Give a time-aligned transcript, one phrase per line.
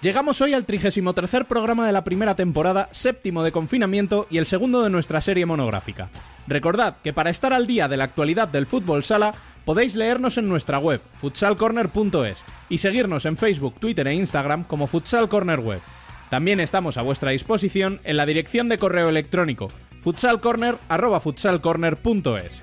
[0.00, 4.82] Llegamos hoy al 33 programa de la primera temporada, séptimo de confinamiento y el segundo
[4.82, 6.08] de nuestra serie monográfica.
[6.46, 9.34] Recordad que para estar al día de la actualidad del fútbol sala,
[9.66, 15.28] podéis leernos en nuestra web, futsalcorner.es, y seguirnos en Facebook, Twitter e Instagram como Futsal
[15.28, 15.82] Corner Web.
[16.30, 22.62] También estamos a vuestra disposición en la dirección de correo electrónico futsalcorner.futsalcorner.es.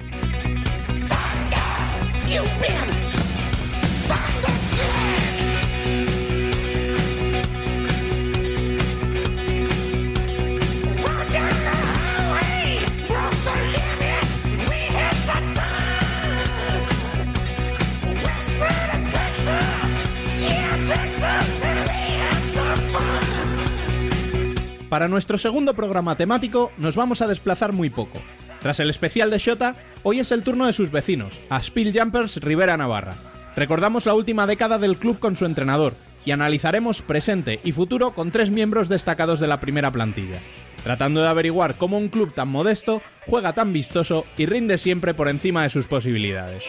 [24.90, 28.20] Para nuestro segundo programa temático nos vamos a desplazar muy poco.
[28.62, 32.38] Tras el especial de Shota, hoy es el turno de sus vecinos, a Spill Jumpers
[32.38, 33.16] Rivera Navarra.
[33.56, 35.94] Recordamos la última década del club con su entrenador
[36.26, 40.40] y analizaremos presente y futuro con tres miembros destacados de la primera plantilla,
[40.84, 45.28] tratando de averiguar cómo un club tan modesto juega tan vistoso y rinde siempre por
[45.28, 46.64] encima de sus posibilidades.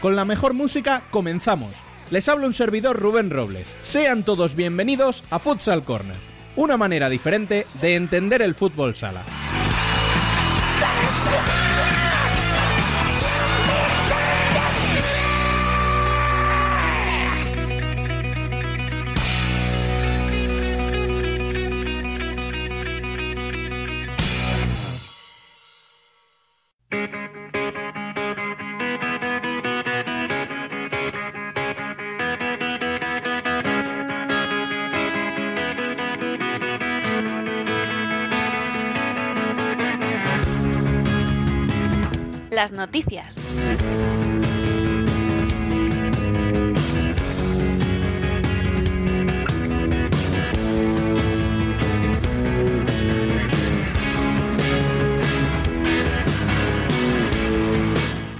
[0.00, 1.72] Con la mejor música comenzamos.
[2.10, 3.74] Les habla un servidor Rubén Robles.
[3.82, 6.16] Sean todos bienvenidos a Futsal Corner,
[6.54, 9.24] una manera diferente de entender el fútbol sala.
[42.78, 43.36] Noticias.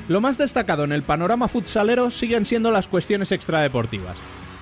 [0.09, 4.17] Lo más destacado en el panorama futsalero siguen siendo las cuestiones extradeportivas.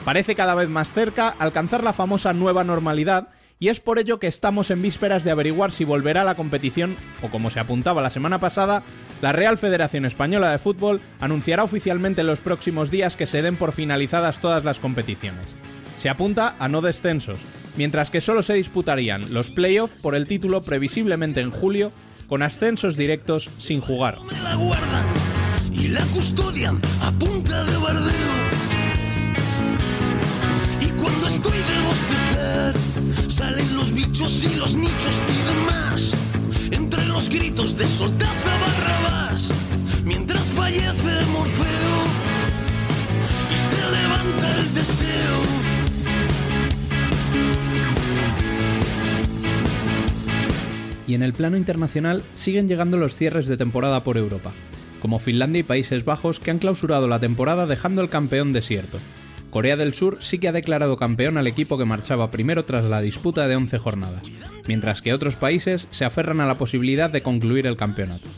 [0.06, 4.28] Parece cada vez más cerca alcanzar la famosa nueva normalidad y es por ello que
[4.28, 8.10] estamos en vísperas de averiguar si volverá a la competición o como se apuntaba la
[8.10, 8.84] semana pasada,
[9.20, 13.56] la Real Federación Española de Fútbol anunciará oficialmente en los próximos días que se den
[13.56, 15.56] por finalizadas todas las competiciones.
[15.98, 17.40] Se apunta a no descensos,
[17.76, 21.90] mientras que solo se disputarían los playoffs por el título previsiblemente en julio,
[22.28, 24.18] con ascensos directos sin jugar.
[25.72, 28.75] Y la custodian a punta de.
[31.06, 36.12] Cuando estoy de bostecer, salen los bichos y los nichos piden más.
[36.72, 39.48] Entre los gritos de soldaza Barrabás,
[40.04, 41.96] mientras fallece Morfeo
[43.54, 45.38] y se levanta el deseo.
[51.06, 54.50] Y en el plano internacional siguen llegando los cierres de temporada por Europa,
[55.00, 58.98] como Finlandia y Países Bajos que han clausurado la temporada dejando el campeón desierto.
[59.56, 63.00] Corea del Sur sí que ha declarado campeón al equipo que marchaba primero tras la
[63.00, 64.22] disputa de 11 jornadas,
[64.68, 68.28] mientras que otros países se aferran a la posibilidad de concluir el campeonato.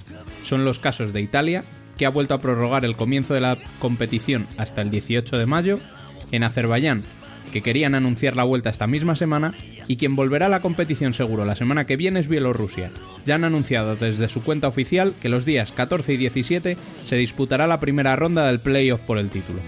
[0.44, 1.64] Son los casos de Italia,
[1.96, 5.80] que ha vuelto a prorrogar el comienzo de la competición hasta el 18 de mayo,
[6.30, 7.02] en Azerbaiyán,
[7.52, 9.54] que querían anunciar la vuelta esta misma semana,
[9.88, 12.92] y quien volverá a la competición seguro la semana que viene es Bielorrusia.
[13.26, 16.76] Ya han anunciado desde su cuenta oficial que los días 14 y 17
[17.06, 19.58] se disputará la primera ronda del playoff por el título.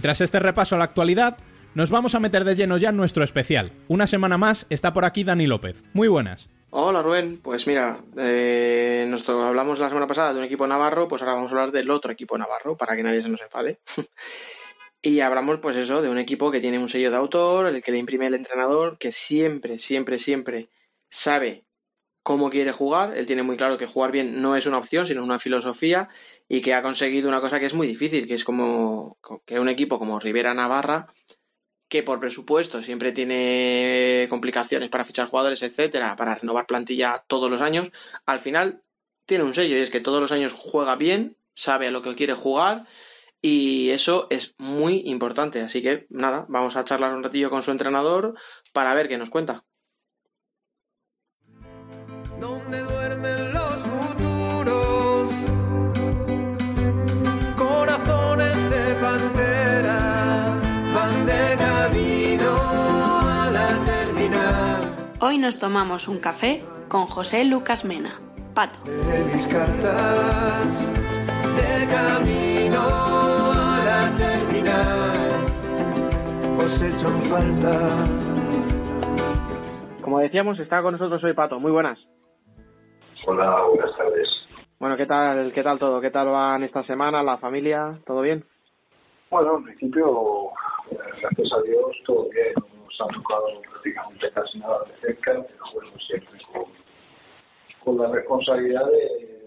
[0.00, 1.38] Tras este repaso a la actualidad,
[1.74, 3.72] nos vamos a meter de lleno ya en nuestro especial.
[3.88, 5.82] Una semana más está por aquí Dani López.
[5.92, 6.48] Muy buenas.
[6.70, 11.34] Hola Rubén, pues mira, eh, hablamos la semana pasada de un equipo navarro, pues ahora
[11.34, 13.78] vamos a hablar del otro equipo navarro, para que nadie se nos enfade.
[15.02, 17.92] y hablamos pues eso, de un equipo que tiene un sello de autor, el que
[17.92, 20.70] le imprime el entrenador, que siempre, siempre, siempre
[21.10, 21.64] sabe
[22.22, 25.22] cómo quiere jugar, él tiene muy claro que jugar bien no es una opción, sino
[25.24, 26.08] una filosofía,
[26.48, 29.68] y que ha conseguido una cosa que es muy difícil, que es como que un
[29.68, 31.08] equipo como Rivera Navarra
[31.92, 37.60] que por presupuesto siempre tiene complicaciones para fichar jugadores, etcétera, para renovar plantilla todos los
[37.60, 37.90] años,
[38.24, 38.82] al final
[39.26, 42.14] tiene un sello y es que todos los años juega bien, sabe a lo que
[42.14, 42.86] quiere jugar
[43.42, 45.60] y eso es muy importante.
[45.60, 48.36] Así que nada, vamos a charlar un ratillo con su entrenador
[48.72, 49.64] para ver qué nos cuenta.
[65.20, 68.20] Hoy nos tomamos un café con José Lucas Mena,
[68.54, 68.78] Pato.
[68.84, 75.44] De mis cartas, de camino a la terminal,
[76.56, 77.72] os hecho falta.
[80.02, 81.58] Como decíamos, está con nosotros hoy Pato.
[81.58, 81.98] Muy buenas.
[83.26, 84.28] Hola, buenas tardes.
[84.78, 86.00] Bueno, ¿qué tal, qué tal todo?
[86.00, 87.98] ¿Qué tal van esta semana, la familia?
[88.06, 88.44] ¿Todo bien?
[89.30, 90.50] Bueno, en principio,
[91.20, 92.54] gracias a Dios, todo bien
[92.84, 96.64] nos ha tocado prácticamente casi nada de cerca, pero bueno, siempre con,
[97.84, 99.42] con la responsabilidad de,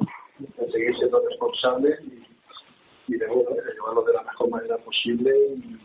[0.72, 5.80] seguir siendo responsable y, y de, llevarlo de la mejor manera posible y,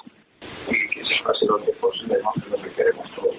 [0.68, 2.32] y que se pase lo antes posible, ¿no?
[2.36, 3.36] es lo que queremos todos.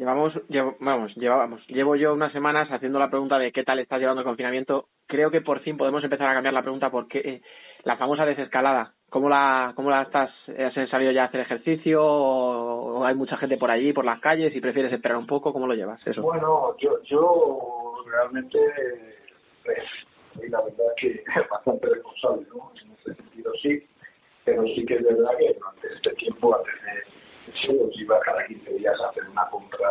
[0.00, 4.00] Llevamos, llevo, vamos, llevamos, llevo yo unas semanas haciendo la pregunta de qué tal estás
[4.00, 4.86] llevando el confinamiento.
[5.06, 7.42] Creo que por fin podemos empezar a cambiar la pregunta porque eh,
[7.84, 10.30] la famosa desescalada ¿Cómo la, cómo la estás?
[10.56, 14.60] ¿Has sabido ya hacer ejercicio o, hay mucha gente por allí, por las calles y
[14.60, 15.52] prefieres esperar un poco?
[15.52, 16.00] ¿Cómo lo llevas?
[16.16, 18.58] Bueno, yo, yo realmente,
[19.64, 22.72] pues, la verdad que bastante responsable, ¿no?
[22.80, 23.86] En ese sentido sí,
[24.44, 28.74] pero sí que es verdad que durante este tiempo, antes de eso, iba cada 15
[28.74, 29.90] días a hacer una compra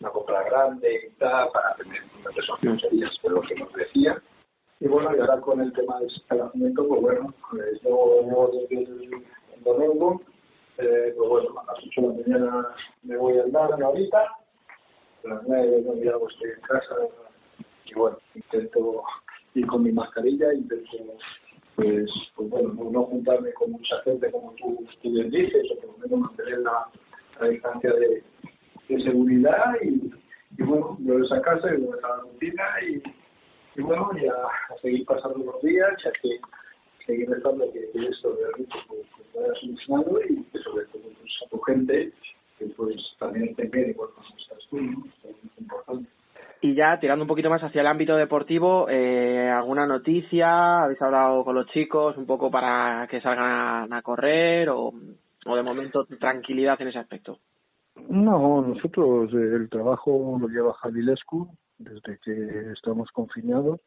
[0.00, 3.72] una compra grande y tal, para tener unas esos 15 días, pero lo que nos
[3.72, 4.22] decía.
[4.80, 9.10] Y bueno, y ahora con el tema del escalamiento, pues bueno, pues yo desde el,
[9.62, 10.22] domingo,
[10.78, 12.68] eh, pues bueno, a las 8 de la mañana
[13.02, 16.94] me voy a andar ahorita, a las 9 de la estoy en casa,
[17.84, 19.02] y bueno, intento
[19.54, 20.96] ir con mi mascarilla, intento
[21.82, 25.90] pues, pues bueno, no, juntarme con mucha gente como tú, tú bien dices, o por
[25.92, 26.86] lo menos mantener la,
[27.40, 28.22] la distancia de,
[28.88, 30.12] de seguridad y,
[30.58, 33.02] y bueno, yo esa casa y a la rutina y
[33.76, 36.40] y bueno, ya a seguir pasando los días, ya que
[37.06, 41.48] seguir rezando que, esto realmente pues, pues, vaya solucionado y que sobre todo pues, a
[41.48, 42.12] tu gente
[42.58, 46.08] que pues también esté bien igual como estás tú, es muy importante.
[46.62, 50.82] Y ya tirando un poquito más hacia el ámbito deportivo, eh, ¿alguna noticia?
[50.82, 54.92] ¿Habéis hablado con los chicos un poco para que salgan a, correr o,
[55.46, 57.38] o de momento tranquilidad en ese aspecto?
[58.08, 61.48] No, nosotros eh, el trabajo lo lleva Javilescu,
[61.78, 63.80] desde que estamos confinados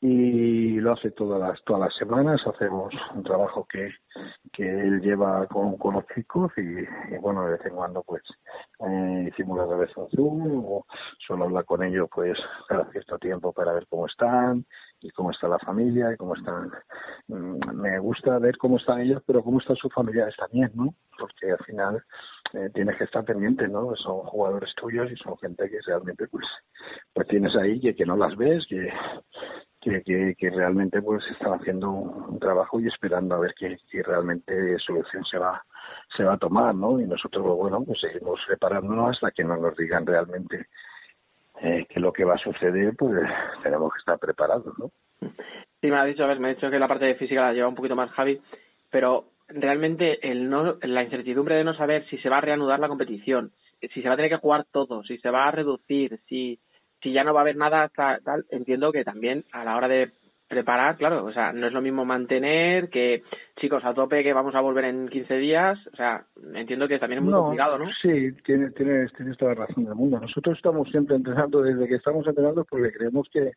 [0.00, 2.40] y lo hace todas las todas las semanas.
[2.46, 3.90] Hacemos un trabajo que,
[4.52, 8.22] que él lleva con, con los chicos y, bueno de vez en cuando pues
[8.80, 10.86] eh, hicimos la vez o
[11.26, 14.64] solo hablar con ellos pues cada cierto tiempo para ver cómo están
[15.00, 16.70] y cómo está la familia y cómo están.
[17.28, 21.52] Mm, me gusta ver cómo están ellos pero cómo están sus familiares también no porque
[21.52, 22.04] al final
[22.52, 23.94] eh, tienes que estar pendiente, ¿no?
[23.96, 26.44] Son jugadores tuyos y son gente que realmente pues
[27.12, 28.92] pues tienes ahí que, que no las ves, que,
[29.84, 35.24] que, que, realmente pues están haciendo un, trabajo y esperando a ver qué, realmente solución
[35.24, 35.62] se va
[36.16, 37.00] se va a tomar, ¿no?
[37.00, 40.66] Y nosotros, bueno, pues seguimos preparándonos hasta que no nos digan realmente
[41.60, 43.22] eh, que lo que va a suceder, pues
[43.62, 44.90] tenemos que estar preparados, ¿no?
[45.80, 47.52] Sí, me ha dicho, a ver, me ha dicho que la parte de física la
[47.52, 48.40] lleva un poquito más Javi,
[48.90, 52.88] pero realmente el no, la incertidumbre de no saber si se va a reanudar la
[52.88, 56.58] competición, si se va a tener que jugar todo, si se va a reducir, si,
[57.04, 60.10] si ya no va a haber nada tal, entiendo que también a la hora de
[60.48, 63.22] preparar, claro, o sea, no es lo mismo mantener que,
[63.60, 67.18] chicos, a tope que vamos a volver en 15 días, o sea, entiendo que también
[67.18, 67.86] es muy complicado, ¿no?
[68.00, 70.18] Sí, tienes, tienes, tienes toda la razón del mundo.
[70.18, 73.52] Nosotros estamos siempre entrenando, desde que estamos entrenando, porque creemos que,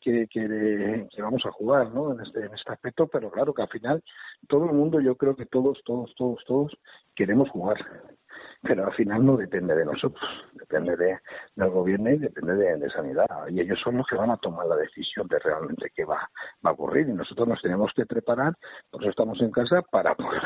[0.00, 2.12] que, que, que, vamos a jugar ¿no?
[2.12, 4.02] en, este, en este aspecto, pero claro que al final
[4.48, 6.76] todo el mundo, yo creo que todos, todos, todos, todos
[7.14, 7.78] queremos jugar.
[8.62, 10.22] Pero al final no depende de nosotros,
[10.54, 11.18] depende de,
[11.56, 13.26] del gobierno y depende de, sanidad.
[13.48, 16.28] Y ellos son los que van a tomar la decisión de realmente qué va,
[16.64, 17.08] va a ocurrir.
[17.08, 18.54] Y nosotros nos tenemos que preparar,
[18.90, 20.42] por eso estamos en casa, para poder,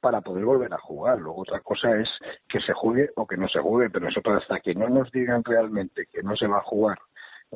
[0.00, 1.18] para poder volver a jugar.
[1.18, 2.08] Luego otra cosa es
[2.48, 5.44] que se juegue o que no se juegue, pero nosotros hasta que no nos digan
[5.44, 6.98] realmente que no se va a jugar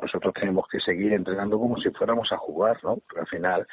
[0.00, 2.98] nosotros tenemos que seguir entrenando como si fuéramos a jugar, ¿no?
[3.08, 3.66] Pero al final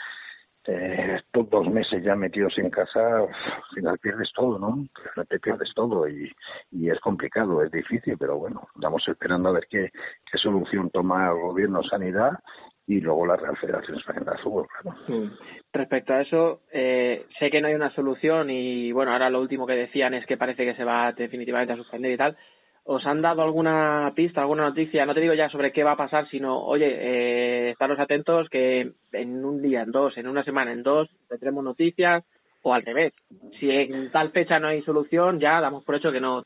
[0.65, 3.27] eh, estos dos meses ya metidos en casa, al
[3.75, 4.85] final pierdes todo, ¿no?
[5.27, 6.31] Te pierdes todo y,
[6.71, 9.91] es complicado, es difícil, pero bueno, estamos esperando a ver qué,
[10.31, 12.39] qué solución toma el gobierno sanidad
[12.85, 14.97] y luego la Real Federación Española de Fútbol, claro.
[15.07, 15.31] Mm.
[15.71, 19.65] Respecto a eso, eh, sé que no hay una solución y bueno, ahora lo último
[19.65, 22.37] que decían es que parece que se va definitivamente a suspender y tal,
[22.85, 25.05] ¿Os han dado alguna pista, alguna noticia?
[25.05, 28.91] No te digo ya sobre qué va a pasar, sino, oye, eh, estaros atentos que
[29.13, 32.25] en un día, en dos, en una semana, en dos, tendremos noticias,
[32.63, 33.13] o al revés.
[33.59, 36.43] Si en tal fecha no hay solución, ya damos por hecho que no.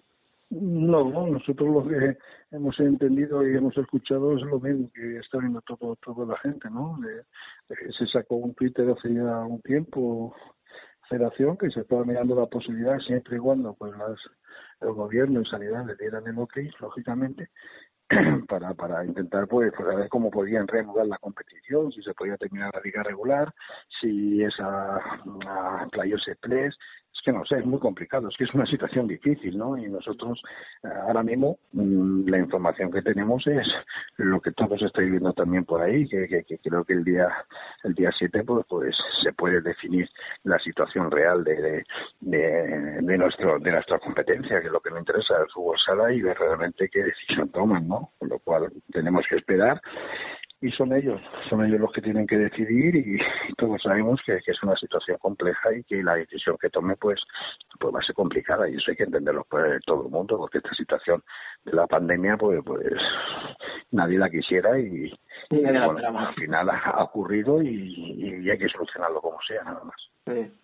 [0.50, 2.18] No, no, nosotros lo que
[2.52, 6.70] hemos entendido y hemos escuchado es lo mismo que está viendo todo, toda la gente,
[6.70, 6.98] ¿no?
[7.68, 10.34] se sacó un Twitter hace ya un tiempo,
[11.10, 14.18] Federación, que se estaba mirando la posibilidad, siempre y cuando pues las
[14.82, 17.50] el gobierno y sanidad le dieran el ok, lógicamente,
[18.48, 22.82] para, para intentar pues, pues, cómo podían reanudar la competición, si se podía terminar la
[22.82, 23.54] liga regular,
[24.00, 26.78] si esa a Playoffs Express, es
[27.28, 29.78] que no sé, es muy complicado, es que es una situación difícil, ¿no?
[29.78, 30.42] Y nosotros
[30.82, 33.68] eh, ahora mismo mm, la información que tenemos es
[34.16, 37.28] lo que todos estáis viendo también por ahí, que, creo que el día
[37.84, 40.10] el día 7 pues, pues se puede definir
[40.46, 41.84] la situación real de,
[42.22, 46.14] de, de, nuestro de nuestra competencia, que es lo que nos interesa el fútbol sala
[46.14, 48.12] y ver realmente qué decisión toman, ¿no?
[48.20, 49.82] Con lo cual tenemos que esperar
[50.60, 53.20] y son ellos, son ellos los que tienen que decidir y,
[53.58, 57.20] todos sabemos que, es una situación compleja y que la decisión que tome pues,
[57.80, 60.58] pues va a ser complicada y eso hay que entenderlo por todo el mundo porque
[60.60, 61.24] esta situación
[61.64, 62.94] de la pandemia pues, pues
[63.92, 65.14] nadie la quisiera y,
[65.52, 69.96] al final ha, ocurrido y, y hay que solucionarlo como sea nada más.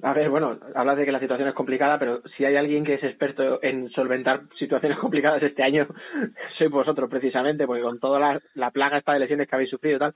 [0.02, 2.96] A ver, bueno, hablas de que la situación es complicada, pero si hay alguien que
[2.96, 5.88] es experto en solventar situaciones complicadas este año,
[6.58, 9.96] sois vosotros precisamente, porque con toda la, la plaga esta de lesiones que habéis sufrido
[9.96, 10.14] y tal,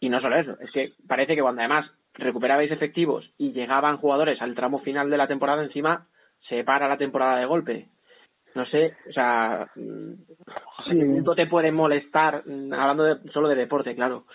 [0.00, 4.40] y no solo eso, es que parece que cuando además recuperabais efectivos y llegaban jugadores
[4.40, 6.06] al tramo final de la temporada, encima
[6.48, 7.88] se para la temporada de golpe.
[8.54, 10.94] No sé, o sea, sí.
[10.94, 14.26] punto te puede molestar, hablando de, solo de deporte, claro,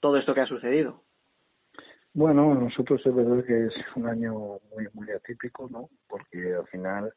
[0.00, 1.02] todo esto que ha sucedido?
[2.14, 4.32] Bueno, nosotros es verdad que es un año
[4.70, 5.90] muy muy atípico, ¿no?
[6.08, 7.12] Porque al final,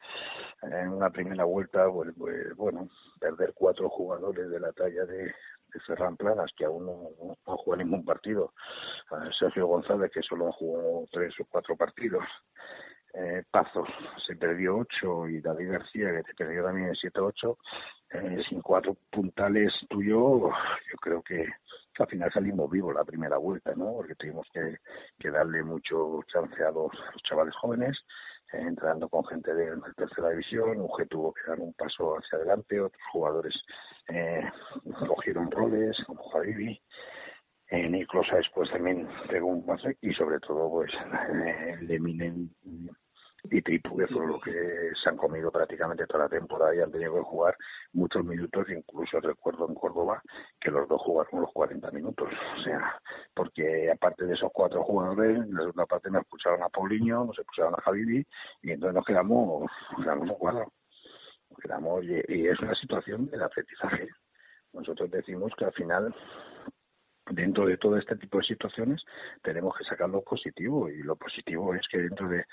[0.63, 2.89] en una primera vuelta, pues, pues bueno,
[3.19, 5.23] perder cuatro jugadores de la talla de,
[5.73, 8.53] de Ferran Planas, que aún no, no, jugado ningún partido,
[9.39, 12.25] Sergio González, que solo jugó tres o cuatro partidos,
[13.13, 13.87] eh, Pazos
[14.25, 17.57] se perdió ocho y David García, que se perdió también siete ocho,
[18.11, 20.41] eh, sin cuatro puntales tuyos,
[20.91, 21.47] yo creo que
[21.99, 23.93] al final salimos vivos la primera vuelta, ¿no?
[23.93, 26.91] Porque tuvimos que, darle mucho chance a los,
[27.23, 27.97] chavales jóvenes,
[28.53, 32.79] eh, entrando con gente de, tercera división, UG tuvo que dar un paso hacia adelante,
[32.79, 33.53] otros jugadores
[34.07, 34.43] eh,
[35.07, 36.81] cogieron roles, como Javivi,
[37.69, 40.91] eh, Niclosa después también pegó un pase y sobre todo pues
[41.79, 42.49] el de Minen
[43.43, 46.91] y Tripu, que fue lo que se han comido prácticamente toda la temporada y han
[46.91, 47.55] tenido que jugar
[47.93, 50.21] muchos minutos, incluso recuerdo en Córdoba
[50.59, 52.99] que los dos jugaron los 40 minutos, o sea,
[53.33, 57.37] porque aparte de esos cuatro jugadores, en la segunda parte nos expulsaron a Paulinho, nos
[57.37, 58.25] expulsaron a Javivi
[58.61, 60.73] y entonces nos quedamos, quedamos un cuadro,
[61.49, 64.09] nos quedamos, y, es una situación de aprendizaje.
[64.73, 66.13] Nosotros decimos que al final
[67.29, 69.03] dentro de todo este tipo de situaciones
[69.41, 72.45] tenemos que sacar lo positivo y lo positivo es que dentro de,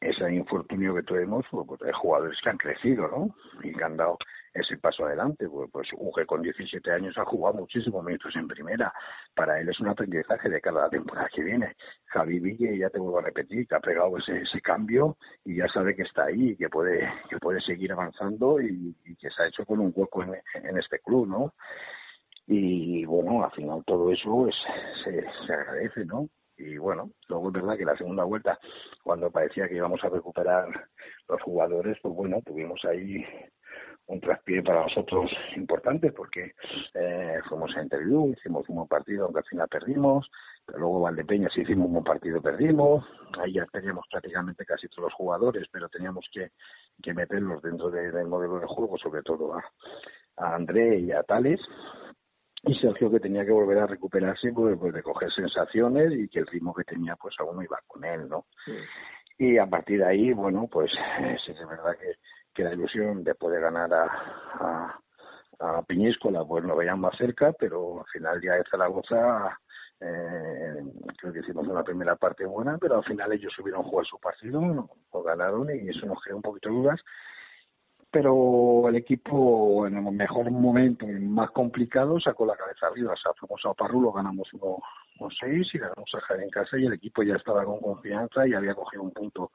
[0.00, 3.34] ese infortunio que tuvimos pues, pues, hay jugadores que han crecido ¿no?
[3.62, 4.18] y que han dado
[4.52, 8.92] ese paso adelante pues, pues Uge con 17 años ha jugado muchísimos minutos en primera
[9.34, 11.74] para él es un aprendizaje de cada temporada que viene
[12.06, 15.68] Javi Ville ya te vuelvo a repetir que ha pegado ese, ese cambio y ya
[15.68, 19.46] sabe que está ahí y que puede que puede seguir avanzando y, que se ha
[19.46, 21.54] hecho con un hueco en, en este club ¿no?
[22.46, 24.54] Y bueno, al final todo eso es,
[25.04, 26.28] se, se agradece, ¿no?
[26.56, 28.58] Y bueno, luego es verdad que la segunda vuelta,
[29.02, 30.68] cuando parecía que íbamos a recuperar
[31.28, 33.24] los jugadores, pues bueno, tuvimos ahí
[34.06, 36.52] un traspié para nosotros importante porque
[36.94, 40.30] eh, fuimos a interview, hicimos un buen partido, aunque al final perdimos,
[40.66, 43.04] pero luego Valdepeñas hicimos un buen partido, perdimos,
[43.38, 46.50] ahí ya teníamos prácticamente casi todos los jugadores, pero teníamos que,
[47.02, 49.64] que meterlos dentro del modelo de juego, sobre todo a,
[50.36, 51.60] a André y a Tales,
[52.66, 56.40] y Sergio que tenía que volver a recuperarse pues, pues, de coger sensaciones y que
[56.40, 58.46] el ritmo que tenía pues aún no iba con él no
[59.38, 60.90] y a partir de ahí bueno pues
[61.44, 62.14] sí es verdad que,
[62.54, 64.04] que la ilusión de poder ganar a,
[64.54, 64.98] a,
[65.60, 69.58] a Piñíscola pues nos veían más cerca, pero al final ya de Zaragoza
[70.00, 70.82] eh,
[71.18, 74.18] creo que hicimos una primera parte buena, pero al final ellos subieron a jugar su
[74.18, 74.60] partido,
[75.12, 77.00] lo ganaron y eso nos creó un poquito de dudas.
[78.14, 83.12] Pero el equipo en el mejor momento, y más complicado, sacó la cabeza arriba.
[83.12, 84.78] O sea, fuimos a Parrulo, ganamos uno,
[85.40, 88.54] seis y ganamos a Jaén en casa y el equipo ya estaba con confianza y
[88.54, 89.50] había cogido un punto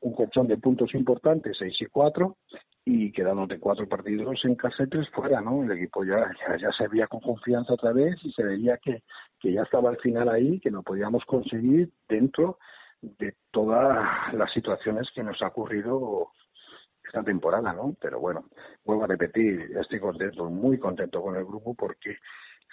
[0.00, 2.36] un colchón de puntos importantes, 6 y 4,
[2.84, 5.62] y quedándote cuatro partidos en casa tres fuera, ¿no?
[5.62, 6.28] El equipo ya,
[6.60, 9.04] ya, se veía con confianza otra vez y se veía que,
[9.38, 12.58] que ya estaba al final ahí, que lo podíamos conseguir dentro
[13.00, 16.30] de todas las situaciones que nos ha ocurrido
[17.12, 17.94] esta temporada, ¿no?
[18.00, 18.46] Pero bueno,
[18.86, 22.16] vuelvo a repetir, estoy contento, muy contento con el grupo porque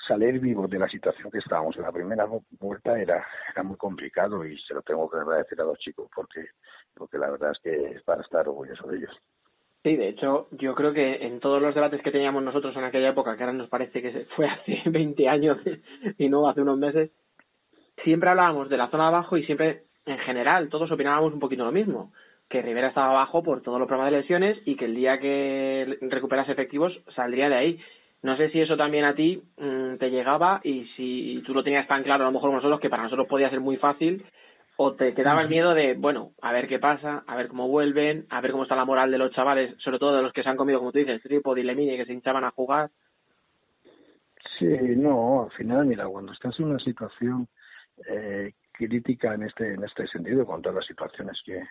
[0.07, 2.25] salir vivo de la situación que estábamos en la primera
[2.57, 6.45] vuelta era, era muy complicado y se lo tengo que agradecer a los chicos porque,
[6.93, 9.11] porque la verdad es que es para estar orgulloso de ellos.
[9.83, 13.09] Sí, de hecho, yo creo que en todos los debates que teníamos nosotros en aquella
[13.09, 15.57] época, que ahora nos parece que fue hace 20 años
[16.17, 17.11] y no hace unos meses,
[18.05, 21.65] siempre hablábamos de la zona de abajo y siempre, en general, todos opinábamos un poquito
[21.65, 22.13] lo mismo,
[22.49, 25.97] que Rivera estaba abajo por todos los problemas de lesiones y que el día que
[26.01, 27.79] recuperase efectivos saldría de ahí.
[28.21, 31.87] No sé si eso también a ti mm, te llegaba y si tú lo tenías
[31.87, 34.25] tan claro a lo mejor nosotros que para nosotros podía ser muy fácil
[34.77, 38.25] o te quedaba el miedo de, bueno, a ver qué pasa, a ver cómo vuelven,
[38.29, 40.49] a ver cómo está la moral de los chavales, sobre todo de los que se
[40.49, 42.89] han comido, como tú dices, tipo de Lemini, que se hinchaban a jugar.
[44.57, 44.65] Sí,
[44.95, 47.47] no, al final, mira, cuando estás en una situación
[48.09, 51.61] eh, crítica en este en este sentido, con todas las situaciones que,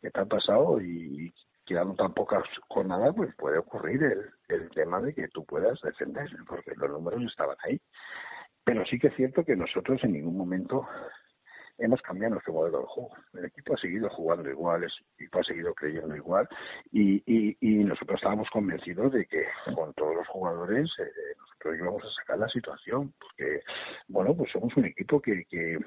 [0.00, 1.32] que te han pasado y
[1.66, 6.28] quedando tan pocas jornadas, pues puede ocurrir el, el tema de que tú puedas defender,
[6.46, 7.80] porque los números estaban ahí.
[8.64, 10.86] Pero sí que es cierto que nosotros en ningún momento
[11.78, 13.10] hemos cambiado nuestro modelo de juego.
[13.34, 16.48] El equipo ha seguido jugando igual, el equipo ha seguido creyendo igual
[16.92, 22.04] y, y, y nosotros estábamos convencidos de que con todos los jugadores eh, nosotros íbamos
[22.04, 23.62] a sacar la situación, porque,
[24.08, 25.78] bueno, pues somos un equipo que, que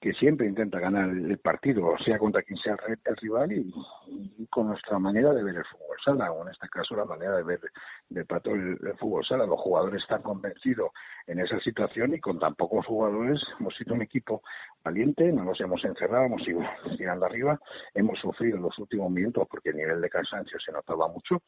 [0.00, 4.98] que siempre intenta ganar el partido, sea contra quien sea el rival y, con nuestra
[4.98, 7.60] manera de ver el fútbol sala, o en este caso la manera de ver
[8.08, 9.44] de Pato el, fútbol sala.
[9.44, 10.90] Los jugadores están convencidos
[11.26, 14.42] en esa situación y con tan pocos jugadores hemos sido un equipo
[14.82, 16.60] valiente, no nos hemos encerrado, hemos ido
[16.96, 17.60] tirando arriba,
[17.94, 21.42] hemos sufrido en los últimos minutos porque el nivel de cansancio se notaba mucho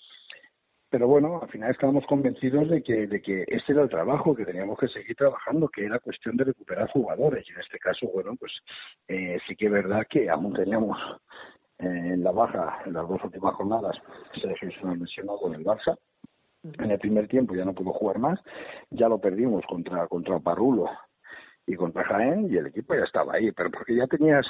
[0.92, 4.44] pero bueno, al final estábamos convencidos de que, de que este era el trabajo, que
[4.44, 7.48] teníamos que seguir trabajando, que era cuestión de recuperar jugadores.
[7.48, 8.52] Y en este caso, bueno, pues
[9.09, 10.98] eh, sí que es verdad que aún teníamos
[11.78, 13.96] eh, en la baja, en las dos últimas jornadas,
[14.38, 15.96] se ha mencionado con el Barça.
[16.62, 18.38] En el primer tiempo ya no pudo jugar más,
[18.90, 20.90] ya lo perdimos contra, contra Parrulo
[21.66, 24.44] y contra Jaén y el equipo ya estaba ahí, pero porque ya tenías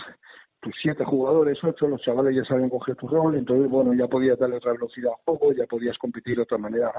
[0.62, 4.38] tus siete jugadores, ocho, los chavales ya saben coger tu rol, entonces, bueno, ya podías
[4.38, 6.92] darle otra velocidad al juego, ya podías competir de otra manera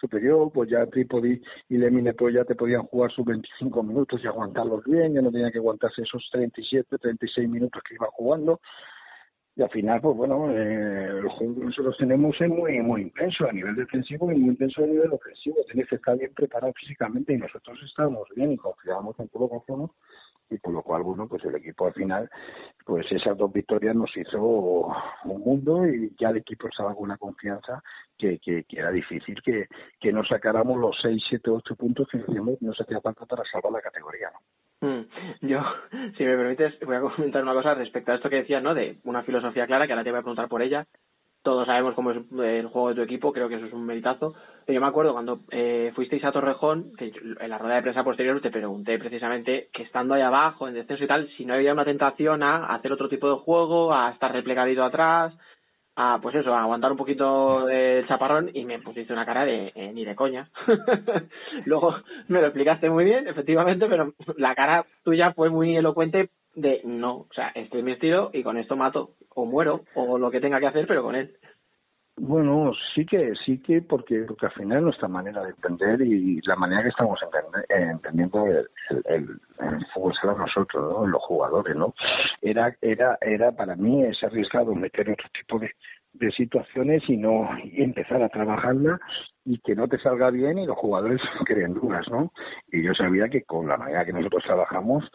[0.00, 4.26] superior, pues ya Tripodi y Lemine pues ya te podían jugar sus 25 minutos y
[4.26, 8.58] aguantarlos bien, ya no tenían que aguantarse esos 37, 36 minutos que iba jugando,
[9.54, 13.46] y al final, pues bueno, eh, el juego que nosotros tenemos es muy muy intenso
[13.46, 15.56] a nivel defensivo y muy intenso a nivel ofensivo.
[15.66, 19.50] Tienes que estar bien preparado físicamente y nosotros estamos bien y confiamos en todo lo
[19.50, 19.90] que hacemos
[20.50, 22.28] y por lo cual, bueno, pues el equipo al final,
[22.84, 24.40] pues esas dos victorias nos hizo
[25.24, 27.82] un mundo y ya el equipo estaba con una confianza
[28.18, 32.80] que, que, era difícil que, que no sacáramos los 6, 7, 8 puntos que nos
[32.80, 34.30] hacía falta para salvar la categoría.
[34.80, 35.02] Mm,
[35.42, 35.60] yo,
[36.16, 38.74] si me permites, voy a comentar una cosa respecto a esto que decías, ¿no?
[38.74, 40.86] De una filosofía clara, que ahora te voy a preguntar por ella,
[41.42, 44.34] todos sabemos cómo es el juego de tu equipo, creo que eso es un meritazo.
[44.66, 48.40] Yo me acuerdo cuando eh, fuisteis a Torrejón, que en la rueda de prensa posterior
[48.40, 51.84] te pregunté precisamente que estando ahí abajo, en descenso y tal, si no había una
[51.84, 55.34] tentación a hacer otro tipo de juego, a estar replegadito atrás,
[55.96, 59.72] a pues eso, a aguantar un poquito el chaparrón y me pusiste una cara de
[59.74, 60.48] eh, ni de coña.
[61.64, 61.96] Luego
[62.28, 67.16] me lo explicaste muy bien, efectivamente, pero la cara tuya fue muy elocuente de no,
[67.16, 70.40] o sea, este es mi estilo y con esto mato o muero o lo que
[70.40, 71.36] tenga que hacer, pero con él.
[72.22, 76.54] Bueno, sí que, sí que, porque, porque al final nuestra manera de entender y la
[76.54, 77.18] manera que estamos
[77.68, 79.40] entendiendo el,
[79.94, 81.06] fútbol será nosotros, ¿no?
[81.06, 81.94] los jugadores, ¿no?
[82.42, 85.70] Era, era, era para mí es arriesgado meter otro tipo de,
[86.12, 89.00] de situaciones y no y empezar a trabajarla
[89.44, 92.32] y que no te salga bien y los jugadores creen dudas, ¿no?
[92.70, 95.10] Y yo sabía que con la manera que nosotros trabajamos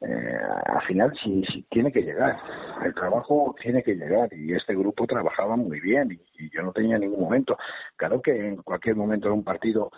[0.00, 2.38] eh, al final sí, sí, tiene que llegar,
[2.84, 6.98] el trabajo tiene que llegar y este grupo trabajaba muy bien y, yo no tenía
[6.98, 7.56] ningún momento.
[7.96, 9.90] Claro que en cualquier momento de un partido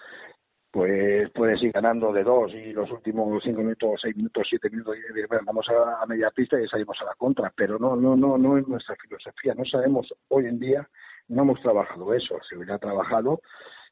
[0.73, 4.97] pues puedes ir ganando de dos y los últimos cinco minutos, seis minutos, siete minutos,
[5.29, 8.59] bueno, vamos a, media pista y salimos a la contra, pero no, no, no, no
[8.59, 9.55] es nuestra filosofía.
[9.55, 10.89] No sabemos hoy en día
[11.29, 12.39] no hemos trabajado eso.
[12.49, 13.41] Si hubiera trabajado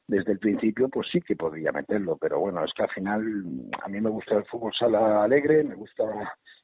[0.07, 3.23] desde el principio, pues sí que podría meterlo, pero bueno, es que al final
[3.83, 6.03] a mí me gusta el fútbol sala alegre, me gusta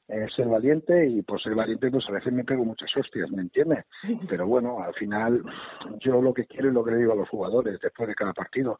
[0.09, 3.41] eh, ser valiente y por ser valiente pues a veces me pego muchas hostias, ¿me
[3.41, 3.85] entiendes?
[4.29, 5.43] Pero bueno, al final
[5.99, 8.33] yo lo que quiero y lo que le digo a los jugadores después de cada
[8.33, 8.79] partido,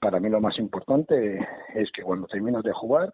[0.00, 3.12] para mí lo más importante es que cuando terminas de jugar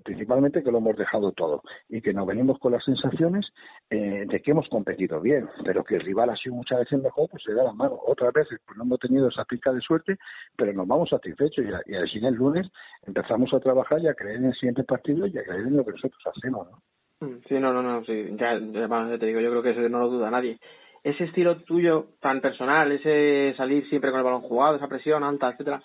[0.00, 3.46] principalmente que lo hemos dejado todo y que nos venimos con las sensaciones
[3.90, 7.28] eh, de que hemos competido bien, pero que el rival ha sido muchas veces mejor,
[7.30, 7.98] pues se da la mano.
[8.06, 10.16] Otras veces pues no hemos tenido esa pica de suerte,
[10.56, 12.70] pero nos vamos satisfechos y, y así el lunes
[13.06, 15.84] empezamos a trabajar y a creer en el siguiente partido y a creer en lo
[15.84, 16.78] que nosotros hacemos, ¿no?
[17.22, 20.00] Mm, sí, no, no, no, sí, ya, ya te digo, yo creo que eso no
[20.00, 20.58] lo duda nadie.
[21.04, 25.50] Ese estilo tuyo tan personal, ese salir siempre con el balón jugado, esa presión alta,
[25.50, 25.82] etcétera,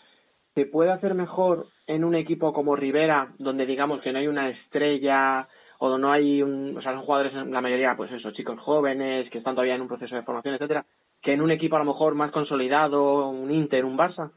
[0.57, 4.49] ¿se puede hacer mejor en un equipo como Rivera, donde digamos que no hay una
[4.49, 9.29] estrella o no hay un, o sea, son jugadores la mayoría, pues eso, chicos jóvenes
[9.29, 10.83] que están todavía en un proceso de formación, etcétera,
[11.21, 14.31] que en un equipo a lo mejor más consolidado, un Inter, un Barça?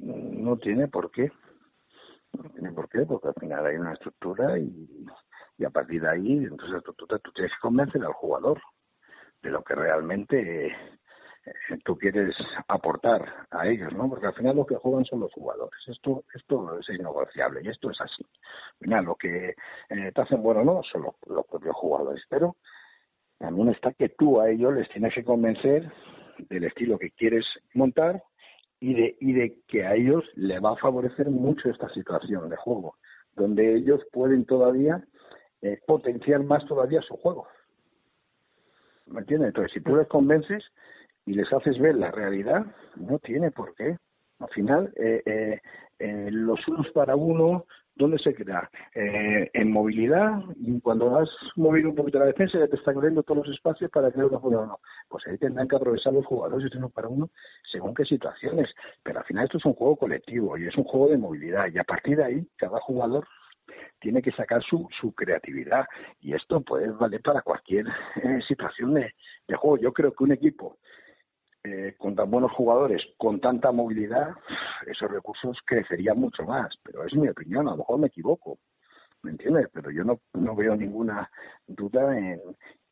[0.00, 1.32] No tiene por qué.
[2.36, 5.06] No tiene por qué, porque al final hay una estructura y,
[5.56, 8.60] y a partir de ahí, entonces la estructura tú tienes que convencer al jugador
[9.42, 10.76] de lo que realmente
[11.84, 12.34] tú quieres
[12.68, 14.08] aportar a ellos, ¿no?
[14.08, 15.78] Porque al final lo que juegan son los jugadores.
[15.86, 18.24] Esto, esto es innegociable y esto es así.
[18.24, 19.54] Al final lo que
[19.90, 22.56] eh, te hacen bueno no son los, propios jugadores, pero
[23.38, 25.90] también está que tú a ellos les tienes que convencer
[26.48, 28.22] del estilo que quieres montar
[28.80, 32.56] y de, y de que a ellos les va a favorecer mucho esta situación de
[32.56, 32.96] juego,
[33.34, 35.04] donde ellos pueden todavía
[35.62, 37.46] eh, potenciar más todavía su juego.
[39.06, 39.48] ¿Me entiendes?
[39.48, 40.64] Entonces, si tú les convences,
[41.26, 43.96] y les haces ver la realidad, no tiene por qué.
[44.40, 45.60] Al final, eh, eh,
[45.98, 48.68] eh, los unos para uno, ¿dónde se queda?
[48.94, 53.22] Eh, en movilidad, y cuando has movido un poquito la defensa ya te están abriendo
[53.22, 54.80] todos los espacios para crear una jugada no.
[55.08, 57.30] Pues ahí tendrán que aprovechar los jugadores uno para uno
[57.70, 58.68] según qué situaciones.
[59.02, 61.78] Pero al final esto es un juego colectivo y es un juego de movilidad y
[61.78, 63.26] a partir de ahí cada jugador
[64.00, 65.86] tiene que sacar su, su creatividad
[66.20, 69.78] y esto puede valer para cualquier eh, situación de juego.
[69.78, 70.78] Yo creo que un equipo
[71.64, 74.34] eh, con tan buenos jugadores, con tanta movilidad,
[74.86, 76.74] esos recursos crecerían mucho más.
[76.82, 78.58] Pero es mi opinión, a lo mejor me equivoco,
[79.22, 79.68] ¿me entiendes?
[79.72, 81.30] Pero yo no, no veo ninguna
[81.66, 82.38] duda en,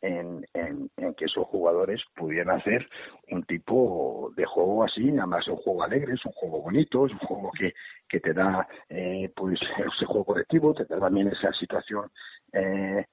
[0.01, 2.89] en, en, que esos jugadores pudieran hacer
[3.31, 7.13] un tipo de juego así, nada más un juego alegre, es un juego bonito, es
[7.13, 7.75] un juego que,
[8.09, 12.11] que te da eh, pues ese juego colectivo, te da también esa situación
[12.55, 13.05] eh,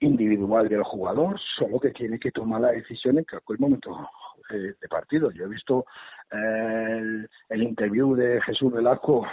[0.00, 3.90] individual del jugador, solo que tiene que tomar la decisión en cualquier momento
[4.50, 5.30] eh, de partido.
[5.30, 5.86] Yo he visto
[6.30, 9.26] eh, el, el interview de Jesús Velasco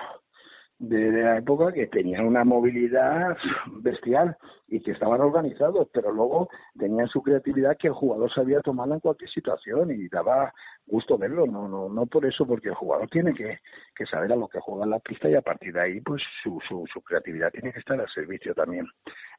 [0.81, 3.37] de, la época que tenían una movilidad
[3.81, 4.35] bestial
[4.67, 9.01] y que estaban organizados, pero luego tenían su creatividad que el jugador sabía tomarla en
[9.01, 10.53] cualquier situación y daba
[10.87, 13.59] gusto verlo, no, no, no por eso, porque el jugador tiene que,
[13.95, 16.23] que saber a lo que juega en la pista y a partir de ahí pues
[16.41, 18.87] su, su, su creatividad tiene que estar al servicio también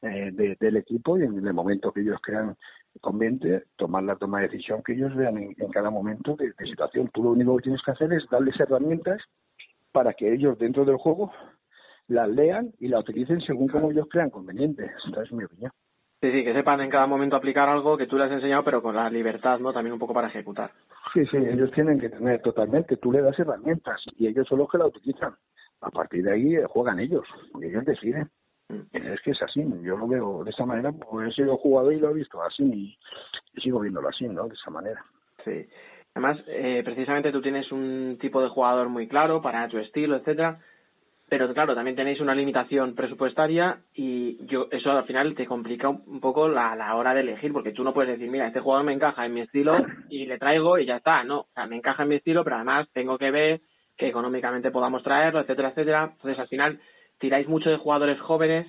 [0.02, 2.57] eh, de, del equipo y en el momento que ellos crean
[3.00, 7.11] conveniente tomar la toma de decisión que ellos vean en, cada momento de, de situación.
[7.12, 9.20] Tú lo único que tienes que hacer es darles herramientas
[9.92, 11.33] para que ellos dentro del juego
[12.09, 14.90] las lean y la utilicen según como ellos crean conveniente.
[15.07, 15.72] Esta es mi opinión.
[16.20, 18.81] Sí, sí, que sepan en cada momento aplicar algo que tú les has enseñado, pero
[18.81, 19.72] con la libertad, ¿no?
[19.72, 20.70] También un poco para ejecutar.
[21.12, 22.96] Sí, sí, ellos tienen que tener totalmente.
[22.96, 25.35] Tú le das herramientas y ellos son los que la utilizan.
[25.81, 27.26] A partir de ahí eh, juegan ellos
[27.61, 28.31] y ellos deciden.
[28.68, 28.96] Mm.
[28.96, 31.98] Es que es así, yo lo veo de esa manera, pues he sido jugador y
[31.98, 32.98] lo he visto así y,
[33.55, 34.46] y sigo viéndolo así, ¿no?
[34.46, 35.05] De esa manera.
[35.44, 35.66] Sí.
[36.14, 40.61] Además, eh, precisamente tú tienes un tipo de jugador muy claro para tu estilo, etcétera,
[41.33, 46.20] pero claro, también tenéis una limitación presupuestaria y yo eso al final te complica un
[46.20, 48.92] poco la, la hora de elegir, porque tú no puedes decir, mira, este jugador me
[48.92, 49.79] encaja en mi estilo
[50.11, 53.16] y le traigo y ya está, no, me encaja en mi estilo, pero además tengo
[53.16, 53.62] que ver
[53.96, 56.11] que económicamente podamos traerlo, etcétera, etcétera.
[56.12, 56.81] Entonces, al final,
[57.18, 58.66] tiráis mucho de jugadores jóvenes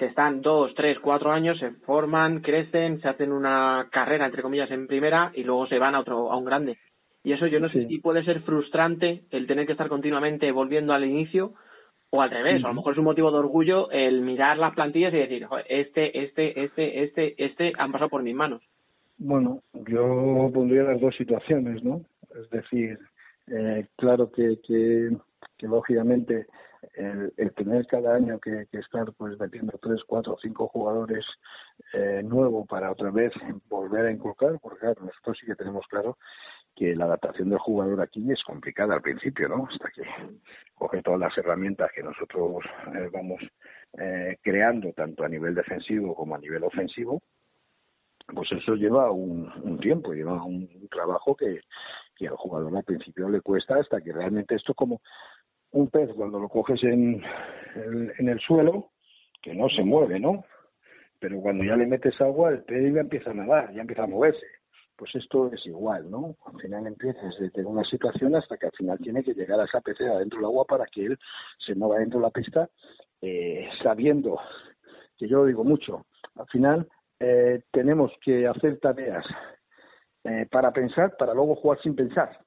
[0.00, 4.70] que están dos, tres, cuatro años, se forman, crecen, se hacen una carrera, entre comillas,
[4.70, 6.78] en primera y luego se van a otro, a un grande.
[7.22, 10.94] Y eso yo no sé si puede ser frustrante el tener que estar continuamente volviendo
[10.94, 11.52] al inicio
[12.08, 15.12] o al revés, a lo mejor es un motivo de orgullo el mirar las plantillas
[15.12, 18.62] y decir, este, este, este, este, este han pasado por mis manos.
[19.18, 22.00] Bueno, yo pondría las dos situaciones, ¿no?
[22.40, 22.98] Es decir,
[23.48, 25.10] eh, claro que, que,
[25.58, 26.46] que lógicamente
[26.94, 31.24] el, tener cada año que, estar pues metiendo tres, cuatro, cinco jugadores
[31.92, 33.32] eh, nuevos para otra vez
[33.68, 36.16] volver a inculcar, porque claro, nosotros sí que tenemos claro
[36.74, 39.68] que la adaptación del jugador aquí es complicada al principio, ¿no?
[39.70, 40.02] Hasta que
[40.74, 42.64] coge todas las herramientas que nosotros
[42.94, 43.40] eh, vamos
[43.98, 47.20] eh, creando, tanto a nivel defensivo como a nivel ofensivo,
[48.34, 51.60] pues eso lleva un, un tiempo, lleva un, trabajo que,
[52.16, 55.00] que al jugador al principio le cuesta hasta que realmente esto como
[55.72, 57.22] un pez cuando lo coges en,
[58.18, 58.90] en el suelo,
[59.42, 60.44] que no se mueve, ¿no?
[61.18, 64.06] Pero cuando ya le metes agua, el pez ya empieza a nadar, ya empieza a
[64.06, 64.46] moverse.
[64.96, 66.36] Pues esto es igual, ¿no?
[66.46, 69.64] Al final empiezas de tener una situación hasta que al final tiene que llegar a
[69.64, 71.18] esa pecera dentro del agua para que él
[71.64, 72.68] se mueva dentro de la pista,
[73.22, 74.38] eh, sabiendo
[75.16, 76.06] que yo lo digo mucho.
[76.36, 79.24] Al final eh, tenemos que hacer tareas
[80.24, 82.38] eh, para pensar, para luego jugar sin pensar.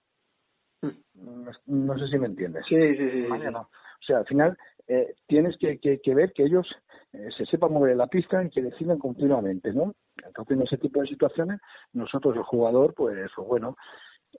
[1.66, 2.66] No, sé si me entiendes.
[2.68, 3.28] Sí, sí, sí.
[3.30, 6.68] O sea, al final eh, tienes que, que, ver que ellos
[7.14, 9.94] eh, se sepan mover la pista y que decidan continuamente, ¿no?
[10.26, 11.60] Entonces, en ese tipo de situaciones,
[11.94, 13.78] nosotros, el jugador, pues, pues bueno,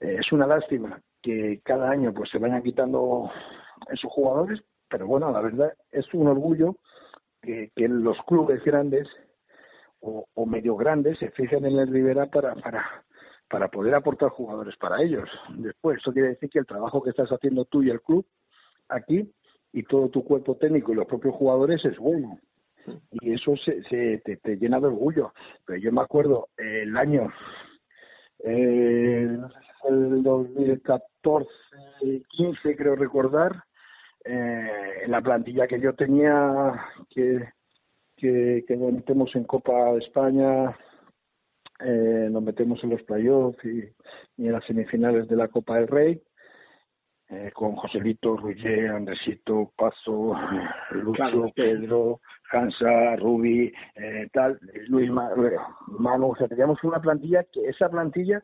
[0.01, 3.31] eh, es una lástima que cada año pues se vayan quitando
[3.89, 6.75] esos jugadores, pero bueno, la verdad es un orgullo
[7.41, 9.07] que, que los clubes grandes
[9.99, 13.03] o, o medio grandes se fijen en el Rivera para, para,
[13.49, 15.29] para poder aportar jugadores para ellos.
[15.49, 18.25] Después, eso quiere decir que el trabajo que estás haciendo tú y el club
[18.89, 19.31] aquí
[19.71, 22.39] y todo tu cuerpo técnico y los propios jugadores es bueno.
[23.11, 25.33] Y eso se, se te, llena de orgullo.
[25.65, 27.31] Pero yo me acuerdo el año,
[28.43, 31.49] eh, no sé si fue el 2014,
[32.29, 33.63] 15 creo recordar,
[34.23, 36.73] eh, en la plantilla que yo tenía,
[37.09, 37.49] que,
[38.15, 40.75] que, que en Copa de España,
[41.79, 43.83] eh, nos metemos en los playoffs y,
[44.37, 46.21] y en las semifinales de la Copa del Rey
[47.27, 50.35] eh, con Joselito, Ruyer, Andresito, Paso,
[50.91, 54.59] Lucho, Pedro, Hansa, Rubi, eh, tal,
[54.89, 58.43] Luis Manu, o sea, teníamos una plantilla que esa plantilla,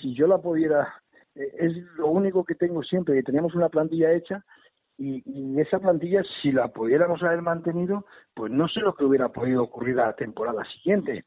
[0.00, 0.86] si yo la pudiera,
[1.34, 4.44] eh, es lo único que tengo siempre, que teníamos una plantilla hecha
[4.98, 8.04] y, y, esa plantilla, si la pudiéramos haber mantenido,
[8.34, 11.24] pues no sé lo que hubiera podido ocurrir a la temporada siguiente.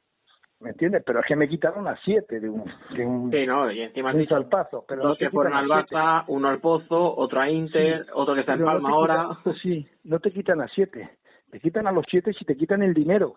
[0.64, 1.04] ¿Me entiendes?
[1.06, 2.64] Pero es que me quitaron a siete de un,
[2.96, 4.86] de un, sí, no, y encima un salpazo.
[4.88, 8.54] Pero dos que fueron al Barça, uno al Pozo, otro a Inter, otro que está
[8.54, 9.38] en Palma ahora.
[9.62, 11.18] sí, no te quitan a siete,
[11.52, 13.36] te quitan a los siete si te quitan el dinero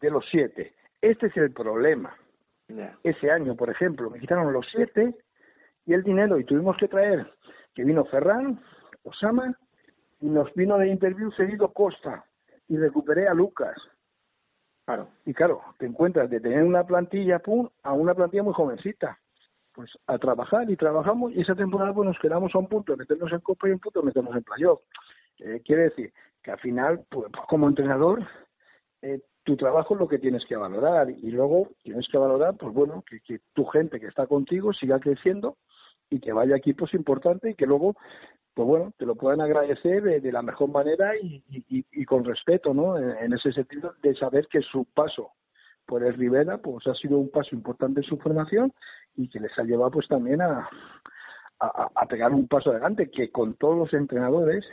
[0.00, 0.74] de los siete.
[1.00, 2.14] Este es el problema.
[3.02, 5.16] Ese año, por ejemplo, me quitaron los siete
[5.86, 7.26] y el dinero y tuvimos que traer
[7.74, 8.60] que vino Ferran,
[9.02, 9.56] Osama
[10.20, 12.24] y nos vino de interview seguido Costa
[12.68, 13.76] y recuperé a Lucas
[15.24, 17.40] y claro, te encuentras de tener una plantilla
[17.82, 19.18] a una plantilla muy jovencita.
[19.72, 23.32] Pues a trabajar y trabajamos y esa temporada pues nos quedamos a un punto meternos
[23.32, 24.80] en Copa y un punto meternos en playoff.
[25.38, 28.26] Eh, quiere decir que al final, pues, pues como entrenador,
[29.02, 32.74] eh, tu trabajo es lo que tienes que valorar y luego tienes que valorar, pues
[32.74, 35.56] bueno, que, que tu gente que está contigo siga creciendo
[36.10, 37.96] y que vaya equipos importantes y que luego
[38.54, 42.98] pues bueno, te lo puedan agradecer de, la mejor manera y, y, con respeto, ¿no?
[42.98, 45.32] En, ese sentido de saber que su paso
[45.86, 48.72] por el Rivera pues ha sido un paso importante en su formación
[49.16, 50.68] y que les ha llevado pues también a,
[51.60, 54.64] a, a pegar un paso adelante, que con todos los entrenadores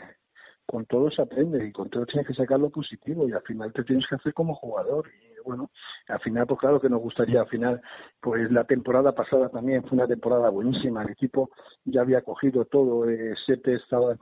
[0.67, 3.71] con todo se aprende y con todo tienes que sacar lo positivo y al final
[3.71, 5.69] te tienes que hacer como jugador y bueno
[6.07, 7.81] al final pues claro que nos gustaría al final
[8.21, 11.03] pues la temporada pasada también fue una temporada buenísima.
[11.03, 11.49] El equipo
[11.85, 14.15] ya había cogido todo eh, Sete estaba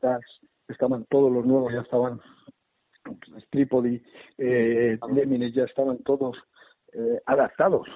[0.67, 2.19] estaban todos los nuevos ya estaban
[3.51, 4.01] Tripodi
[4.38, 6.38] eh, Lemines ya estaban todos
[6.93, 7.88] eh, adaptados.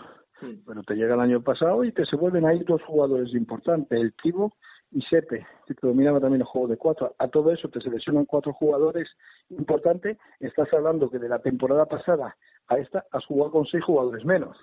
[0.65, 4.13] Pero te llega el año pasado y te se vuelven ahí dos jugadores importantes el
[4.13, 4.53] Tibo
[4.91, 7.15] y Sepe, que dominaba también el juego de cuatro.
[7.19, 9.08] A todo eso te seleccionan cuatro jugadores
[9.49, 10.17] importantes.
[10.39, 12.36] Estás hablando que de la temporada pasada
[12.67, 14.58] a esta has jugado con seis jugadores menos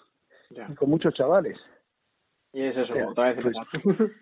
[0.51, 1.59] y con muchos chavales.
[2.53, 3.45] Y es eso, otra vez.
[3.83, 3.97] Pues,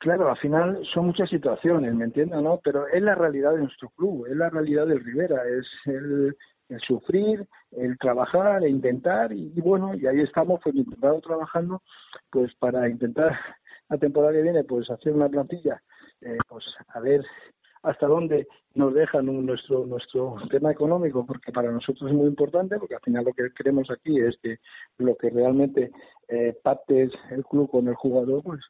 [0.00, 2.40] claro, al final son muchas situaciones, ¿me entiendes?
[2.42, 2.60] ¿no?
[2.62, 6.36] Pero es la realidad de nuestro club, es la realidad del Rivera, es el,
[6.86, 11.82] sufrir, el trabajar, el intentar y, y, bueno, y ahí estamos pues intentando trabajando
[12.30, 13.38] pues para intentar
[13.92, 15.82] la temporada que viene, pues hacer una plantilla,
[16.22, 17.22] eh, pues a ver
[17.82, 22.94] hasta dónde nos dejan nuestro nuestro tema económico, porque para nosotros es muy importante, porque
[22.94, 24.56] al final lo que queremos aquí es que
[24.98, 25.90] lo que realmente
[26.28, 26.56] eh,
[27.30, 28.60] el club con el jugador, pues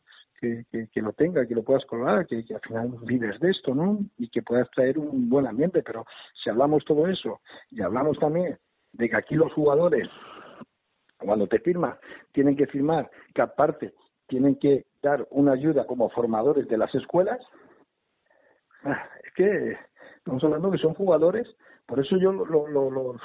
[0.40, 3.76] que, que, lo tenga, que lo puedas colgar, que, que, al final vives de esto,
[3.76, 4.00] ¿no?
[4.18, 6.04] Y que puedas traer un buen ambiente, pero
[6.42, 8.58] si hablamos todo eso y hablamos también
[8.92, 10.08] de que aquí los jugadores,
[11.16, 11.94] cuando te firman,
[12.32, 13.94] tienen que firmar que aparte
[14.26, 17.40] tienen que dar una ayuda como formadores de las escuelas,
[18.84, 19.76] ah, es que
[20.16, 21.48] estamos hablando que son jugadores,
[21.86, 23.16] por eso yo lo, lo, lo,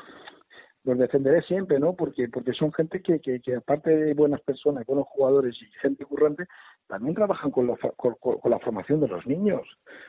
[0.87, 1.93] los defenderé siempre, ¿no?
[1.93, 6.05] Porque porque son gente que, que, que, aparte de buenas personas, buenos jugadores y gente
[6.05, 6.45] currante,
[6.87, 8.15] también trabajan con la, con,
[8.49, 9.61] la formación de los niños,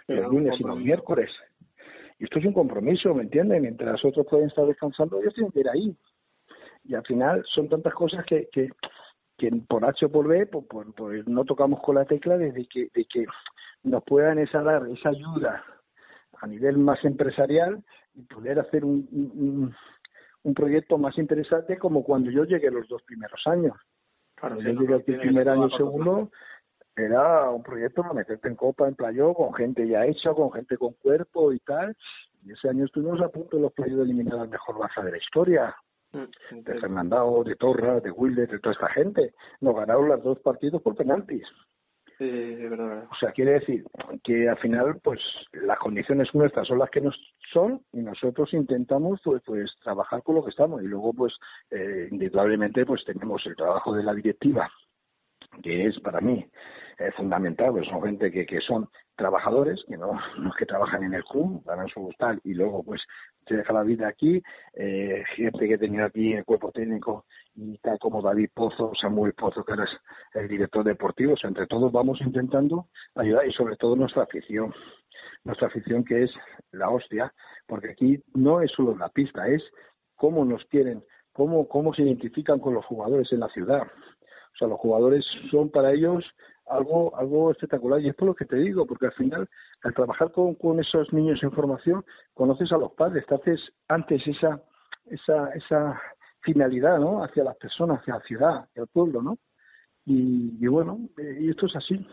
[0.07, 1.31] los lunes y los miércoles.
[2.19, 3.63] Y esto es un compromiso, ¿me entienden?
[3.63, 5.97] Mientras otros pueden estar descansando, ellos tienen que ir ahí.
[6.85, 8.71] Y al final son tantas cosas que, que,
[9.39, 12.89] que por H o por B, pues, pues, no tocamos con la tecla de que,
[12.93, 13.25] de que
[13.85, 15.65] nos puedan esa dar esa ayuda
[16.41, 17.83] a nivel más empresarial
[18.15, 19.75] y poder hacer un, un,
[20.43, 23.75] un proyecto más interesante como cuando yo llegué los dos primeros años.
[24.35, 26.31] Claro, yo llegué el primer año segundo,
[26.97, 30.77] era un proyecto para meterte en copa en playo con gente ya hecha, con gente
[30.77, 31.97] con cuerpo y tal.
[32.45, 35.13] Y ese año estuvimos a punto de los playos de eliminar al mejor baza de
[35.13, 35.77] la historia.
[36.13, 39.35] Mm, de Fernandao, de Torra, de Wilder, de toda esta gente.
[39.61, 41.47] Nos ganaron los dos partidos por penaltis.
[42.19, 43.85] Sí, sí, verdad, O sea, quiere decir
[44.25, 45.21] que al final, pues,
[45.53, 47.17] las condiciones nuestras son las que nos
[47.53, 50.83] son y nosotros intentamos, pues, pues trabajar con lo que estamos.
[50.83, 51.35] Y luego, pues,
[51.71, 54.69] eh, indudablemente, pues tenemos el trabajo de la directiva,
[55.63, 56.45] que es para mí
[56.99, 61.05] eh, fundamental, pues son gente que, que son trabajadores, que no, no es que trabajan
[61.05, 63.01] en el club, ganan su tal y luego pues
[63.49, 64.43] se deja la vida aquí,
[64.75, 69.33] eh, gente que he tenido aquí el cuerpo técnico y tal como David Pozo, Samuel
[69.33, 69.91] Pozo, que eres
[70.35, 74.73] el director deportivo, o sea, entre todos vamos intentando ayudar y sobre todo nuestra afición,
[75.45, 76.31] nuestra afición que es
[76.73, 77.33] la hostia,
[77.67, 79.63] porque aquí no es solo la pista, es
[80.15, 83.87] cómo nos quieren, cómo, cómo se identifican con los jugadores en la ciudad.
[84.59, 86.25] O sea, los jugadores son para ellos
[86.67, 88.01] algo algo espectacular.
[88.01, 89.49] Y es por lo que te digo porque al final
[89.85, 94.21] al trabajar con, con esos niños en formación conoces a los padres te haces antes
[94.27, 94.61] esa
[95.07, 96.03] esa esa
[96.41, 99.39] finalidad no hacia las personas hacia la ciudad hacia el pueblo no
[100.05, 102.05] y, y bueno eh, y esto es así.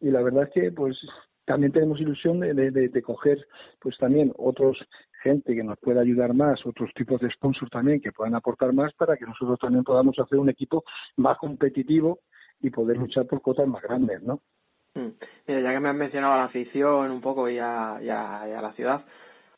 [0.00, 0.96] Y la verdad es que pues
[1.44, 3.46] también tenemos ilusión de, de, de, coger
[3.80, 4.78] pues también otros
[5.22, 8.92] gente que nos pueda ayudar más, otros tipos de sponsors también que puedan aportar más
[8.94, 10.84] para que nosotros también podamos hacer un equipo
[11.16, 12.20] más competitivo
[12.60, 14.40] y poder luchar por cotas más grandes, ¿no?
[14.94, 15.08] Mm.
[15.46, 18.60] Mira, ya que me han mencionado a la afición un poco y a, y a,
[18.60, 19.04] la ciudad,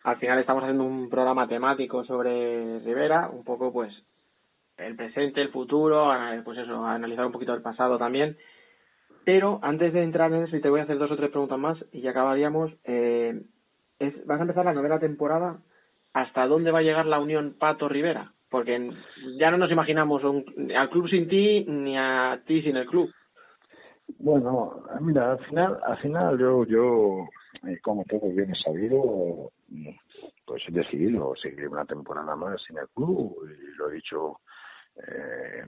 [0.03, 3.93] al final estamos haciendo un programa temático sobre Rivera, un poco pues
[4.77, 6.13] el presente, el futuro,
[6.45, 8.37] pues eso, analizar un poquito el pasado también.
[9.25, 11.59] Pero antes de entrar en eso, y te voy a hacer dos o tres preguntas
[11.59, 13.41] más y ya acabaríamos, eh,
[13.99, 15.59] es, vas a empezar la novena temporada.
[16.13, 18.35] ¿Hasta dónde va a llegar la unión Pato Rivera?
[18.55, 18.89] porque
[19.37, 20.45] ya no nos imaginamos un,
[20.77, 23.11] al club sin ti ni a ti sin el club.
[24.21, 27.27] Bueno, mira, al final, al final yo, yo
[27.67, 29.51] eh, como todo bien sabido,
[30.47, 34.39] pues he decidido seguir una temporada más en el club y lo he dicho
[35.05, 35.65] eh,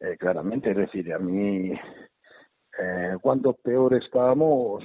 [0.00, 1.72] eh, claramente, es decir, a mí
[2.80, 4.82] eh, cuando peor estábamos,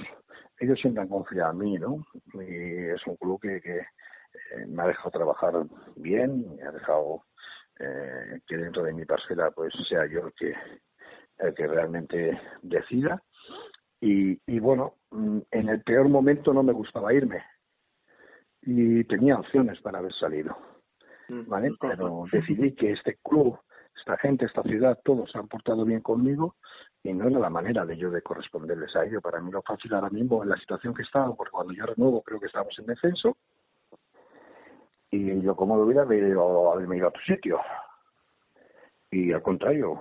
[0.62, 2.06] ellos siempre han confiado en mí, ¿no?
[2.34, 5.54] Y es un club que, que eh, me ha dejado trabajar
[5.96, 7.24] bien, me ha dejado
[7.80, 10.54] eh, que dentro de mi parcela pues sea yo el que,
[11.38, 13.20] el que realmente decida.
[14.00, 17.42] Y, y bueno, mm, en el peor momento no me gustaba irme
[18.62, 20.56] y tenía opciones para haber salido,
[21.28, 21.72] mm, ¿vale?
[21.80, 23.58] Pero decidí que este club,
[23.96, 26.54] esta gente, esta ciudad, todos se han portado bien conmigo
[27.04, 29.20] y no era la manera de yo de corresponderles a ello.
[29.20, 32.22] Para mí lo fácil ahora mismo en la situación que estaba, porque cuando yo renuevo
[32.22, 33.36] creo que estamos en descenso,
[35.10, 37.60] y yo como lo hubiera ido, haberme ido a otro sitio.
[39.10, 40.00] Y al contrario,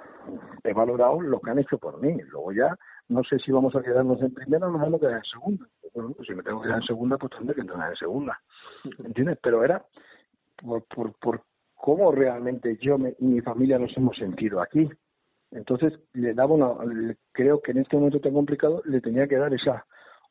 [0.63, 2.15] he valorado lo que han hecho por mí.
[2.29, 2.77] Luego ya
[3.09, 5.67] no sé si vamos a quedarnos en primera o nos vamos a quedar en segunda.
[5.93, 8.39] Bueno, pues si me tengo que quedar en segunda, pues tendré que entrar en segunda.
[9.03, 9.37] ¿Entiendes?
[9.43, 9.83] Pero era
[10.55, 11.43] por, por, por
[11.75, 14.89] cómo realmente yo y mi familia nos hemos sentido aquí.
[15.51, 19.53] Entonces, le daba una, creo que en este momento tan complicado, le tenía que dar
[19.53, 19.85] esa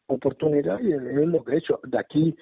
[0.06, 1.80] oportunidad y es lo que he hecho.
[1.85, 2.37] De aquí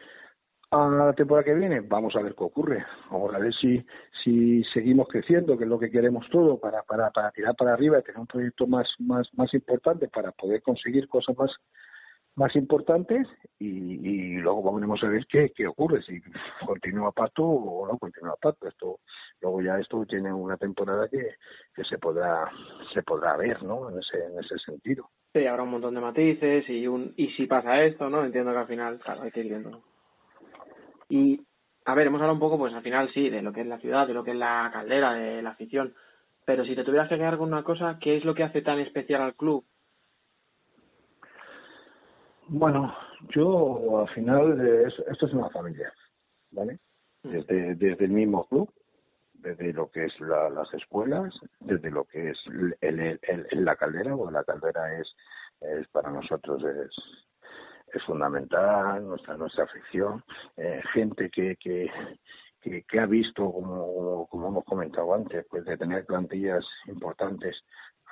[0.71, 2.85] a la temporada que viene, vamos a ver qué ocurre.
[3.11, 3.85] Vamos a ver si,
[4.23, 7.99] si seguimos creciendo, que es lo que queremos todo, para, para, para tirar para arriba
[7.99, 11.51] y tener un proyecto más, más, más importante para poder conseguir cosas más,
[12.39, 13.27] más importantes
[13.59, 16.21] y, y luego vamos a ver qué, qué ocurre, si
[16.65, 18.69] continúa Pato o no continúa Pato.
[18.69, 19.01] Esto,
[19.43, 21.35] luego ya esto tiene una temporada que,
[21.75, 22.49] que se podrá,
[22.95, 23.91] se podrá ver, ¿no?
[23.91, 25.11] En ese, en ese sentido.
[25.33, 28.25] Sí, habrá un montón de matices y un, y si pasa esto, ¿no?
[28.25, 29.83] Entiendo que al final, claro, hay que ir viendo.
[31.09, 31.41] Y,
[31.87, 33.79] a ver, hemos hablado un poco, pues al final sí, de lo que es la
[33.79, 35.95] ciudad, de lo que es la caldera, de la afición.
[36.47, 38.79] Pero si te tuvieras que quedar con una cosa, ¿qué es lo que hace tan
[38.79, 39.65] especial al club?
[42.51, 42.95] Bueno,
[43.29, 44.59] yo al final,
[45.11, 45.93] esto es una familia,
[46.51, 46.79] ¿vale?
[47.23, 47.31] Mm.
[47.31, 48.73] Desde, desde el mismo club,
[49.35, 53.77] desde lo que es la, las escuelas, desde lo que es el, el, el, la
[53.77, 55.15] caldera, o la caldera es,
[55.61, 56.91] es para nosotros es,
[57.93, 60.25] es fundamental, nuestra nuestra afición,
[60.57, 61.91] eh, gente que, que,
[62.61, 67.57] que, ha visto, como, como hemos comentado antes, pues de tener plantillas importantes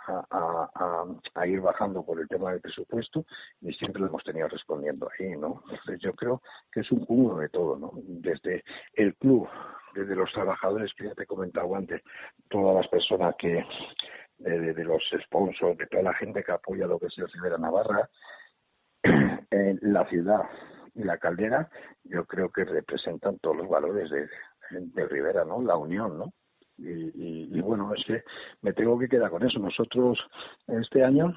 [0.07, 1.05] a, a,
[1.35, 3.25] a, ir bajando por el tema del presupuesto
[3.61, 5.63] y siempre lo hemos tenido respondiendo ahí, ¿no?
[5.71, 6.43] Entonces yo creo
[6.73, 7.93] que es un cúmulo de todo, ¿no?
[7.95, 9.49] Desde el club,
[9.95, 12.03] desde los trabajadores que ya te he comentado antes,
[12.49, 13.65] todas las personas que,
[14.39, 18.09] de, los sponsors, de toda la gente que apoya lo que es el Rivera Navarra,
[19.03, 20.43] en la ciudad
[20.95, 21.69] y la caldera,
[22.05, 24.29] yo creo que representan todos los valores de,
[24.71, 25.63] de Rivera, ¿no?
[25.63, 26.33] La unión, ¿no?
[26.79, 28.22] Y, y, bueno, es que
[28.62, 29.59] me tengo que quedar con eso.
[29.59, 30.18] Nosotros
[30.68, 31.35] este año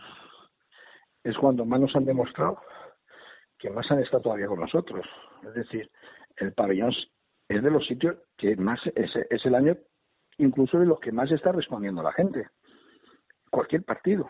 [1.24, 2.60] es cuando más nos han demostrado
[3.58, 5.06] que más han estado todavía con nosotros.
[5.44, 5.90] Es decir,
[6.38, 6.94] el pabellón
[7.48, 9.78] es de los sitios que más es, es el año
[10.38, 12.48] incluso de los que más está respondiendo la gente.
[13.52, 14.30] Cualquier partido,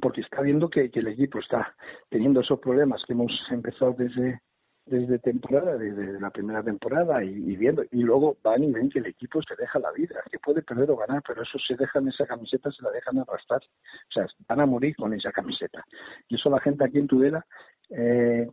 [0.00, 1.74] porque está viendo que, que el equipo está
[2.08, 4.40] teniendo esos problemas que hemos empezado desde
[4.84, 9.06] desde temporada, desde la primera temporada y, viendo, y luego van y ven que el
[9.06, 12.26] equipo se deja la vida, que puede perder o ganar, pero eso se dejan esa
[12.26, 15.84] camiseta, se la dejan arrastrar, o sea, van a morir con esa camiseta.
[16.28, 17.46] Y eso la gente aquí en Tudela
[17.90, 18.48] eh,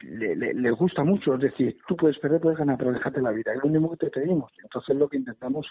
[0.00, 3.30] le, le, les gusta mucho, es decir, tú puedes perder, puedes ganar, pero déjate la
[3.30, 4.52] vida, es lo mismo que te pedimos.
[4.62, 5.66] Entonces es lo que intentamos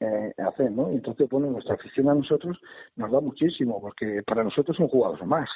[0.00, 0.90] eh, hacer, ¿no?
[0.90, 2.58] Entonces, bueno, nuestra afición a nosotros
[2.96, 5.48] nos da muchísimo, porque para nosotros son jugadores más.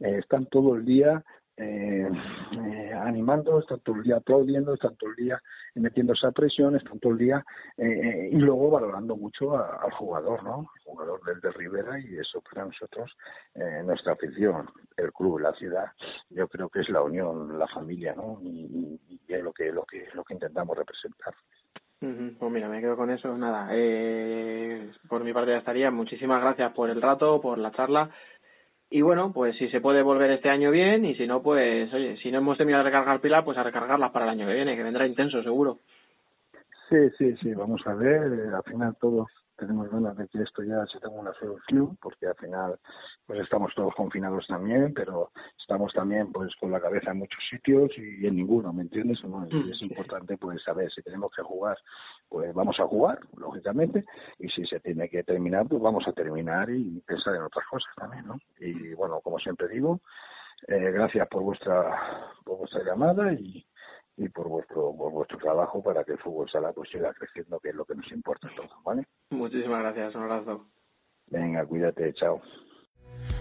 [0.00, 1.24] Eh, están todo el día
[1.56, 2.08] eh,
[2.52, 5.40] eh, animando, están todo el día aplaudiendo, están todo el día
[5.74, 7.44] metiendo esa presión, están todo el día
[7.76, 10.70] eh, eh, y luego valorando mucho al jugador, ¿no?
[10.76, 13.12] El jugador del de Rivera y eso para nosotros,
[13.54, 15.86] eh, nuestra afición, el club, la ciudad,
[16.30, 18.38] yo creo que es la unión, la familia, ¿no?
[18.42, 21.34] Y, es lo que, lo que, lo que intentamos representar.
[21.98, 23.36] Pues mira, me quedo con eso.
[23.36, 25.90] Nada, eh, por mi parte ya estaría.
[25.90, 28.10] Muchísimas gracias por el rato, por la charla.
[28.94, 32.16] Y bueno, pues si se puede volver este año bien y si no, pues oye,
[32.18, 34.76] si no hemos terminado de recargar pila, pues a recargarlas para el año que viene,
[34.76, 35.80] que vendrá intenso seguro.
[36.88, 38.32] Sí, sí, sí, vamos a ver.
[38.32, 39.26] Eh, al final todos
[39.56, 42.78] tenemos ganas de que esto ya se tenga una solución, porque al final
[43.26, 47.90] pues estamos todos confinados también, pero estamos también pues con la cabeza en muchos sitios
[47.96, 49.22] y en ninguno, ¿me entiendes?
[49.24, 49.46] ¿no?
[49.48, 51.78] Y es importante pues saber si tenemos que jugar,
[52.28, 54.04] pues vamos a jugar, lógicamente,
[54.38, 57.92] y si se tiene que terminar, pues vamos a terminar y pensar en otras cosas
[57.96, 58.38] también, ¿no?
[58.58, 60.00] Y bueno, como siempre digo,
[60.68, 63.66] eh, gracias por vuestra por vuestra llamada y
[64.16, 67.70] y por vuestro por vuestro trabajo para que el fútbol sala pues siga creciendo, que
[67.70, 69.04] es lo que nos importa a todos, ¿vale?
[69.30, 70.66] Muchísimas gracias, un abrazo.
[71.26, 72.40] Venga, cuídate, chao.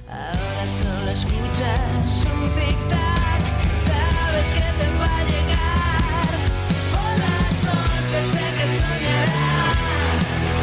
[0.07, 3.41] Ahora solo escuchas un tic-tac,
[3.77, 6.39] sabes que te va a llegar.
[6.93, 10.57] Por las noches sé que soñarás,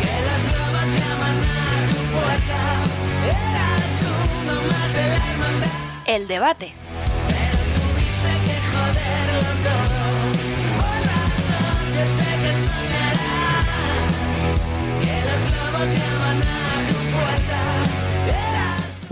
[0.00, 2.60] que los lobos llaman a tu puerta.
[3.28, 3.98] Eras
[4.42, 5.74] uno más de la hermandad.
[6.06, 6.74] El debate.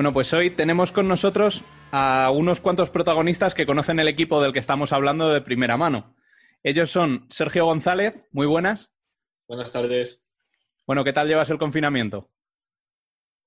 [0.01, 4.55] Bueno, pues hoy tenemos con nosotros a unos cuantos protagonistas que conocen el equipo del
[4.55, 6.17] que estamos hablando de primera mano.
[6.63, 8.95] Ellos son Sergio González, muy buenas.
[9.47, 10.23] Buenas tardes.
[10.87, 12.31] Bueno, ¿qué tal llevas el confinamiento?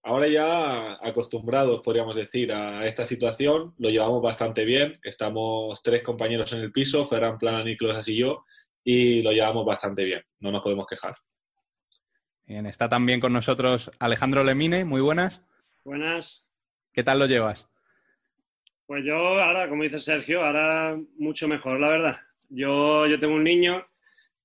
[0.05, 4.99] Ahora ya acostumbrados, podríamos decir, a esta situación, lo llevamos bastante bien.
[5.01, 8.43] Estamos tres compañeros en el piso, Ferran Plana, Nicolás y yo,
[8.83, 10.21] y lo llevamos bastante bien.
[10.41, 11.15] No nos podemos quejar.
[12.45, 15.41] Bien, está también con nosotros Alejandro Lemine, muy buenas.
[15.85, 16.49] Buenas.
[16.91, 17.69] ¿Qué tal lo llevas?
[18.85, 22.17] Pues yo ahora, como dice Sergio, ahora mucho mejor, la verdad.
[22.49, 23.87] Yo, yo tengo un niño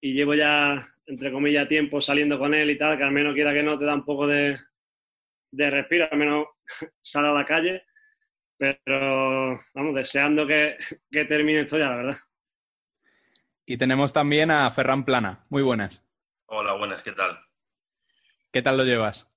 [0.00, 3.52] y llevo ya, entre comillas, tiempo saliendo con él y tal, que al menos quiera
[3.52, 4.56] que no te da un poco de,
[5.51, 6.46] de respiro, al menos
[7.01, 7.84] sale a la calle.
[8.57, 10.76] Pero, vamos, deseando que,
[11.11, 12.18] que termine esto ya, la verdad.
[13.66, 16.03] Y tenemos también a Ferran Plana, muy buenas.
[16.46, 17.38] Hola, buenas, ¿qué tal?
[18.51, 19.28] ¿Qué tal lo llevas?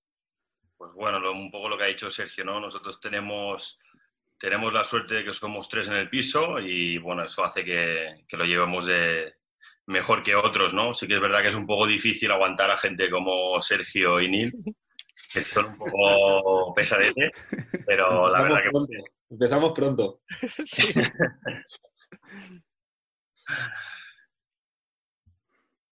[0.78, 2.60] Pues bueno, lo- un poco lo que ha dicho Sergio, ¿no?
[2.60, 3.78] Nosotros tenemos,
[4.40, 8.24] tenemos la suerte de que somos tres en el piso y bueno, eso hace que,
[8.28, 9.36] que lo llevemos de
[9.88, 10.94] mejor que otros, ¿no?
[10.94, 14.30] Sí que es verdad que es un poco difícil aguantar a gente como Sergio y
[14.30, 14.54] Nil,
[15.34, 17.32] que son un poco pesadetes,
[17.86, 18.94] pero la Empezamos verdad que pronto.
[19.30, 20.22] Empezamos pronto.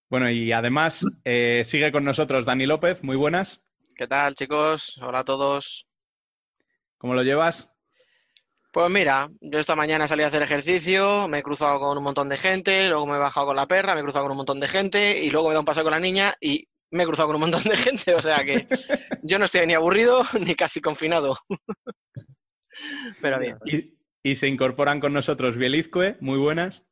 [0.10, 3.62] Bueno, y además eh, sigue con nosotros Dani López, muy buenas.
[3.96, 4.98] ¿Qué tal, chicos?
[5.04, 5.86] Hola a todos.
[6.98, 7.70] ¿Cómo lo llevas?
[8.72, 12.28] Pues mira, yo esta mañana salí a hacer ejercicio, me he cruzado con un montón
[12.28, 14.60] de gente, luego me he bajado con la perra, me he cruzado con un montón
[14.60, 17.06] de gente y luego me he dado un paseo con la niña y me he
[17.06, 18.14] cruzado con un montón de gente.
[18.14, 18.68] O sea que
[19.24, 21.36] yo no estoy ni aburrido ni casi confinado.
[23.22, 23.58] Pero bien.
[23.66, 26.86] Y, y se incorporan con nosotros Bielizque, muy buenas.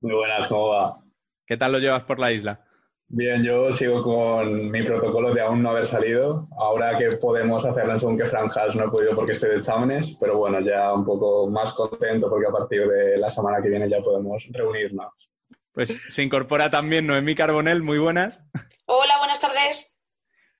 [0.00, 1.04] Muy buenas, ¿cómo va?
[1.46, 2.64] ¿Qué tal lo llevas por la isla?
[3.12, 6.46] Bien, yo sigo con mi protocolo de aún no haber salido.
[6.56, 10.16] Ahora que podemos hacerlo en según qué franjas, no he podido porque estoy de exámenes,
[10.20, 13.90] pero bueno, ya un poco más contento porque a partir de la semana que viene
[13.90, 15.29] ya podemos reunirnos.
[15.80, 18.42] Pues se incorpora también Noemí Carbonell, muy buenas.
[18.84, 19.96] Hola, buenas tardes.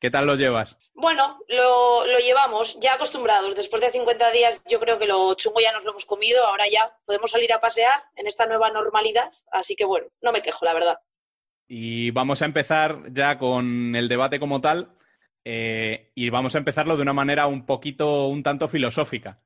[0.01, 0.79] ¿Qué tal lo llevas?
[0.95, 3.55] Bueno, lo, lo, llevamos ya acostumbrados.
[3.55, 6.43] Después de 50 días yo creo que lo chungo ya nos lo hemos comido.
[6.47, 9.31] Ahora ya podemos salir a pasear en esta nueva normalidad.
[9.53, 10.99] Así que bueno, no me quejo, la verdad.
[11.69, 14.97] Y vamos a empezar ya con el debate como tal.
[15.45, 19.43] Eh, y vamos a empezarlo de una manera un poquito, un tanto filosófica.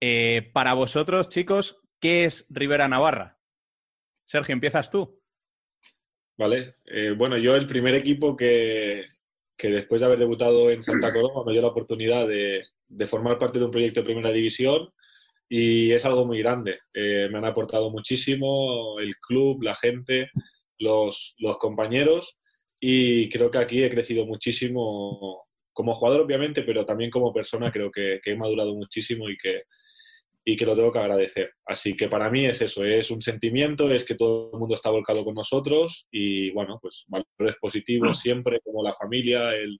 [0.00, 3.37] Eh, para vosotros, chicos, ¿qué es Rivera Navarra?
[4.28, 5.18] Sergio, empiezas tú.
[6.36, 6.74] Vale.
[6.84, 9.06] Eh, bueno, yo el primer equipo que,
[9.56, 13.38] que después de haber debutado en Santa Coloma me dio la oportunidad de, de, formar
[13.38, 14.90] parte de un proyecto de primera división
[15.48, 16.78] y es algo muy grande.
[16.92, 20.30] Eh, me han aportado muchísimo el club, la gente,
[20.78, 22.38] los, los, compañeros
[22.78, 27.90] y creo que aquí he crecido muchísimo como jugador, obviamente, pero también como persona creo
[27.90, 29.62] que, que he madurado muchísimo y que,
[30.44, 31.52] y que lo tengo que agradecer.
[31.66, 34.90] Así que para mí es eso, es un sentimiento, es que todo el mundo está
[34.90, 39.78] volcado con nosotros y bueno, pues valores positivos siempre, como la familia, el,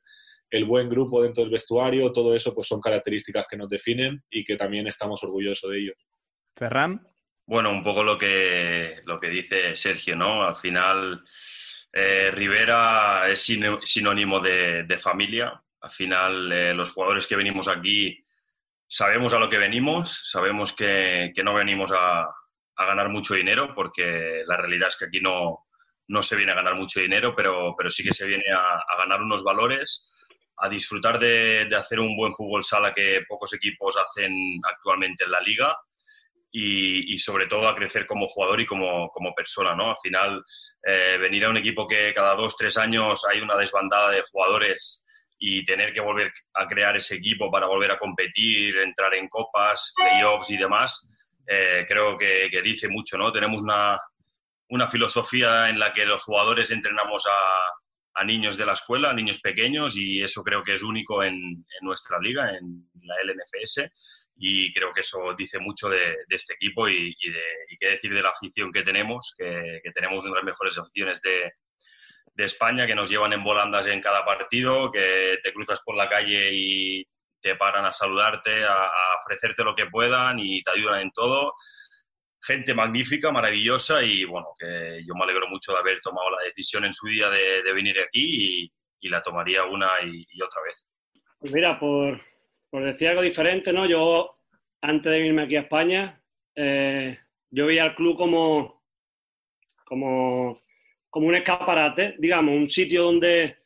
[0.51, 4.45] el, buen grupo dentro del vestuario, todo eso pues son características que nos definen y
[4.45, 5.97] que también estamos orgullosos de ellos.
[6.55, 7.07] Ferran.
[7.47, 10.43] Bueno, un poco lo que, lo que dice Sergio, ¿no?
[10.43, 11.25] Al final,
[11.95, 15.59] eh, Rivera es sinónimo de, de, familia.
[15.81, 18.23] Al final, eh, los jugadores que venimos aquí
[18.89, 22.27] sabemos a lo que venimos, sabemos que, no venimos a,
[22.77, 25.67] ganar mucho dinero, porque la realidad es que aquí no,
[26.23, 30.11] se viene a ganar mucho dinero, pero, sí que se viene a, ganar unos valores,
[30.57, 34.33] a disfrutar de, hacer un buen fútbol sala que pocos equipos hacen
[34.65, 35.77] actualmente en la liga.
[36.51, 39.91] Y, sobre todo a crecer como jugador y como, como persona, ¿no?
[39.91, 40.43] Al final,
[40.83, 45.05] eh, venir a un equipo que cada dos, tres años hay una desbandada de jugadores
[45.39, 49.93] y tener que volver a crear ese equipo para volver a competir, entrar en copas,
[49.95, 51.07] playoffs y demás,
[51.47, 53.33] eh, creo que, que, dice mucho, ¿no?
[53.33, 53.99] Tenemos una,
[54.69, 59.15] una, filosofía en la que los jugadores entrenamos a, a, niños de la escuela, a
[59.15, 63.91] niños pequeños, y eso creo que es único en, en nuestra liga, en la LNFS,
[64.37, 67.91] y creo que eso dice mucho de, de este equipo y, y, de, y, qué
[67.91, 71.53] decir de la afición que tenemos, que, que tenemos una de las mejores aficiones de,
[72.39, 76.09] de España que nos llevan en volandas en cada partido, que te cruzas por la
[76.09, 77.05] calle y
[77.43, 81.53] te paran a saludarte, a, a, ofrecerte lo que puedan y te ayudan en todo.
[82.41, 86.85] Gente magnífica, maravillosa y bueno, que yo me alegro mucho de haber tomado la decisión
[86.85, 90.63] en su día de, de venir aquí y, y, la tomaría una y, y, otra
[90.63, 90.87] vez.
[91.41, 92.21] Pues mira, por,
[92.71, 93.85] por, decir algo diferente, ¿no?
[93.85, 94.31] Yo,
[94.81, 96.23] antes de venirme aquí a España,
[96.55, 97.19] eh,
[97.51, 98.85] yo veía al club como,
[99.85, 100.57] como
[101.11, 103.57] como un escaparate, digamos, un sitio donde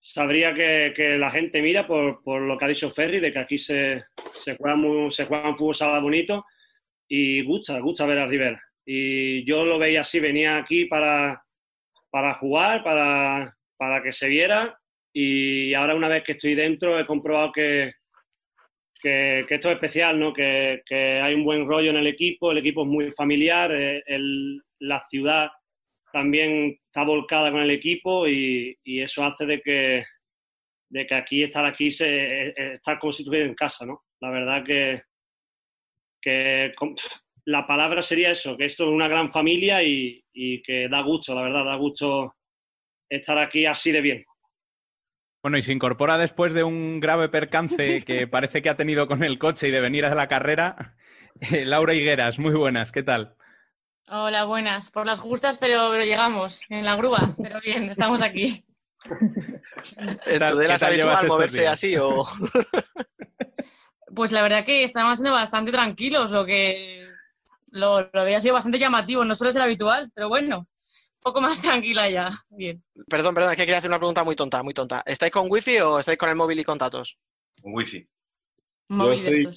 [0.00, 3.38] sabría que, que la gente mira por, por, lo que ha dicho Ferry, de que
[3.38, 6.44] aquí se, se, juega, muy, se juega un fútbol sala bonito
[7.08, 8.62] y gusta, gusta ver a Rivera.
[8.84, 11.42] Y yo lo veía así, venía aquí para,
[12.10, 14.78] para jugar, para, para que se viera
[15.12, 17.92] y ahora una vez que estoy dentro he comprobado que,
[19.00, 20.32] que, que esto es especial, ¿no?
[20.32, 24.02] Que, que, hay un buen rollo en el equipo, el equipo es muy familiar, eh,
[24.06, 25.50] el, la ciudad
[26.12, 30.02] también está volcada con el equipo y, y eso hace de que,
[30.90, 34.04] de que aquí estar aquí se, estar como si estuviera en casa, ¿no?
[34.20, 35.02] La verdad que,
[36.20, 36.72] que
[37.44, 41.34] la palabra sería eso, que esto es una gran familia y, y, que da gusto,
[41.34, 42.34] la verdad, da gusto
[43.08, 44.24] estar aquí así de bien.
[45.42, 49.22] Bueno, y se incorpora después de un grave percance que parece que ha tenido con
[49.22, 50.96] el coche y de venir a la carrera,
[51.52, 53.37] eh, Laura Higueras, muy buenas, ¿qué tal?
[54.10, 54.90] Hola, buenas.
[54.90, 57.34] Por las justas, pero, pero llegamos en la grúa.
[57.36, 58.64] Pero bien, estamos aquí.
[60.26, 62.22] ¿Era de las habitual moverte así o...?
[64.14, 67.06] Pues la verdad que estamos siendo bastante tranquilos, lo que
[67.72, 71.60] lo, lo había sido bastante llamativo, no suele ser habitual, pero bueno, un poco más
[71.62, 72.30] tranquila ya.
[72.50, 72.82] Bien.
[73.08, 75.02] Perdón, perdón, es que quería hacer una pregunta muy tonta, muy tonta.
[75.04, 77.18] ¿Estáis con wifi o estáis con el móvil y con datos?
[77.62, 78.08] Con wifi.
[78.88, 79.48] Yo estoy,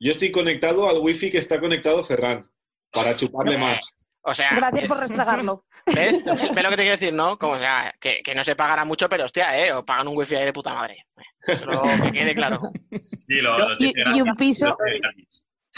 [0.00, 2.50] yo estoy conectado al wifi que está conectado Ferran
[2.92, 3.94] para chuparle más.
[4.22, 5.64] O sea, Gracias por restregarlo.
[5.86, 6.24] ¿Ves?
[6.24, 7.38] ¿Ves lo que te quiero decir, no?
[7.38, 9.72] Como, sea, que, que, no se pagará mucho, pero hostia, ¿eh?
[9.72, 11.06] O pagan un wifi ahí de puta madre.
[11.46, 12.60] Pero que quede claro.
[13.00, 14.76] Sí, lo, lo y, y, un piso.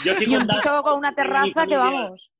[0.03, 2.31] Yo y un piso con una terraza que vamos.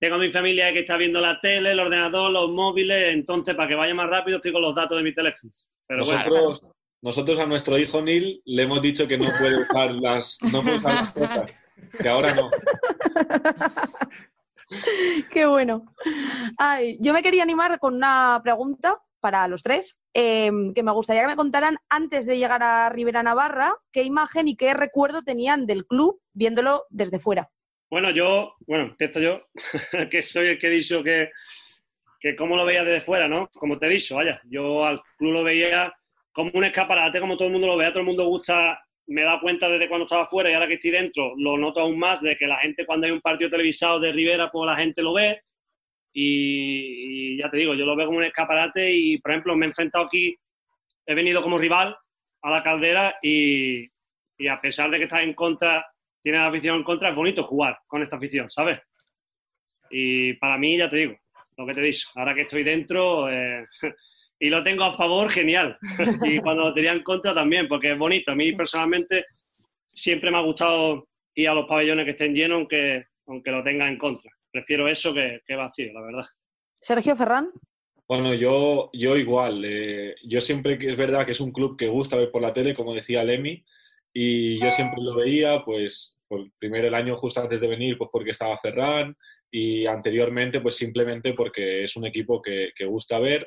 [0.00, 3.68] Tengo a mi familia que está viendo la tele, el ordenador, los móviles, entonces para
[3.68, 5.52] que vaya más rápido estoy con los datos de mi teléfono.
[5.86, 6.74] Pero nosotros, bueno.
[7.02, 10.76] nosotros a nuestro hijo Neil le hemos dicho que no puede usar las, no puede
[10.76, 11.52] usar las cosas,
[12.00, 12.50] que ahora no.
[15.32, 15.94] Qué bueno.
[16.58, 21.22] Ay, yo me quería animar con una pregunta para los tres, eh, que me gustaría
[21.22, 25.66] que me contaran antes de llegar a Rivera Navarra, qué imagen y qué recuerdo tenían
[25.66, 27.50] del club viéndolo desde fuera.
[27.90, 29.40] Bueno, yo, bueno, empiezo yo,
[30.10, 31.30] que soy el que he dicho que,
[32.20, 33.48] que cómo lo veía desde fuera, ¿no?
[33.54, 35.92] Como te he dicho, vaya, yo al club lo veía
[36.32, 38.78] como un escaparate, como todo el mundo lo ve, a todo el mundo gusta,
[39.08, 41.80] me he dado cuenta desde cuando estaba fuera y ahora que estoy dentro, lo noto
[41.80, 44.76] aún más, de que la gente cuando hay un partido televisado de Rivera, pues la
[44.76, 45.42] gente lo ve
[46.12, 49.68] y, ya te digo, yo lo veo como un escaparate y, por ejemplo, me he
[49.68, 50.36] enfrentado aquí,
[51.06, 51.96] he venido como rival
[52.42, 53.88] a la caldera y,
[54.36, 55.86] y a pesar de que está en contra,
[56.20, 58.80] tiene la afición en contra, es bonito jugar con esta afición, ¿sabes?
[59.90, 61.16] Y para mí, ya te digo,
[61.56, 63.64] lo que te he ahora que estoy dentro eh,
[64.38, 65.76] y lo tengo a favor, genial.
[66.24, 68.32] y cuando lo tenía en contra también, porque es bonito.
[68.32, 69.26] A mí personalmente
[69.92, 73.88] siempre me ha gustado ir a los pabellones que estén llenos, aunque, aunque lo tenga
[73.88, 74.30] en contra.
[74.50, 76.26] Prefiero eso que, que vacío, la verdad.
[76.80, 77.50] Sergio Ferrán.
[78.08, 79.62] Bueno, yo, yo igual.
[79.66, 82.54] eh, yo siempre que es verdad que es un club que gusta ver por la
[82.54, 83.62] tele, como decía Lemi,
[84.14, 88.08] y yo siempre lo veía, pues, por, primero el año justo antes de venir, pues
[88.10, 89.14] porque estaba Ferran,
[89.50, 93.46] y anteriormente, pues simplemente porque es un equipo que, que gusta ver.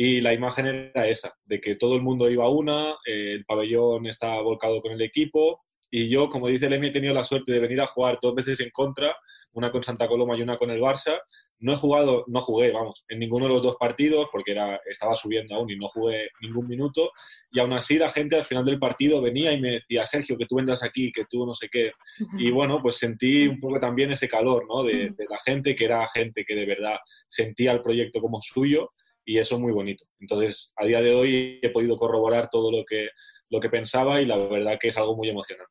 [0.00, 3.44] Y la imagen era esa, de que todo el mundo iba a una, eh, el
[3.44, 7.50] pabellón estaba volcado con el equipo, y yo, como dice Lemi, he tenido la suerte
[7.52, 9.16] de venir a jugar dos veces en contra,
[9.52, 11.18] una con Santa Coloma y una con el Barça.
[11.60, 15.14] No he jugado, no jugué, vamos, en ninguno de los dos partidos porque era, estaba
[15.14, 17.10] subiendo aún y no jugué ningún minuto.
[17.50, 20.46] Y aún así la gente al final del partido venía y me decía, Sergio, que
[20.46, 21.92] tú vendrás aquí, que tú no sé qué.
[22.38, 24.84] Y bueno, pues sentí un poco también ese calor, ¿no?
[24.84, 28.92] De, de la gente, que era gente que de verdad sentía el proyecto como suyo
[29.28, 30.04] y eso es muy bonito.
[30.20, 33.10] Entonces, a día de hoy he podido corroborar todo lo que,
[33.50, 35.70] lo que pensaba y la verdad que es algo muy emocionante.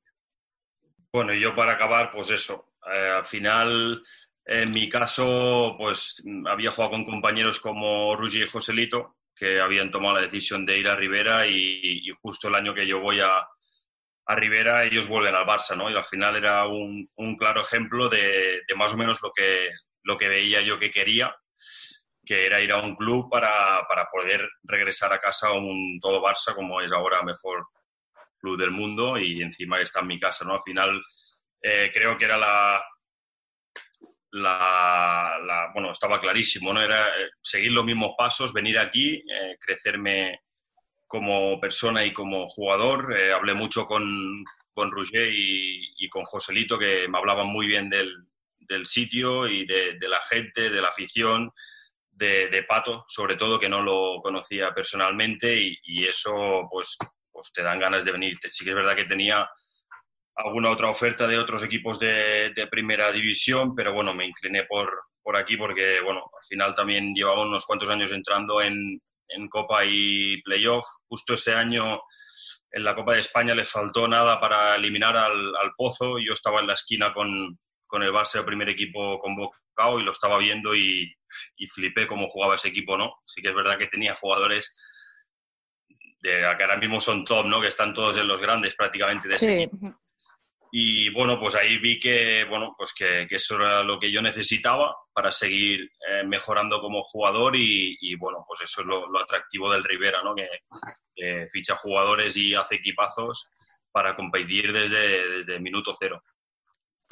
[1.11, 2.73] Bueno, y yo para acabar, pues eso.
[2.93, 4.03] eh, al final,
[4.45, 10.15] en mi caso, pues había jugado con compañeros como Ruggi y Joselito, que habían tomado
[10.15, 13.47] la decisión de ir a Rivera y, y justo el año que yo voy a,
[14.27, 15.89] a Rivera, ellos vuelven al Barça, ¿no?
[15.89, 19.69] Y al final era un, un claro ejemplo de, de más o menos lo que,
[20.03, 21.35] lo que veía yo que quería,
[22.27, 26.21] que era ir a un club para, para poder regresar a casa a un todo
[26.21, 27.65] Barça, como es ahora mejor
[28.39, 30.53] club del mundo y encima está en mi casa, ¿no?
[30.55, 31.01] Al final
[31.61, 32.83] eh, creo que era la,
[34.31, 36.81] la, la- bueno, estaba clarísimo, ¿no?
[36.81, 40.41] Era eh, seguir los mismos pasos, venir aquí, eh, crecerme
[41.07, 43.15] como persona y como jugador.
[43.17, 47.89] Eh, hablé mucho con, con Roger y, y con Joselito, que me hablaban muy bien
[47.89, 48.13] del,
[48.59, 51.51] del sitio y de, de la gente, de la afición,
[52.17, 56.97] de, Pato, sobre todo, que no lo conocía personalmente y, eso, pues,
[57.31, 58.37] pues te dan ganas de venir.
[58.51, 59.47] Sí que es verdad que tenía
[60.35, 64.91] alguna otra oferta de otros equipos de, de primera división, pero bueno, me incliné por,
[65.21, 68.99] por aquí porque, bueno, al final también llevamos unos cuantos años entrando en,
[69.29, 70.85] en Copa y Playoff.
[71.07, 72.01] Justo ese año
[72.71, 76.17] en la Copa de España les faltó nada para eliminar al, al Pozo.
[76.19, 80.11] Yo estaba en la esquina con, con el Barça, el primer equipo convocado, y lo
[80.11, 81.13] estaba viendo y,
[81.55, 83.15] y flipé cómo jugaba ese equipo, ¿no?
[83.25, 84.75] Sí que es verdad que tenía jugadores
[86.21, 87.61] de, que ahora mismo son top, ¿no?
[87.61, 89.63] Que están todos en los grandes prácticamente de ese Sí.
[89.63, 89.99] equipo.
[90.69, 94.21] Y bueno, pues ahí vi que, bueno, pues que, que eso era lo que yo
[94.21, 99.19] necesitaba para seguir eh, mejorando como jugador y, y, bueno, pues eso es lo, lo
[99.19, 100.35] atractivo del Rivera, ¿no?
[100.35, 100.47] Que,
[101.15, 103.49] que ficha jugadores y hace equipazos
[103.93, 106.21] para competir desde, desde minuto cero.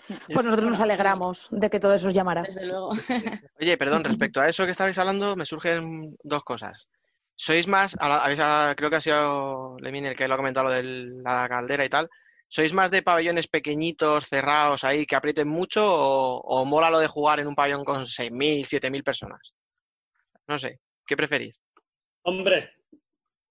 [0.08, 2.43] Pues nosotros nos alegramos de que todo eso os llamara.
[2.43, 2.89] Desde luego.
[3.60, 6.88] Oye, perdón, respecto a eso que estabais hablando, me surgen dos cosas.
[7.36, 10.72] ¿Sois más, habéis, ah, creo que ha sido Lemín el que lo ha comentado, lo
[10.72, 10.84] de
[11.22, 12.10] la caldera y tal,
[12.47, 17.08] ¿sois más de pabellones pequeñitos, cerrados ahí, que aprieten mucho o, o mola lo de
[17.08, 19.53] jugar en un pabellón con 6.000, 7.000 personas?
[20.47, 21.60] No sé, ¿qué preferís?
[22.24, 22.72] Hombre,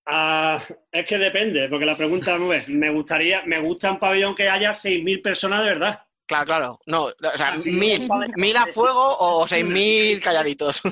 [0.06, 4.34] ah, es que depende, porque la pregunta no es, me gustaría, me gusta un pabellón
[4.34, 6.00] que haya 6.000 personas de verdad.
[6.26, 10.82] Claro, claro, no, o sea, mil, mil a fuego o 6.000 6.000 calladitos.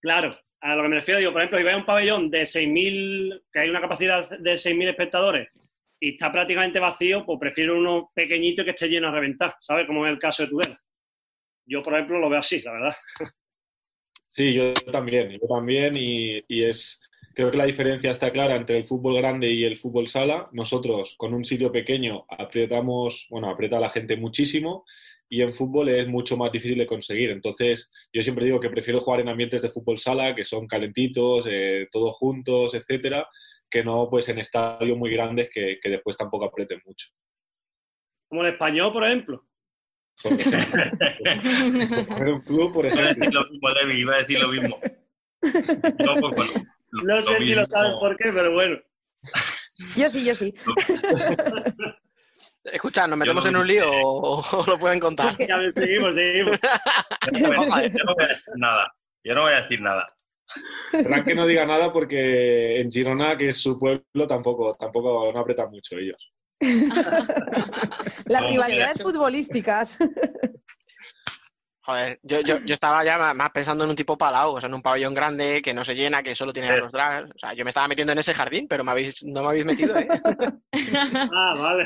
[0.00, 0.30] Claro,
[0.60, 3.44] a lo que me refiero, yo, por ejemplo, si vais a un pabellón de 6.000,
[3.52, 5.68] que hay una capacidad de 6.000 espectadores
[6.00, 9.86] y está prácticamente vacío, pues prefiero uno pequeñito y que esté lleno a reventar, ¿sabes?
[9.86, 10.82] Como es el caso de Tudela.
[11.64, 12.96] Yo, por ejemplo, lo veo así, la verdad.
[14.26, 17.00] Sí, yo también, yo también, y, y es,
[17.34, 20.48] creo que la diferencia está clara entre el fútbol grande y el fútbol sala.
[20.52, 24.84] Nosotros, con un sitio pequeño, apretamos, bueno, aprieta a la gente muchísimo,
[25.28, 27.30] y en fútbol es mucho más difícil de conseguir.
[27.30, 31.46] Entonces, yo siempre digo que prefiero jugar en ambientes de fútbol sala, que son calentitos,
[31.50, 33.26] eh, todos juntos, etcétera,
[33.70, 37.08] que no pues en estadios muy grandes que, que después tampoco aprieten mucho.
[38.28, 39.46] Como el español, por ejemplo.
[40.22, 40.82] Por ejemplo.
[42.18, 43.24] Por un club, por Iba a ejemplo.
[43.24, 44.80] decir lo mismo, Levi, iba a decir lo mismo.
[45.42, 46.52] Yo, pues, bueno,
[46.92, 48.76] lo- No lo sé si lo saben por qué, pero bueno.
[49.96, 50.54] Yo sí, yo sí.
[52.64, 55.36] Escucha, ¿nos metemos en un lío o, o lo pueden contar?
[55.38, 56.58] Ya seguimos, seguimos.
[57.32, 58.92] Yo no voy a- yo no voy a decir nada.
[59.24, 60.14] Yo no voy a decir nada.
[60.90, 65.40] Fran que no diga nada porque en Girona, que es su pueblo, tampoco, tampoco no
[65.40, 66.32] apretan mucho ellos.
[68.26, 69.98] Las rivalidades futbolísticas.
[71.92, 74.74] Joder, yo, yo, yo estaba ya más pensando en un tipo palau, o sea, en
[74.74, 77.30] un pabellón grande que no se llena, que solo tiene a los drags.
[77.34, 79.64] O sea, yo me estaba metiendo en ese jardín, pero me habéis, no me habéis
[79.66, 80.08] metido, ¿eh?
[81.34, 81.84] Ah, vale.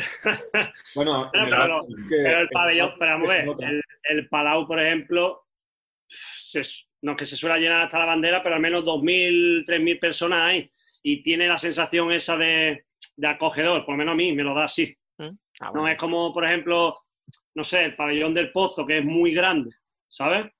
[0.95, 4.29] Bueno, Pero, en pero, verdad, que- pero el pabellón, pero vamos a ver, el, el
[4.29, 5.45] Palau, por ejemplo,
[6.09, 6.63] se-
[7.03, 10.41] no es que se suele llenar hasta la bandera, pero al menos 2.000, 3.000 personas
[10.51, 10.71] hay.
[11.03, 12.87] Y tiene la sensación esa de,
[13.17, 14.97] de acogedor, por lo menos a mí me lo da así.
[15.61, 16.97] Ah, No es como, por ejemplo,
[17.55, 19.71] no sé, el pabellón del Pozo, que es muy grande,
[20.17, 20.51] ¿sabes?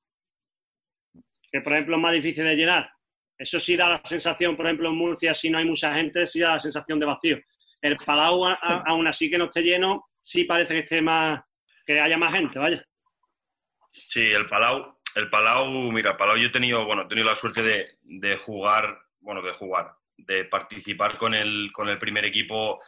[1.51, 2.91] Que, por ejemplo, es más difícil de llenar.
[3.39, 6.41] Eso sí da la sensación, por ejemplo, en Murcia, si no hay mucha gente, sí
[6.41, 7.39] da la sensación de vacío.
[7.81, 11.43] El Palau, a- aún así que no esté lleno, sí parece que esté más,
[11.87, 12.85] que haya más gente, vaya.
[13.93, 17.35] Sí, el Palau, el Palau, mira, el Palau yo he tenido, bueno, he tenido la
[17.35, 22.81] suerte de, de jugar, bueno, de jugar, de participar con el, con el primer equipo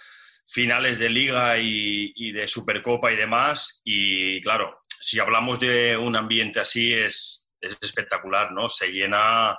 [0.48, 3.80] finales de liga y, de Supercopa y demás.
[3.84, 8.68] Y claro, si hablamos de un ambiente así es, es espectacular, ¿no?
[8.68, 9.56] Se llena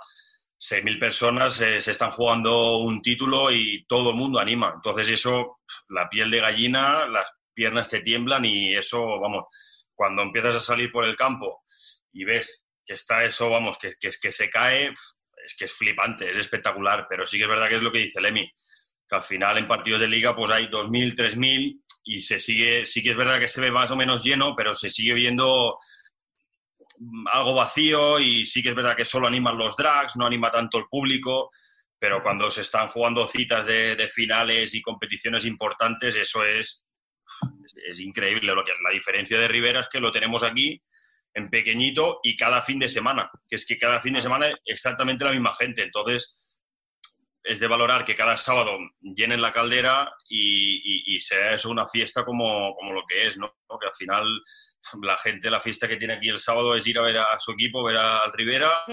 [0.59, 4.73] 6.000 personas, eh, se están jugando un título y todo el mundo anima.
[4.75, 5.59] Entonces eso,
[5.89, 9.45] la piel de gallina, las piernas te tiemblan y eso, vamos,
[9.93, 11.63] cuando empiezas a salir por el campo
[12.13, 16.29] y ves que está eso, vamos, que, que, que se cae, es que es flipante,
[16.29, 18.51] es espectacular, pero sí que es verdad que es lo que dice Lemi,
[19.09, 23.01] que al final en partidos de liga pues hay 2.000, 3.000 y se sigue, sí
[23.01, 25.77] que es verdad que se ve más o menos lleno, pero se sigue viendo
[26.97, 30.51] mm, algo vacío y sí que es verdad que solo animan los drags, no anima
[30.51, 31.49] tanto el público,
[31.97, 36.85] pero cuando se están jugando citas de, de finales y competiciones importantes, eso es,
[37.65, 38.53] es, es increíble.
[38.53, 40.81] Lo que, la diferencia de Rivera es que lo tenemos aquí
[41.33, 45.25] en pequeñito y cada fin de semana, que es que cada fin de semana exactamente
[45.25, 45.83] la misma gente.
[45.83, 46.33] Entonces,
[47.43, 51.85] es de valorar que cada sábado llenen la caldera y, y- y sea eso una
[51.87, 53.53] fiesta como, como lo que es, ¿no?
[53.79, 54.25] Que al final
[55.01, 57.51] la gente, la fiesta que tiene aquí el sábado es ir a ver a su
[57.51, 58.83] equipo, ver al Rivera,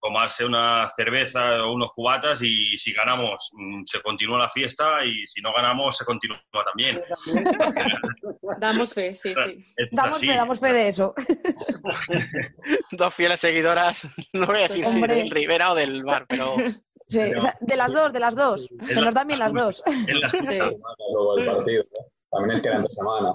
[0.00, 5.24] tomarse una cerveza o unos cubatas y si ganamos mm, se continúa la fiesta y
[5.26, 7.00] si no ganamos se continúa también.
[8.58, 9.58] Damos fe, sí, sí.
[9.76, 10.26] Es Damos así.
[10.26, 11.14] fe, damos fe de eso.
[12.92, 15.14] Dos fieles seguidoras, no voy a decir Hombre.
[15.14, 16.46] del Rivera o del bar, pero
[17.12, 18.68] Sí, o sea, de las dos, de las dos.
[18.88, 19.82] Que nos dan bien las dos.
[19.86, 21.82] Luego el partido.
[21.82, 21.86] ¿eh?
[22.30, 23.34] También es que era entre semana.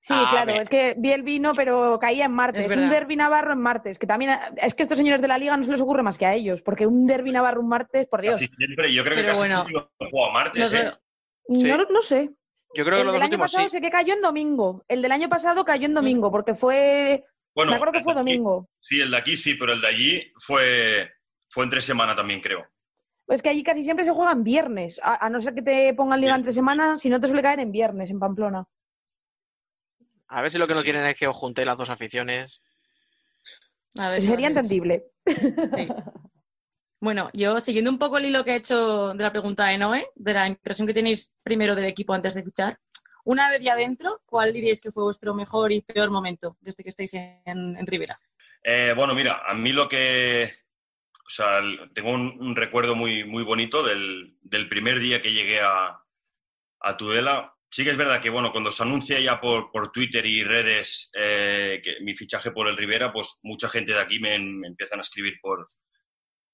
[0.00, 2.64] Sí, Ah, claro, es que vi el vino, pero caía en martes.
[2.66, 5.36] Es un derbi navarro en martes, que también es que a estos señores de la
[5.38, 8.06] liga no se les ocurre más que a ellos, porque un derbi navarro un martes,
[8.06, 8.34] por Dios.
[8.40, 10.92] Casi siempre, yo creo que Pero casi bueno, siempre martes, Los ¿eh?
[11.48, 11.64] Sí.
[11.68, 12.30] No, no sé.
[12.74, 13.70] yo creo que El los del dos año últimos pasado sí.
[13.70, 14.84] sé que cayó en domingo.
[14.86, 17.24] El del año pasado cayó en domingo, porque fue.
[17.54, 18.68] Bueno, me acuerdo que fue aquí- domingo.
[18.80, 21.10] Sí, el de aquí sí, pero el de allí fue,
[21.50, 22.64] fue entre semana también, creo.
[23.28, 26.20] Es que allí casi siempre se juegan viernes, a, a no ser que te pongan
[26.20, 26.38] liga Sí.
[26.38, 28.66] entre semana, si no te suele caer en viernes en Pamplona.
[30.28, 30.84] A ver si lo que no Sí.
[30.84, 32.60] quieren es que os juntéis las dos aficiones.
[33.98, 35.06] A ver si Sería entendible.
[35.26, 35.88] Sí.
[37.00, 40.04] Bueno, yo siguiendo un poco el hilo que he hecho de la pregunta de Noé,
[40.16, 42.76] de la impresión que tenéis primero del equipo antes de fichar,
[43.24, 46.88] una vez ya dentro, ¿cuál diríais que fue vuestro mejor y peor momento desde que
[46.88, 48.16] estáis en, en Rivera?
[48.62, 50.50] Eh, bueno, mira, a mí lo que...
[51.94, 56.00] Tengo un, recuerdo muy, muy bonito del, del primer día que llegué a,
[56.80, 57.52] a Tudela.
[57.70, 61.10] Sí que es verdad que, bueno, cuando se anuncia ya por, por Twitter y redes
[61.14, 65.00] eh, que mi fichaje por el Rivera, pues mucha gente de aquí me, me empiezan
[65.00, 65.66] a escribir por,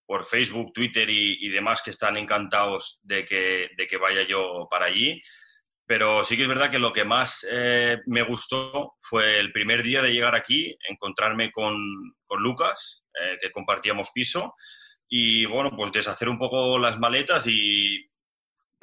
[0.06, 4.66] por Facebook, Twitter y, y demás que están encantados de que, de que vaya yo
[4.68, 5.22] para allí.
[5.86, 9.82] Pero sí que es verdad que lo que más eh, me gustó fue el primer
[9.82, 11.76] día de llegar aquí, encontrarme con,
[12.40, 14.54] Lucas, eh, que compartíamos piso,
[15.08, 18.10] y bueno, pues deshacer un poco las maletas y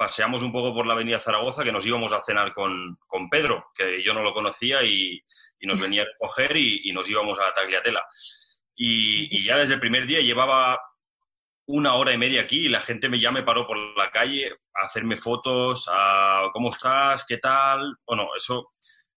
[0.02, 3.66] paseamos un poco por la avenida Zaragoza, que nos íbamos a cenar con, con Pedro,
[3.72, 5.22] que yo no lo conocía y,
[5.60, 8.04] nos venía a recoger y, nos íbamos a Tagliatela.
[8.74, 10.80] Y, ya desde el primer día llevaba
[11.66, 14.86] una hora y media aquí y la gente ya me paró por la calle a
[14.86, 17.96] hacerme fotos, a cómo estás, qué tal.
[18.04, 18.72] Bueno, eso,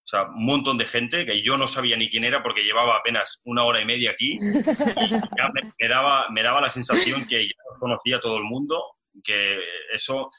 [0.06, 2.96] o sea, un montón de gente que yo no sabía ni quién era porque llevaba
[2.98, 4.34] apenas una hora y media aquí.
[4.40, 4.40] Y
[5.38, 8.84] ya me, me daba, me daba la sensación que ya conocía a todo el mundo,
[9.24, 9.60] que
[9.92, 10.30] eso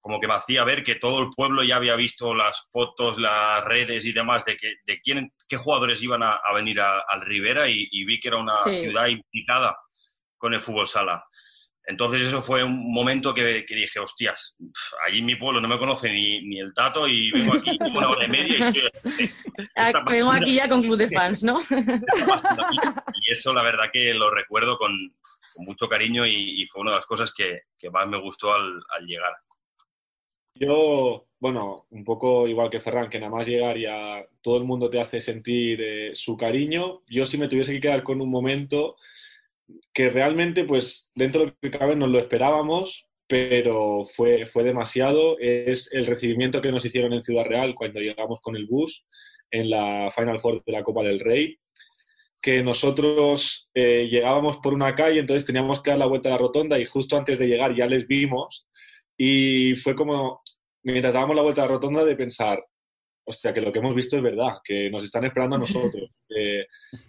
[0.00, 3.64] como que me hacía ver que todo el pueblo ya había visto las fotos, las
[3.64, 7.68] redes y demás de, que, de quién, qué jugadores iban a, a venir al Rivera
[7.68, 8.80] y, y vi que era una Sí.
[8.80, 9.76] ciudad implicada
[10.36, 11.24] con el fútbol sala.
[11.84, 14.56] Entonces eso fue un momento que, que dije, hostias,
[15.06, 18.08] allí en mi pueblo no me conoce ni, ni el tato y vengo aquí una
[18.08, 18.82] hora y media y estoy...
[18.82, 21.58] ¿qué Ah, vengo aquí ya con club de fans, ¿no?
[21.60, 24.92] Y eso la verdad que lo recuerdo con,
[25.52, 28.52] con mucho cariño y, y, fue una de las cosas que, que más me gustó
[28.52, 29.32] al, al, llegar.
[30.54, 34.88] Yo, bueno, un poco igual que Ferran, que nada más llegar ya todo el mundo
[34.88, 37.02] te hace sentir eh, su cariño.
[37.08, 38.96] Yo si me tuviese que quedar con un momento
[39.92, 45.38] que realmente, pues dentro de lo que cabe, nos lo esperábamos, pero fue, fue demasiado.
[45.38, 49.04] Es el recibimiento que nos hicieron en Ciudad Real cuando llegamos con el bus
[49.50, 51.58] en la Final Four de la Copa del Rey,
[52.40, 56.38] que nosotros eh, llegábamos por una calle, entonces teníamos que dar la vuelta a la
[56.38, 58.66] rotonda y justo antes de llegar ya les vimos
[59.16, 60.42] y fue como,
[60.82, 62.64] mientras dábamos la vuelta a la rotonda, de pensar,
[63.24, 65.58] hostia, que lo que hemos visto es verdad, que nos están esperando a
[65.92, 66.66] nosotros, que,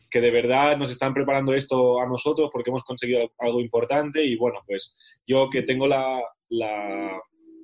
[0.09, 4.35] que, de verdad nos están preparando esto a nosotros porque hemos conseguido algo importante y
[4.35, 4.95] bueno, pues
[5.25, 7.19] yo que tengo la, la,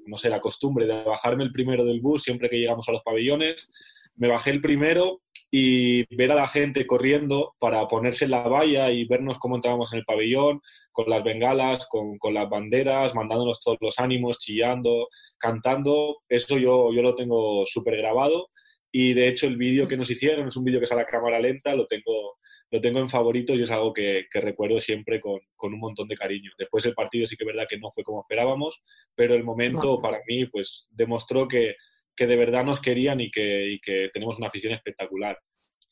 [0.05, 3.03] no sé, la costumbre de bajarme el primero del bus siempre que llegamos a los
[3.03, 3.69] pabellones,
[4.15, 5.21] me bajé el primero
[5.51, 9.91] y ver a la gente corriendo para ponerse en la valla y vernos cómo entrábamos
[9.93, 15.07] en el pabellón, con las bengalas, con, con las banderas, mandándonos todos los ánimos, chillando,
[15.39, 18.49] cantando, eso yo, yo lo tengo súper grabado
[18.91, 21.39] y de hecho el vídeo que nos hicieron es un vídeo que sale a cámara
[21.39, 22.37] lenta, lo tengo,
[22.71, 26.07] lo tengo en favoritos y es algo que, que recuerdo siempre con, con, un montón
[26.07, 26.51] de cariño.
[26.57, 28.81] Después el partido sí que es verdad que no fue como esperábamos,
[29.15, 31.75] pero el momento para mí pues demostró que
[32.19, 35.39] que de verdad nos querían y que, y que, tenemos una afición espectacular.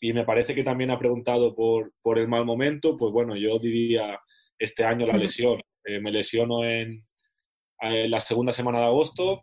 [0.01, 3.57] Y me parece que también ha preguntado por, por el mal momento, pues bueno, yo
[3.57, 4.19] diría
[4.59, 5.61] este año la lesión.
[5.86, 7.01] Eh, me lesiono en,
[7.80, 9.39] en, la segunda semana de agosto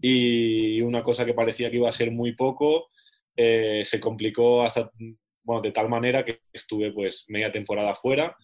[0.00, 2.88] y una cosa que parecía que iba a ser muy poco
[3.36, 4.90] eh, se complicó hasta,
[5.42, 8.34] bueno, de tal manera que estuve pues media temporada fuera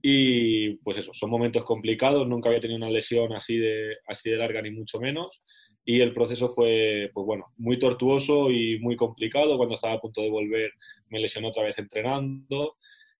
[0.00, 4.38] y pues eso, son momentos complicados, nunca había tenido una lesión así de, así de
[4.38, 5.42] larga ni mucho menos
[5.88, 9.56] y el proceso fue, pues bueno, muy tortuoso y muy complicado.
[9.56, 10.72] Cuando estaba a punto de volver
[11.08, 12.76] me lesionó otra vez entrenando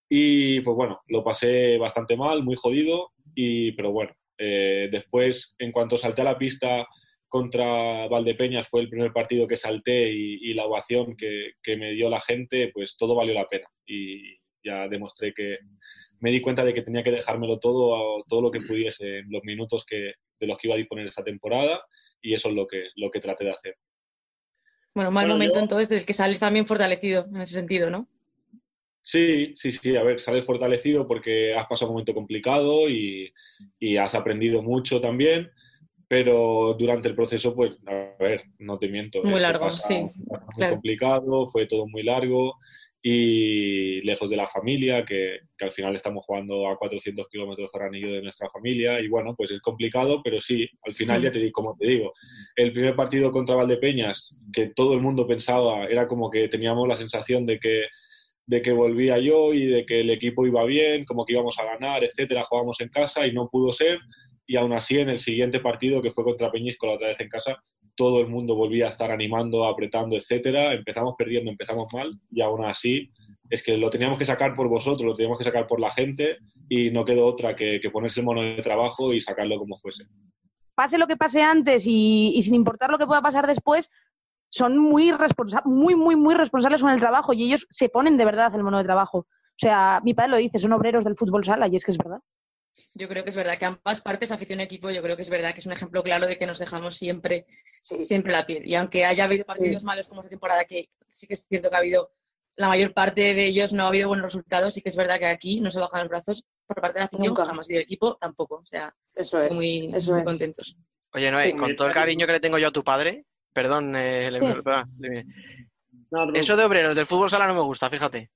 [0.08, 5.70] y pues bueno, lo pasé bastante mal, muy jodido, y, pero bueno, eh, después en
[5.70, 6.86] cuanto salté a la pista
[7.28, 11.92] contra Valdepeñas fue el primer partido que salté y, y la ovación que, que, me
[11.92, 15.58] dio la gente, pues todo valió la pena y ya demostré que
[16.20, 19.42] me di cuenta de que tenía que dejármelo todo, todo lo que pudiese en los
[19.44, 21.84] minutos que, de los que iba a disponer esta temporada
[22.20, 23.76] y eso es lo que, lo que traté de hacer.
[24.94, 25.62] Bueno, mal bueno, momento yo...
[25.62, 28.08] entonces del que sales también fortalecido en ese sentido, ¿no?
[29.02, 33.32] Sí, sí, sí, a ver, sales fortalecido porque has pasado un momento complicado y,
[33.78, 35.50] y has aprendido mucho también,
[36.08, 39.22] pero durante el proceso, pues, a ver, no te miento.
[39.22, 39.94] Muy largo, sí.
[40.14, 40.74] Muy claro.
[40.74, 42.56] complicado, fue todo muy largo
[43.08, 47.84] y lejos de la familia, que, que, al final estamos jugando a 400 kilómetros por
[47.84, 51.22] anillo de nuestra familia y bueno, pues es complicado, pero sí, al final sí.
[51.22, 52.12] ya te digo, como te digo,
[52.56, 56.96] el primer partido contra Valdepeñas, que todo el mundo pensaba, era como que teníamos la
[56.96, 57.84] sensación de que
[58.48, 61.64] de que volvía yo y de que el equipo iba bien, como que íbamos a
[61.64, 64.00] ganar, etcétera, jugábamos en casa y no pudo ser
[64.48, 67.56] y aún así en el siguiente partido que fue contra Peñíscola otra vez en casa
[67.96, 70.74] todo el mundo volvía a estar animando, apretando, etcétera.
[70.74, 73.10] Empezamos perdiendo, empezamos mal y aún así
[73.50, 76.38] es que lo teníamos que sacar por vosotros, lo teníamos que sacar por la gente
[76.68, 80.04] y no quedó otra que, ponerse el mono de trabajo y sacarlo como fuese.
[80.74, 83.90] Pase lo que pase antes y, sin importar lo que pueda pasar después,
[84.48, 85.12] son muy,
[85.64, 88.78] muy, muy, muy responsables con el trabajo y ellos se ponen de verdad el mono
[88.78, 89.18] de trabajo.
[89.18, 91.98] O sea, mi padre lo dice, son obreros del fútbol sala y es que es
[91.98, 92.20] verdad.
[92.94, 95.30] Yo creo que es verdad que ambas partes, afición y equipo, yo creo que es
[95.30, 97.46] verdad que es un ejemplo claro de que nos dejamos siempre,
[97.82, 98.04] sí.
[98.04, 98.66] siempre la piel.
[98.66, 99.86] Y aunque haya habido partidos sí.
[99.86, 102.12] malos como esta temporada, que sí que es cierto que ha habido,
[102.56, 105.26] la mayor parte de ellos no ha habido buenos resultados, sí que es verdad que
[105.26, 107.44] aquí no se bajan los brazos por parte de la afición, Nunca.
[107.44, 108.56] jamás, y del equipo tampoco.
[108.56, 110.26] O sea, eso es, muy, eso muy es.
[110.26, 110.76] contentos.
[111.12, 113.94] Oye, Noé, sí, con todo el cariño que le tengo yo a tu padre, perdón,
[113.96, 115.24] eh, le, perdón, le,
[116.10, 118.30] no, eso de obreros del fútbol sala no me gusta, fíjate.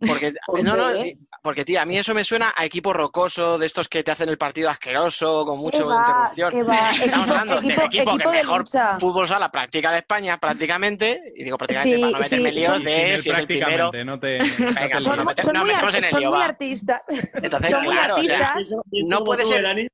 [0.00, 0.32] Porque,
[0.64, 0.92] no, no,
[1.42, 4.28] porque, tío, a mí eso me suena a equipo rocoso, de estos que te hacen
[4.28, 6.76] el partido asqueroso, con mucho va, interrupción.
[6.92, 8.98] Estamos hablando equipo, del equipo, equipo que mejor lucha.
[8.98, 12.68] fútbol sala practica de España, prácticamente, y digo prácticamente sí, para no meterme sí, líos
[12.68, 13.90] son, de si primero.
[14.04, 17.02] No te, Venga, son, no son, no muy, son muy artistas.
[17.08, 18.56] Entonces, son muy claro, artistas.
[18.56, 19.62] O sea, no puede ser...
[19.62, 19.88] Dani?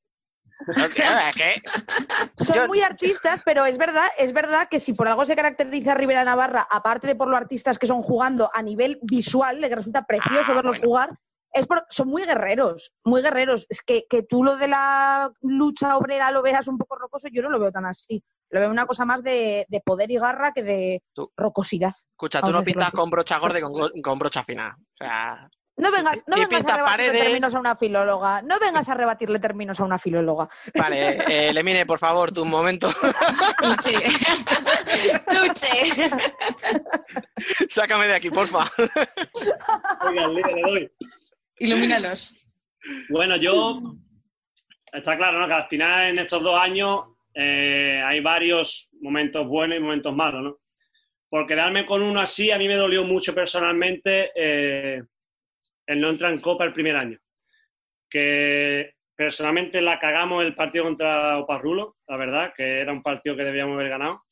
[0.66, 2.44] No, claro, es que...
[2.44, 2.66] Son Yo...
[2.68, 6.66] muy artistas, pero es verdad, es verdad que si por algo se caracteriza Rivera Navarra,
[6.70, 10.52] aparte de por lo artistas que son jugando a nivel visual, de que resulta precioso
[10.52, 10.88] ah, verlos bueno.
[10.88, 11.18] jugar,
[11.54, 13.66] es por, son muy guerreros, muy guerreros.
[13.68, 17.42] Es que, que tú lo de la lucha obrera lo veas un poco rocoso, yo
[17.42, 18.22] no lo veo tan así.
[18.50, 21.94] Lo veo una cosa más de, de poder y garra que de tú, rocosidad.
[22.10, 24.76] Escucha, tú no pintas con brocha gorda y con, con brocha fina.
[24.78, 27.22] O sea, no vengas, no vengas a rebatirle paredes...
[27.24, 28.42] términos a una filóloga.
[28.42, 30.48] No vengas a rebatirle términos a una filóloga.
[30.78, 32.90] Vale, eh, Lemine, por favor, tu momento.
[33.60, 33.98] Tuche.
[35.28, 36.10] Tuche.
[37.68, 38.70] Sácame de aquí, porfa.
[40.02, 40.92] Oiga, le doy.
[41.58, 42.38] Ilumínanos.
[43.08, 43.96] Bueno, yo.
[44.92, 45.48] Está claro, ¿no?
[45.48, 50.42] Que al final en estos dos años eh, hay varios momentos buenos y momentos malos,
[50.42, 50.58] ¿no?
[51.28, 55.02] Por quedarme con uno así, a mí me dolió mucho personalmente eh,
[55.86, 57.18] el no entrar en Copa el primer año.
[58.08, 63.42] Que personalmente la cagamos el partido contra Oparrulo, la verdad, que era un partido que
[63.42, 64.22] debíamos haber ganado.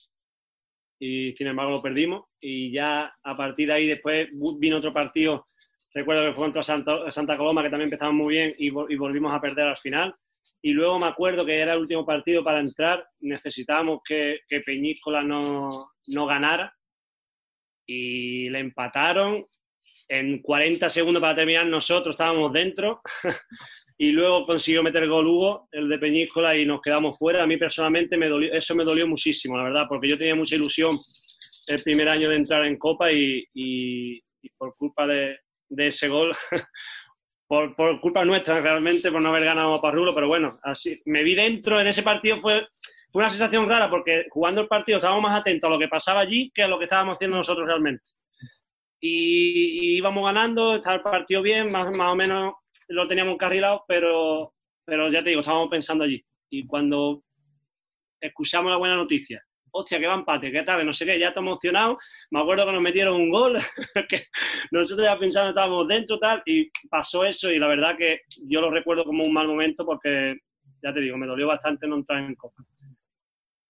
[1.00, 2.26] Y sin embargo lo perdimos.
[2.40, 4.28] Y ya a partir de ahí después
[4.60, 5.48] vino otro partido,
[5.94, 9.34] recuerdo que fue contra Santa, Santa Coloma, que también empezamos muy bien y, y volvimos
[9.34, 10.14] a perder al final.
[10.62, 15.22] Y luego me acuerdo que era el último partido para entrar, necesitábamos que, que Peñíscola
[15.22, 16.72] no, no ganara
[17.86, 19.44] y le empataron.
[20.08, 23.00] En 40 segundos para terminar, nosotros estábamos dentro
[23.98, 27.42] y luego consiguió meter gol Hugo, el de Peñíscola, y nos quedamos fuera.
[27.42, 30.56] A mí personalmente me dolió, eso me dolió muchísimo, la verdad, porque yo tenía mucha
[30.56, 30.98] ilusión
[31.68, 35.38] el primer año de entrar en Copa y, y- y por culpa de,
[35.72, 36.34] de ese gol,
[37.48, 41.34] por, culpa nuestra realmente, por no haber ganado a Parrulo, pero bueno, así me vi
[41.34, 42.66] dentro en ese partido, fue,
[43.10, 46.20] fue una sensación rara porque jugando el partido estábamos más atentos a lo que pasaba
[46.20, 48.10] allí que a lo que estábamos haciendo nosotros realmente.
[49.00, 52.54] Y, y íbamos ganando, estaba el partido bien, más, más o menos
[52.88, 54.54] lo teníamos encarrilado, pero,
[54.84, 56.22] pero ya te digo, estábamos pensando allí.
[56.50, 57.24] Y cuando
[58.20, 59.42] escuchamos la buena noticia,
[59.72, 61.98] hostia, que va empate, qué tal, no sé qué, ya estamos emocionados.
[62.30, 63.56] Me acuerdo que nos metieron un gol,
[64.08, 64.26] que
[64.70, 68.70] nosotros ya pensando estábamos dentro tal, y pasó eso, y la verdad que yo lo
[68.70, 70.36] recuerdo como un mal momento porque,
[70.82, 72.62] ya te digo, me dolió bastante no entrar en Copa.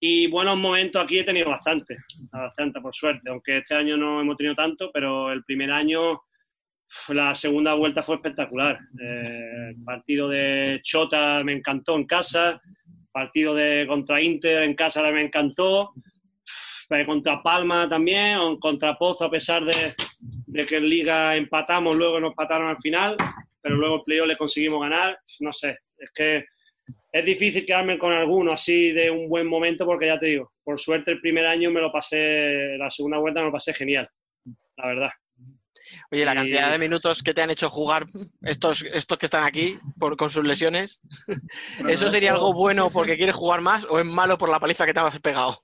[0.04, 1.96] Y buenos momentos aquí he tenido bastante,
[2.32, 6.22] bastante por suerte, aunque este año no hemos tenido tanto, pero el primer año,
[7.10, 8.80] la segunda vuelta fue espectacular.
[9.00, 12.60] Eh, el partido de Chota me encantó en casa,
[13.12, 15.92] partido de contra Inter en casa me encantó,
[16.90, 19.94] eh, contra Palma también, o contra Pozo a pesar de,
[20.46, 23.16] de que en Liga empatamos, luego nos empataron al final,
[23.60, 26.44] pero luego el playoff le conseguimos ganar, no sé, es que
[27.12, 30.80] es difícil quedarme con alguno así de un buen momento porque ya te digo, por
[30.80, 34.08] suerte el primer año me lo pasé, la segunda vuelta me lo pasé genial,
[34.76, 35.10] la verdad.
[36.12, 38.06] Oye, la Y- cantidad de minutos que te han hecho jugar
[38.42, 41.00] estos, estos que están aquí por, con sus lesiones,
[41.88, 44.92] ¿eso sería algo bueno porque quieres jugar más o es malo por la paliza que
[44.94, 45.60] te has pegado?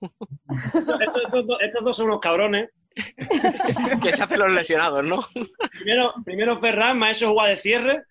[0.74, 2.70] Eso- eso- estos, dos, estos dos son unos cabrones.
[4.02, 5.20] que se hacen los lesionados, ¿no?
[5.70, 8.02] Primero, primero Ferran, maestro jugar de cierre.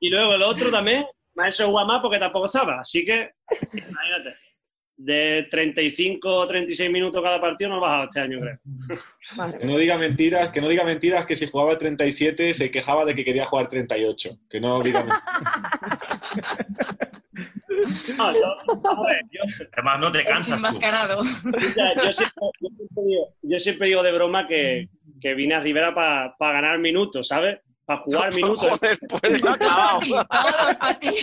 [0.00, 1.04] y luego el otro también,
[1.34, 2.80] maestro jugar más porque tampoco estaba.
[2.80, 3.30] Así que,
[3.72, 4.36] imagínate.
[4.98, 8.58] De 35 o 36 minutos cada partido no he bajado este año, creo.
[9.58, 13.14] Que no diga mentiras, que no diga mentiras que si jugaba 37 se quejaba de
[13.14, 14.38] que quería jugar 38.
[14.48, 15.22] Que no diga mentiras.
[18.16, 19.42] No, yo, vamos a ver, yo-
[19.74, 20.56] Además, no te cansas.
[20.56, 21.22] Enmascarado.
[21.22, 24.88] Yo, siempre, yo siempre digo, yo siempre digo de broma que,
[25.20, 27.58] que vine a Rivera para ganar minutos, ¿sabes?
[27.86, 28.68] Para jugar minutos.
[28.68, 29.40] Joder, pues.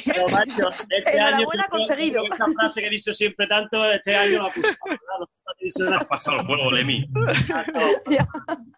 [0.05, 2.23] Pero, macho, este año creo conseguido.
[2.31, 4.75] Esa frase que dice siempre tanto, este año la puse.
[5.95, 7.05] Has pasado el juego, Lemi.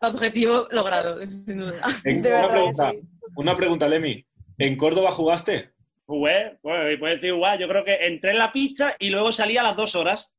[0.01, 1.81] Objetivo logrado, sin duda.
[2.03, 2.99] En- De una, verdad pregunta, sí.
[3.35, 4.25] una pregunta, Lemi.
[4.57, 5.71] ¿En Córdoba jugaste?
[6.05, 9.57] Jugué, bueno, y puedes decir, yo creo que entré en la pista y luego salí
[9.57, 10.33] a las dos horas.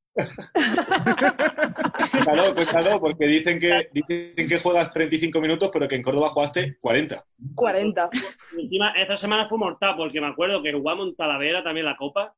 [2.25, 6.79] Claro, cuéntalo, porque dicen que, dicen que juegas 35 minutos, pero que en Córdoba jugaste
[6.81, 7.25] 40.
[7.55, 8.11] 40.
[8.57, 11.97] Y encima, esta semana fue mortal, porque me acuerdo que jugamos en Talavera también la
[11.97, 12.35] Copa.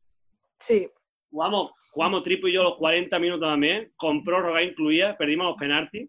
[0.59, 0.89] Sí.
[1.31, 6.09] Jugamos, jugamos Tripo y yo los 40 minutos también, con prórroga incluida, perdimos los penaltis.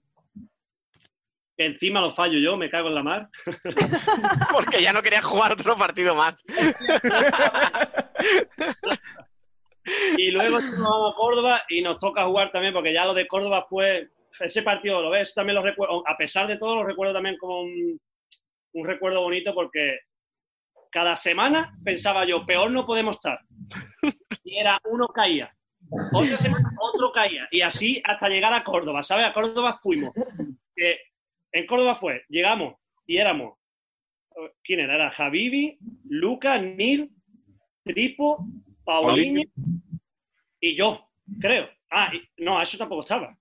[1.56, 3.30] Que encima los fallo yo, me cago en la mar.
[4.54, 6.44] Porque ya no quería jugar otro partido más.
[10.18, 13.66] Y luego vamos a Córdoba y nos toca jugar también, porque ya lo de Córdoba
[13.70, 14.10] fue.
[14.40, 16.04] Ese partido, lo ves, también lo recuerdo.
[16.08, 18.00] A pesar de todo, lo recuerdo también como un,
[18.74, 20.00] un recuerdo bonito, porque
[20.92, 23.40] cada semana pensaba yo, peor no podemos estar.
[24.44, 25.54] Y era uno caía.
[26.14, 27.48] Otra semana otro caía.
[27.52, 29.28] Y así hasta llegar a Córdoba, ¿sabes?
[29.28, 30.14] A Córdoba fuimos.
[30.76, 30.98] Que
[31.52, 32.76] en Córdoba fue, llegamos
[33.06, 33.58] y éramos.
[34.64, 34.96] ¿Quién era?
[34.96, 35.78] Era Javibi,
[36.08, 37.12] Luca, Nil,
[37.84, 38.46] Tripo,
[38.90, 39.42] Paulinho
[40.60, 41.08] y yo,
[41.40, 41.70] creo.
[41.92, 43.36] Ah, y- no, eso tampoco estaba.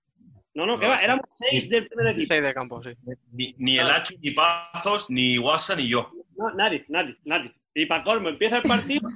[0.53, 2.33] No, no, que va, éramos seis del primer equipo.
[2.33, 2.89] Seis de campo, sí.
[3.31, 6.11] Ni, ni el Hacho, ni Pazos, ni Guasa, ni yo.
[6.35, 7.53] No, nadie, nadie, nadie.
[7.73, 9.07] Y para colmo, empieza el partido,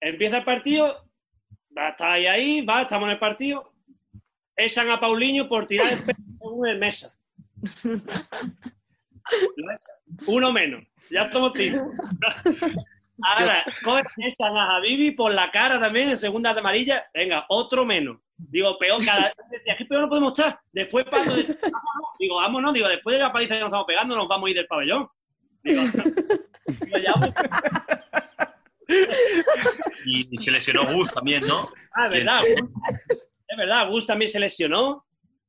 [0.00, 1.08] empieza el partido,
[1.76, 3.72] va, está ahí, ahí, va, estamos en el partido,
[4.56, 7.18] echan a Paulinho por tirar el pelo según el mesa.
[10.26, 11.88] Uno menos, ya estamos tiros.
[13.22, 17.84] Ahora, cogen, echan a Habibi por la cara también en segunda de amarilla, venga, otro
[17.84, 18.18] menos.
[18.36, 20.60] Digo, peor, cada decía, ¿qué peor no podemos estar?
[20.72, 22.10] Después dice, vámonos.
[22.18, 24.56] Digo, vámonos, digo, después de la paliza que nos estamos pegando, nos vamos a ir
[24.56, 25.08] del pabellón.
[25.62, 27.32] Digo, digo, ya, pues,
[30.06, 31.68] Y, se lesionó Gus también, ¿no?
[31.92, 32.42] Ah, es verdad.
[32.46, 35.04] Es verdad, Gus también se lesionó.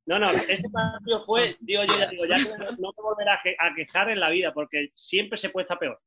[0.05, 2.37] No, no, este partido fue, digo yo, ya digo, ya
[2.79, 5.99] no me volverá a quejar en la vida, porque siempre se puede estar peor.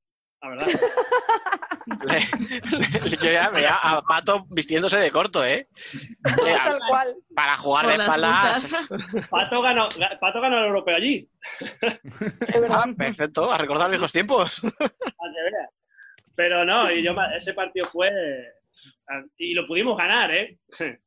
[0.43, 0.67] La verdad.
[3.23, 5.69] Yo ya veía a Pato vistiéndose de corto, ¿eh?
[6.23, 7.15] Tal cual.
[7.35, 8.89] Para jugar de Con espaldas.
[9.31, 9.89] Pato ganó,
[10.21, 11.29] Pato ganó el europeo allí.
[12.71, 14.63] Ah, perfecto, a recordar viejos tiempos.
[16.37, 18.11] Pero no, y yo, ese partido fue.
[19.37, 20.59] Y lo pudimos ganar, ¿eh?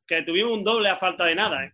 [0.05, 1.73] Que tuvimos un doble a falta de nada, ¿eh?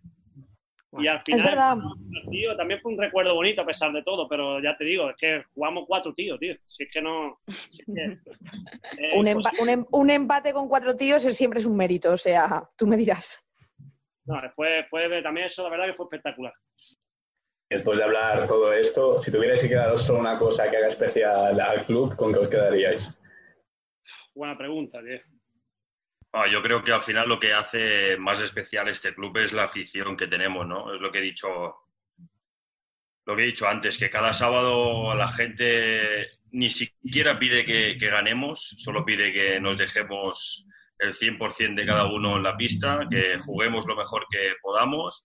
[0.98, 1.80] Y al final,
[2.24, 5.16] partido también fue un recuerdo bonito a pesar de todo, pero ya te digo, es
[5.16, 6.56] que jugamos cuatro tíos, tío.
[6.66, 7.38] Si es que no.
[7.46, 8.18] si es que-
[8.98, 11.76] eh, Un, pues- empa- un em- un empate con cuatro tíos es- siempre es un
[11.76, 13.40] mérito, o sea, tú me dirás.
[14.24, 16.52] no, fue, fue también eso, la verdad que fue espectacular.
[17.70, 21.60] Después de hablar todo esto, si tuvierais que quedaros solo una cosa que haga especial
[21.60, 23.16] al club, ¿con qué os quedaríais?
[24.34, 25.20] Buena pregunta, tío.
[26.32, 29.64] Ah, yo creo que al final lo que hace más especial este club es la
[29.64, 30.94] afición que tenemos, ¿no?
[30.94, 31.48] Es lo que he dicho,
[33.26, 38.76] lo que he dicho antes, que cada sábado la gente ni siquiera pide que, ganemos,
[38.78, 40.66] solo pide que nos dejemos
[40.98, 45.24] el 100% de cada uno en la pista, que juguemos lo mejor que podamos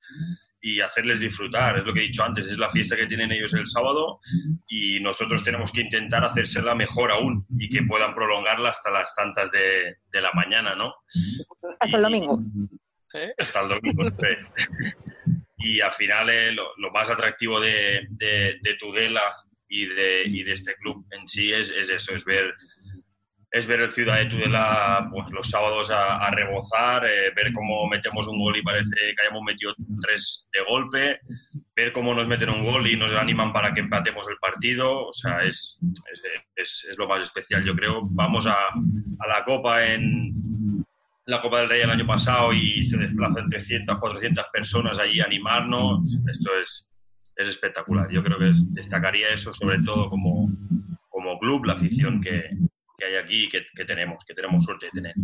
[0.67, 1.77] y hacerles disfrutar.
[1.77, 4.19] Es lo que he dicho antes, es la fiesta que tienen ellos el sábado
[4.67, 9.51] y nosotros tenemos que intentar hacérsela mejor aún y que puedan prolongarla hasta las tantas
[9.51, 10.93] de, de la mañana, ¿no?
[11.79, 12.39] Hasta el domingo.
[13.37, 14.09] hasta el domingo.
[14.09, 14.91] sí.
[15.57, 19.21] y al final eh, lo, lo más atractivo de, de- de Tudela
[19.69, 22.53] y de, y de este club en sí es, es eso, es ver
[23.51, 28.27] es ver el Ciudad de Tudela pues, los sábados a, rebozar, eh, ver cómo metemos
[28.27, 31.19] un gol y parece que hayamos metido tres de golpe,
[31.75, 35.13] ver cómo nos meten un gol y nos animan para que empatemos el partido, o
[35.13, 35.79] sea, es,
[36.55, 38.01] es, lo más especial, yo creo.
[38.03, 40.33] Vamos a, a la Copa en,
[41.25, 45.25] la Copa del Rey el año pasado y se desplazan 300, 400 personas allí a
[45.25, 46.01] animarnos.
[46.31, 46.87] Esto es,
[47.35, 48.09] es espectacular.
[48.11, 50.49] Yo creo que es- destacaría eso sobre todo como,
[51.09, 52.43] como club, la afición que,
[52.97, 55.15] que hay aquí y que, que tenemos, que tenemos suerte de tener.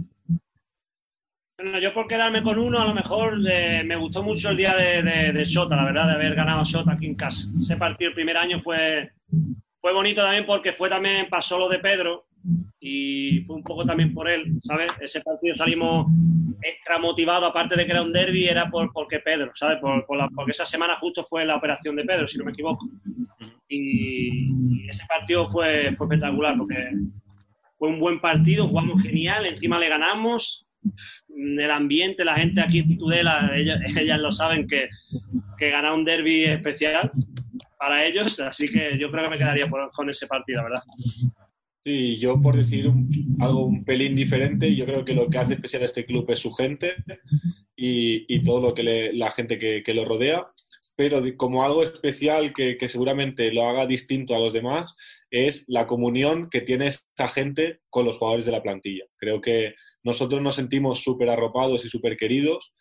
[1.57, 5.03] Bueno, yo por quedarme con uno, a lo mejor me gustó mucho el día de,
[5.03, 7.47] de, de Sota, la verdad, de haber ganado Sota aquí en casa.
[7.61, 9.11] Ese partido el primer año fue,
[9.79, 12.25] fue bonito también porque fue también, pasó lo de Pedro
[12.79, 14.91] y fue un poco también por él, ¿sabes?
[14.99, 16.07] Ese partido salimos
[16.63, 19.79] extra motivados, aparte de que era un derby, era por, porque Pedro, ¿sabes?
[19.79, 22.87] Por, porque esa semana justo fue la operación de Pedro, si no me equivoco.
[23.67, 26.89] Y, y ese partido fue, fue espectacular porque
[27.81, 30.67] fue un buen partido, jugamos genial, encima le ganamos.
[31.35, 34.87] El ambiente, la gente aquí en Tudela, ellas, ellas lo saben que,
[35.57, 37.11] que ganar un derby es especial
[37.79, 40.83] para ellos, así que yo creo que me quedaría con ese partido, verdad.
[41.83, 45.55] Sí, yo por decir un- algo un pelín diferente, yo creo que lo que hace
[45.55, 46.97] especial a este club es su gente
[47.75, 50.45] y, y todo lo que la gente que, que lo rodea,
[50.95, 54.93] pero como algo especial que, que seguramente lo haga distinto a los demás
[55.31, 59.05] es la comunión que tiene esta gente con los jugadores de la plantilla.
[59.17, 59.73] Creo que
[60.03, 62.71] nosotros nos sentimos súper arropados y súper queridos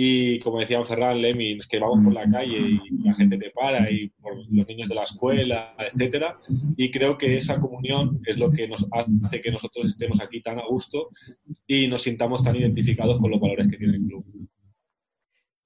[0.00, 3.90] y como decían Ferran, Lemmings, que vamos por la calle y la gente te para
[3.90, 6.38] y los niños de la escuela, etcétera.
[6.76, 10.60] Y creo que esa comunión es lo que nos hace que nosotros estemos aquí tan
[10.60, 11.08] a gusto
[11.66, 14.24] y nos sintamos tan identificados con los valores que tiene el club.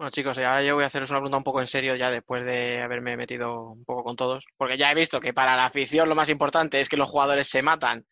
[0.03, 2.45] Bueno, chicos, ya yo voy a haceros una pregunta un poco en serio ya después
[2.45, 6.09] de haberme metido un poco con todos, porque ya he visto que para la afición
[6.09, 8.05] lo más importante es que los jugadores se matan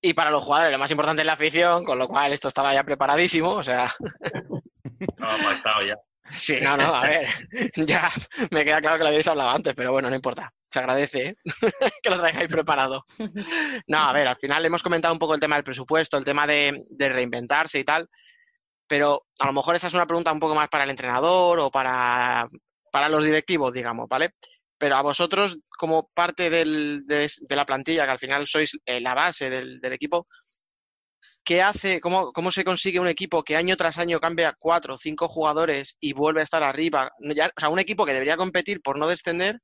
[0.00, 2.74] y para los jugadores lo más importante es la afición, con lo cual esto estaba
[2.74, 3.94] ya preparadísimo, o sea,
[4.98, 5.94] Estaba pactado ya.
[6.36, 7.28] sí, no, no, a ver,
[7.76, 8.10] ya
[8.50, 11.36] me queda claro que lo habéis hablado antes, pero bueno, no importa, se agradece ¿eh?
[12.02, 13.04] que lo traigáis preparado.
[13.86, 16.44] No, a ver, al final hemos comentado un poco el tema del presupuesto, el tema
[16.44, 18.08] de, de reinventarse y tal,
[18.86, 21.70] pero a lo mejor esta es una pregunta un poco más para el entrenador o
[21.70, 22.46] para,
[22.92, 24.30] para los directivos, digamos, ¿vale?
[24.78, 29.00] Pero a vosotros, como parte del- de, de la plantilla, que al final sois eh,
[29.00, 30.26] la base del, del equipo,
[31.44, 34.98] ¿qué hace, cómo, cómo se consigue un equipo que año tras año cambia cuatro o
[34.98, 37.10] cinco jugadores y vuelve a estar arriba?
[37.20, 39.60] Ya- o sea, un equipo que debería competir por no descender,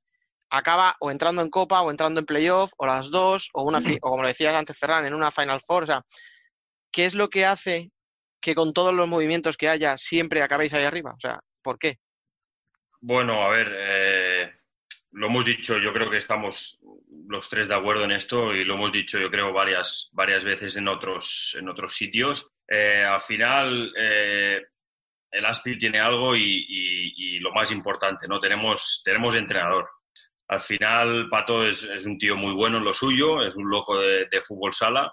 [0.50, 4.10] acaba o entrando en Copa o entrando en Playoff, o las dos, o, una, o
[4.10, 5.84] como lo decías antes, Ferran, en una Final Four.
[5.84, 6.02] O sea,
[6.90, 7.90] ¿qué es lo que hace
[8.42, 11.12] que con todos los movimientos que haya siempre acabéis ahí arriba?
[11.16, 11.98] O sea, ¿por qué?
[13.00, 14.52] Bueno, a ver, eh,
[15.12, 16.78] lo hemos dicho, yo creo que estamos
[17.28, 20.76] los tres de acuerdo en esto y lo hemos dicho, yo creo, varias, varias veces
[20.76, 22.52] en otros, en otros sitios.
[22.68, 24.60] Eh, al final, eh,
[25.30, 28.38] el Aspil tiene algo y, lo más importante, ¿no?
[28.38, 29.88] Tenemos, tenemos entrenador.
[30.48, 34.42] Al final, Pato es, un tío muy bueno en lo suyo, es un loco de
[34.46, 35.12] fútbol sala,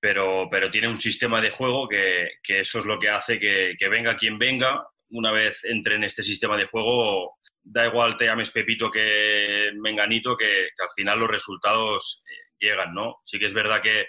[0.00, 3.74] pero, pero tiene un sistema de juego que, que eso es lo que hace que,
[3.78, 8.26] que venga quien venga, una vez entre en este sistema de juego, da igual te
[8.26, 13.16] llames Pepito que Menganito, que, que al final los resultados eh, llegan, ¿no?
[13.24, 14.08] Sí que es verdad que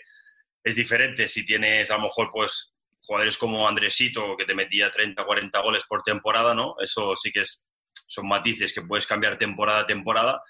[0.64, 5.24] es diferente si tienes a lo mejor pues jugadores como Andresito que te metía 30,
[5.24, 6.76] 40 goles por temporada, ¿no?
[6.80, 7.66] Eso sí que es,
[8.06, 10.42] son matices que puedes cambiar temporada a temporada,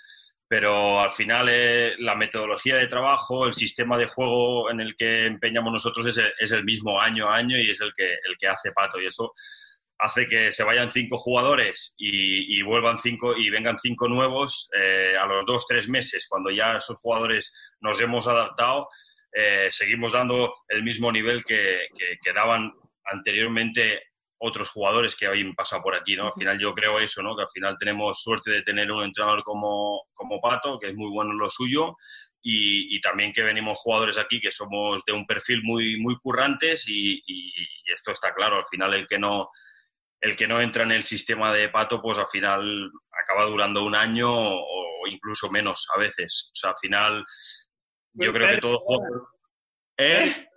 [0.48, 5.26] pero al final eh, la metodología de trabajo, el sistema de juego en el que
[5.26, 8.38] empeñamos nosotros es el, es el mismo año a año y es el que, el
[8.40, 9.00] que hace Pato.
[9.02, 9.32] Y eso
[10.00, 15.16] hace que se vayan cinco jugadores y, y vuelvan cinco y vengan cinco nuevos eh,
[15.20, 17.52] a los dos, tres meses, cuando ya esos jugadores
[17.82, 18.88] nos hemos adaptado,
[19.34, 22.72] eh, seguimos dando el mismo nivel que, que- que daban
[23.06, 24.02] anteriormente
[24.40, 26.28] otros jugadores que habían pasado por aquí, ¿no?
[26.28, 27.36] Al final yo creo eso, ¿no?
[27.36, 31.10] Que al final tenemos suerte de tener un entrenador como, como Pato, que es muy
[31.10, 31.96] bueno en lo suyo,
[32.42, 36.88] y, y también que venimos jugadores aquí que somos de un perfil muy, muy currantes
[36.88, 37.54] y, y-
[37.86, 39.50] y esto está claro, al final el que no
[40.20, 42.90] el que no entra en el sistema de Pato, pues al final
[43.24, 46.50] acaba durando un año o incluso menos a veces.
[46.54, 47.24] O sea, al final
[48.14, 48.84] yo creo que todo.
[49.96, 50.48] ¿Eh?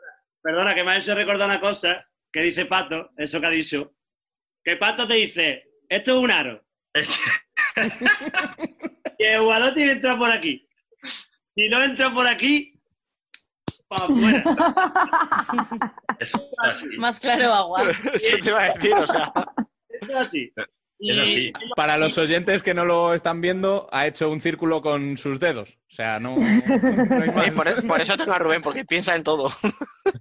[0.42, 3.94] Perdona, que me ha hecho recordar una cosa que dice Pato, eso que ha dicho.
[4.64, 6.64] Que Pato te dice, esto es un aro.
[9.18, 10.66] y el jugador tiene que entrar por aquí.
[11.54, 12.80] Si no entra por aquí,
[13.90, 14.44] para afuera.
[16.98, 17.82] Más claro agua.
[18.22, 19.32] Eso te iba a decir, o sea.
[19.88, 20.52] Eso es así.
[21.00, 21.52] Es así.
[21.74, 25.78] Para los oyentes que no lo están viendo, ha hecho un círculo con sus dedos.
[25.90, 27.46] O sea, no, no hay más.
[27.46, 29.50] Sí, por, eso, por eso tengo a Rubén, porque piensa en todo.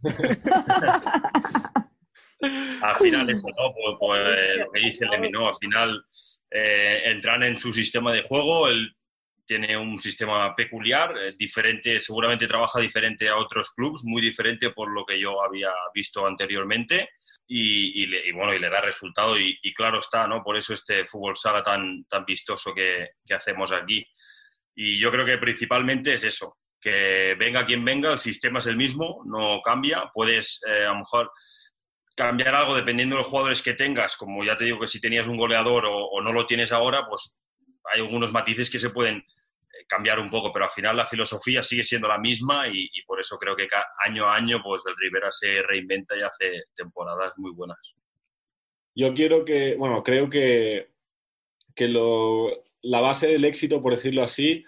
[2.81, 3.73] al final eso, ¿no?
[3.73, 5.49] Pues, pues, lo que dice Lemmy, ¿no?
[5.49, 6.03] Al final
[6.51, 8.95] eh, entran en su sistema de juego, él
[9.45, 14.91] tiene un sistema peculiar, eh, diferente, seguramente trabaja diferente a otros clubes, muy diferente por
[14.91, 17.09] lo que yo había visto anteriormente
[17.47, 20.43] y, y le, y bueno, y le da resultado y, y claro está, ¿no?
[20.43, 24.05] Por eso este fútbol sala tan, tan vistoso que, que hacemos aquí.
[24.75, 28.77] Y yo creo que principalmente es eso, que venga quien venga, el sistema es el
[28.77, 31.31] mismo, no cambia, puedes eh, a lo mejor
[32.19, 35.25] cambiar algo dependiendo de los jugadores que tengas, como ya te digo que si tenías
[35.25, 37.41] un goleador o, no lo tienes ahora, pues
[37.93, 41.63] hay algunos matices que se pueden eh, cambiar un poco, pero al final la filosofía
[41.63, 43.67] sigue siendo la misma y, por eso creo que
[44.05, 47.79] año a año pues el Rivera se reinventa y hace temporadas muy buenas.
[48.93, 50.89] Yo quiero que, bueno, creo que,
[51.73, 54.65] que lo- la base del éxito, por decirlo así,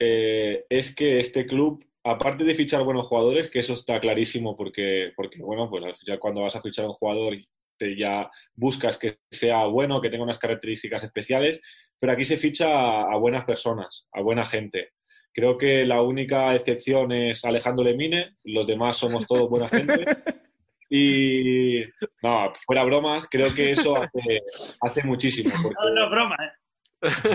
[0.00, 5.12] eh, es que este club, aparte de fichar buenos jugadores, que eso está clarísimo porque,
[5.16, 7.34] porque bueno, pues al fichar- cuando vas a fichar a un jugador
[7.78, 11.60] te ya buscas que sea bueno, que tenga unas características especiales,
[11.98, 14.90] pero aquí se ficha a, a buenas personas, a buena gente.
[15.32, 20.04] Creo que la única excepción es Alejandro Lemine, los demás somos todos buena gente.
[20.92, 21.84] Y
[22.20, 24.40] no, fuera bromas, creo que eso hace,
[24.80, 25.50] hace muchísimo.
[25.62, 26.50] porque- No, no es broma, ¿eh?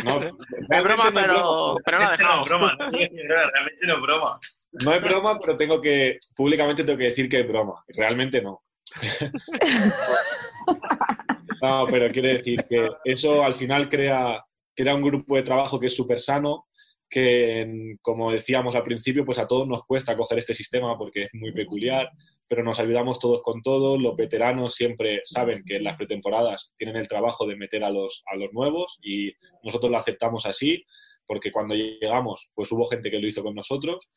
[0.03, 2.39] no, Es realmente broma, no pero, pero no ha Realmente dejado.
[2.39, 4.39] no broma, realmente no es broma.
[4.83, 7.81] No es broma, pero tengo que, públicamente tengo que decir que es broma.
[7.87, 8.61] Realmente no.
[11.61, 14.43] No, pero quiero decir que eso al final crea,
[14.75, 16.67] crea un grupo de trabajo que es súper sano,
[17.09, 21.29] que como decíamos al principio, pues a todos nos cuesta coger este sistema porque es
[21.33, 22.09] muy peculiar,
[22.47, 24.01] pero nos ayudamos todos con todos.
[24.01, 28.23] Los veteranos siempre saben que en las pretemporadas tienen el trabajo de meter a los,
[28.31, 29.31] a los nuevos y
[29.63, 30.83] nosotros lo aceptamos así,
[31.25, 34.07] porque cuando llegamos, pues hubo gente que lo hizo con nosotros.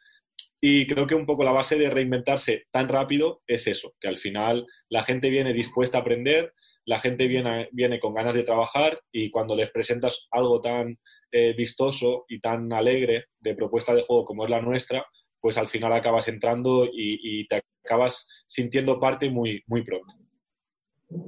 [0.61, 4.19] Y creo que un poco la base de reinventarse tan rápido es eso, que al
[4.19, 6.53] final la gente viene dispuesta a aprender,
[6.85, 10.99] la gente viene, viene con ganas de trabajar y cuando les presentas algo tan
[11.31, 15.07] eh, vistoso y tan alegre de propuesta de juego como es la nuestra,
[15.41, 20.15] pues al final acabas entrando y, te acabas sintiendo parte muy, muy pronto.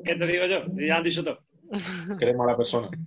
[0.04, 0.64] ¿Qué te digo yo?
[0.76, 1.22] Ya han dicho
[1.70, 2.18] todo.
[2.18, 2.88] Que eres mala persona.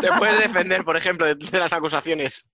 [0.00, 2.48] Te puedes defender, por ejemplo, de, de las acusaciones.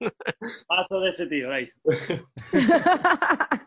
[0.67, 1.71] Paso de ese tío, de ahí.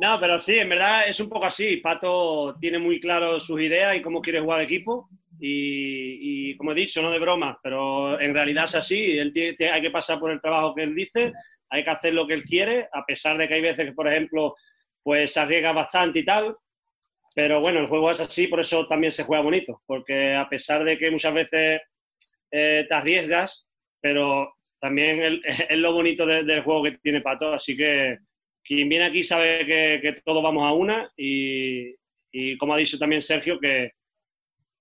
[0.00, 1.78] No, pero sí, en verdad es un poco así.
[1.78, 5.08] Pato tiene muy claro sus ideas y cómo quiere jugar el equipo.
[5.40, 9.18] Y, y como he dicho, no de broma, pero en realidad es así.
[9.18, 11.32] Él tiene, tiene- hay que pasar por el trabajo que él dice,
[11.68, 14.06] hay que hacer lo que él quiere, a pesar de que hay veces que, por
[14.06, 14.54] ejemplo,
[15.02, 16.56] pues se arriesga bastante y tal.
[17.34, 19.82] Pero bueno, el juego es así, por eso también se juega bonito.
[19.86, 21.80] Porque a pesar de que muchas veces
[22.50, 23.68] eh, te arriesgas,
[24.00, 27.52] pero también es lo bonito de- del juego que tiene Pato.
[27.54, 28.18] Así que
[28.64, 31.94] quien viene aquí sabe que, que todos vamos a una y,
[32.58, 33.92] como ha dicho también Sergio, que,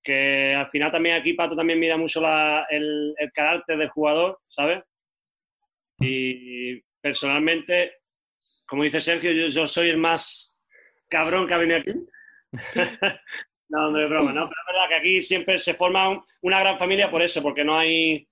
[0.03, 4.83] que al final también aquí Pato también mira mucho la- el, carácter del jugador, ¿sabes?
[5.99, 7.93] Y personalmente,
[8.67, 10.55] como dice Sergio, yo soy el más
[11.09, 11.91] cabrón que ha venido aquí.
[13.69, 14.49] no, hombre, es broma, ¿no?
[14.49, 17.63] Pero es verdad que aquí siempre se forma un- una gran familia por eso, porque
[17.63, 18.27] no hay,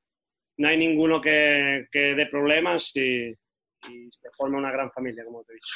[0.58, 5.44] no hay ninguno que, que dé problemas y, y se forma una gran familia, como
[5.44, 5.76] te he dicho.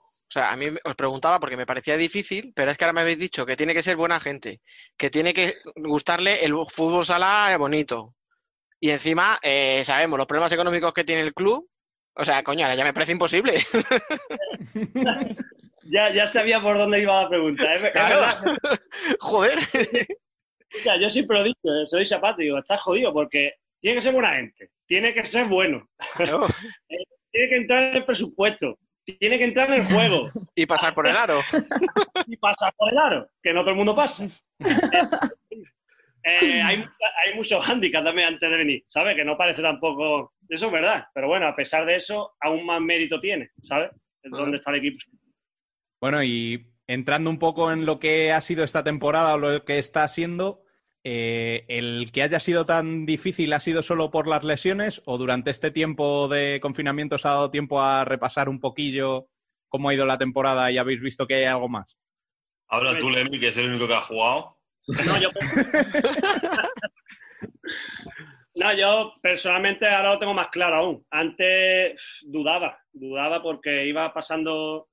[0.00, 2.92] O sea, a mí me- os preguntaba porque me parecía difícil, pero es que ahora
[2.92, 4.60] me habéis dicho que tiene que ser buena gente,
[4.96, 8.14] que tiene que gustarle el fútbol sala bonito.
[8.80, 11.68] Y encima, eh, sabemos los problemas económicos que tiene el club.
[12.14, 13.54] O sea, coño, ahora ya me parece imposible.
[15.90, 17.74] Ya, ya sabía por dónde iba la pregunta.
[17.74, 18.44] Es verdad.
[19.20, 19.58] Joder.
[19.58, 23.96] O sea, yo siempre lo he dicho, eh, soy zapato, digo, estás jodido porque tiene
[23.96, 25.88] que ser buena gente, tiene que ser bueno,
[26.88, 30.94] Eh, tiene que entrar en el presupuesto, tiene que entrar en el juego Y pasar
[30.94, 31.40] por el aro.
[32.26, 34.26] y pasar por el aro, que no todo el mundo pasa.
[36.24, 36.76] Eh, hay,
[37.24, 39.16] hay muchos hándicaps también antes de venir, ¿sabes?
[39.16, 40.34] Que no parece tampoco...
[40.48, 43.90] Eso es verdad, pero bueno, a pesar de eso, aún más mérito tiene, ¿sabes?
[44.22, 44.98] Es donde está el equipo.
[46.00, 49.78] Bueno, y entrando un poco en lo que ha sido esta temporada o lo que
[49.78, 50.62] está siendo,
[51.04, 55.50] eh, ¿el que haya sido tan difícil ha sido solo por las lesiones o durante
[55.50, 59.28] este tiempo de confinamiento os ha dado tiempo a repasar un poquillo
[59.68, 61.98] cómo ha ido la temporada y habéis visto que hay algo más?
[62.68, 64.58] Habla tú, Lemmy, que es el único que ha jugado.
[64.86, 65.30] No, yo...
[68.58, 71.06] No, yo personalmente ahora lo tengo más claro aún.
[71.10, 74.87] Antes dudaba, dudaba porque iba pasando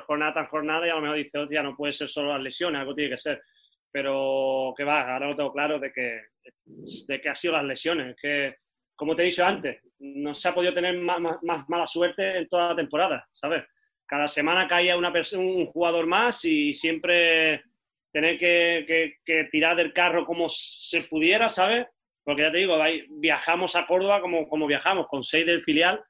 [0.00, 2.80] jornada tras jornada y a lo mejor dice, hostia, no puede ser solo las lesiones,
[2.80, 3.42] algo tiene que ser.
[3.90, 6.20] Pero que va, ahora lo tengo claro de que,
[7.08, 8.10] de que ha sido las lesiones.
[8.10, 8.56] Es que,
[8.96, 12.48] como te he dicho antes, no se ha podido tener más, más- mala suerte en
[12.48, 13.64] toda la temporada, ¿sabes?
[14.06, 17.62] Cada semana caía una un jugador más y siempre
[18.12, 21.86] tener que, que- tirar del carro como se pudiera, ¿sabes?
[22.22, 22.76] Porque ya te digo,
[23.10, 26.02] viajamos a Córdoba como, como viajamos, con seis del filial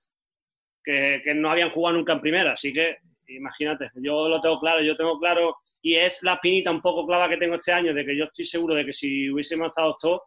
[0.82, 2.52] que, que no habían jugado nunca en primera.
[2.52, 2.98] Así que
[3.29, 7.29] imagínate, yo lo tengo claro, yo tengo claro, y es la espinita un poco clava
[7.29, 10.21] que tengo este año, de que yo estoy seguro de que si hubiésemos estado todos,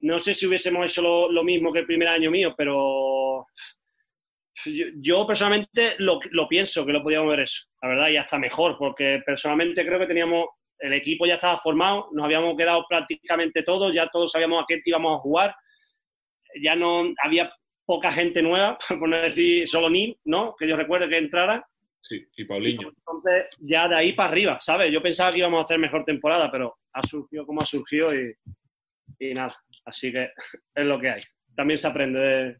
[0.00, 3.46] no sé si hubiésemos hecho lo, mismo que el primer año mío, pero
[5.00, 8.76] yo, personalmente lo, lo pienso que lo podíamos ver eso, la verdad, y hasta mejor,
[8.78, 10.46] porque personalmente creo que teníamos,
[10.78, 14.80] el equipo ya estaba formado, nos habíamos quedado prácticamente todos, ya todos sabíamos a qué
[14.84, 15.56] íbamos a jugar,
[16.62, 17.50] ya no había
[17.86, 20.54] poca gente nueva, por no decir solo Nil, ¿no?
[20.58, 21.66] Que yo recuerdo que entrara.
[22.08, 22.88] Sí, y Paulinho.
[22.88, 24.92] Entonces, ya de ahí para arriba, ¿sabes?
[24.92, 28.32] Yo pensaba que íbamos a hacer mejor temporada, pero ha surgido como ha surgido y,
[29.18, 29.56] y nada.
[29.84, 30.30] Así que
[30.74, 31.22] es lo que hay.
[31.56, 32.56] También se aprende de,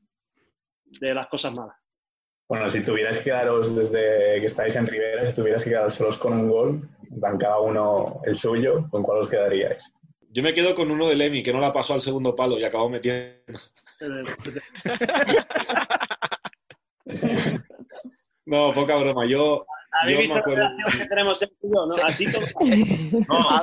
[0.84, 1.76] de las cosas malas.
[2.48, 6.18] Bueno, si tuvierais que quedaros desde que estáis en Rivera, si tuvierais que quedaros solos
[6.18, 9.80] con un gol, en plan, cada uno el suyo, ¿con cuál os quedaríais?
[10.30, 12.64] Yo me quedo con uno de Lemmy, que no la pasó al segundo palo y
[12.64, 13.60] acabó metiendo.
[18.46, 19.26] No, poca broma.
[19.26, 19.66] Yo,
[20.02, 20.62] ¿Habéis yo visto me la acuerdo.
[20.68, 21.94] relación que tenemos él y yo, no?
[22.04, 22.44] Así todo.
[23.28, 23.60] No,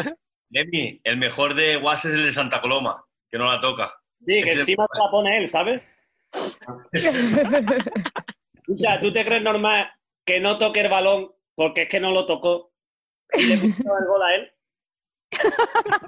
[0.50, 3.92] Lemmy, el mejor de Guas es el de Santa Coloma, que no la toca.
[4.26, 5.82] Sí, que encima te la pone él, ¿sabes?
[8.70, 9.90] O sea, ¿tú te crees normal
[10.26, 12.70] que no toque el balón porque es que no lo tocó
[13.32, 14.52] y le puso el gol a él?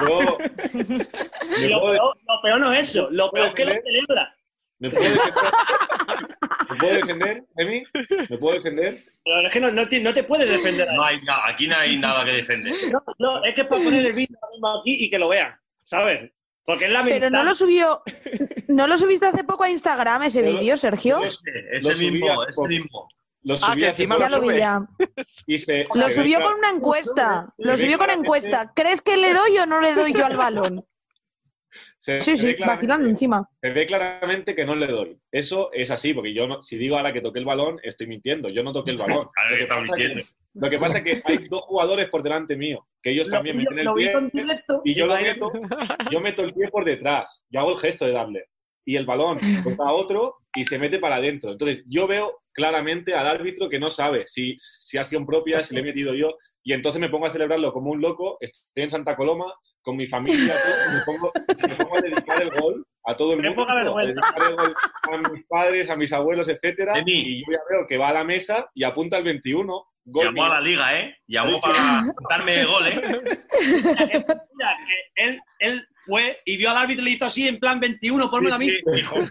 [0.00, 0.38] Yo,
[1.58, 4.36] Y lo, peor, lo peor no es eso, lo peor es que lo celebra.
[4.78, 5.08] ¿Me puedo?
[6.70, 7.82] ¿Me puedo defender, Emi?
[8.30, 9.02] ¿Me puedo defender?
[9.24, 10.88] Pero es que no, no te, no te puedes defender.
[10.92, 12.72] No hay, na- aquí no hay nada que defender.
[12.92, 14.36] No, no, es que es para poner el vídeo
[14.80, 16.30] aquí y que lo vean, ¿sabes?
[16.64, 17.20] Porque es lamentable.
[17.20, 18.02] Pero no lo subió,
[18.68, 21.20] ¿no lo subiste hace poco a Instagram ese vídeo, Sergio?
[21.24, 23.08] Es Lo el mismo, subía es por- el mismo.
[23.42, 24.82] Lo Ah, subí que hace encima lo vi ya.
[25.46, 27.46] y se- Lo subió con una encuesta.
[27.56, 28.70] Lo subió con encuesta.
[28.76, 30.84] ¿Crees que le doy o no le doy yo al balón?
[32.02, 33.48] Se Sí, ve sí, claramente- vacilando encima.
[33.60, 35.18] Se ve claramente que no le doy.
[35.30, 38.48] Eso es así, porque yo no, si digo ahora que toqué el balón, estoy mintiendo.
[38.48, 38.96] Yo no toqué el
[39.26, 39.26] balón.
[39.50, 40.22] Lo que pasa que- mintiendo.
[40.54, 43.56] Lo que pasa es que hay dos jugadores por delante mío, que ellos Lo también
[43.58, 45.52] meten el pie en directo y yo lo meto,
[46.10, 48.46] yo meto el pie por detrás, yo hago el gesto de darle
[48.84, 51.52] y el balón toca a otro y se mete para adentro.
[51.52, 55.74] Entonces yo veo claramente al árbitro que no sabe si, si ha sido propia, si
[55.74, 58.90] le he metido yo y entonces me pongo a celebrarlo como un loco, estoy en
[58.90, 61.32] Santa Coloma con mi familia, todo, me, pongo,
[61.68, 64.74] me pongo a dedicar el gol a todo el mundo, poca a dedicar el gol
[65.02, 68.24] a mis padres, a mis abuelos, etcétera, y yo ya veo que va a la
[68.24, 69.86] mesa y apunta el 21.
[70.04, 71.14] Gol Llamó a la liga, ¿eh?
[71.26, 71.62] Llamó Sí.
[71.62, 73.00] para darme el gol, ¿eh?
[73.84, 77.46] Mira, que, mira, que él, él fue y vio al árbitro y le hizo así
[77.48, 78.92] en plan 21, ponme la Sí, misma.
[78.92, 79.14] sí, hijo.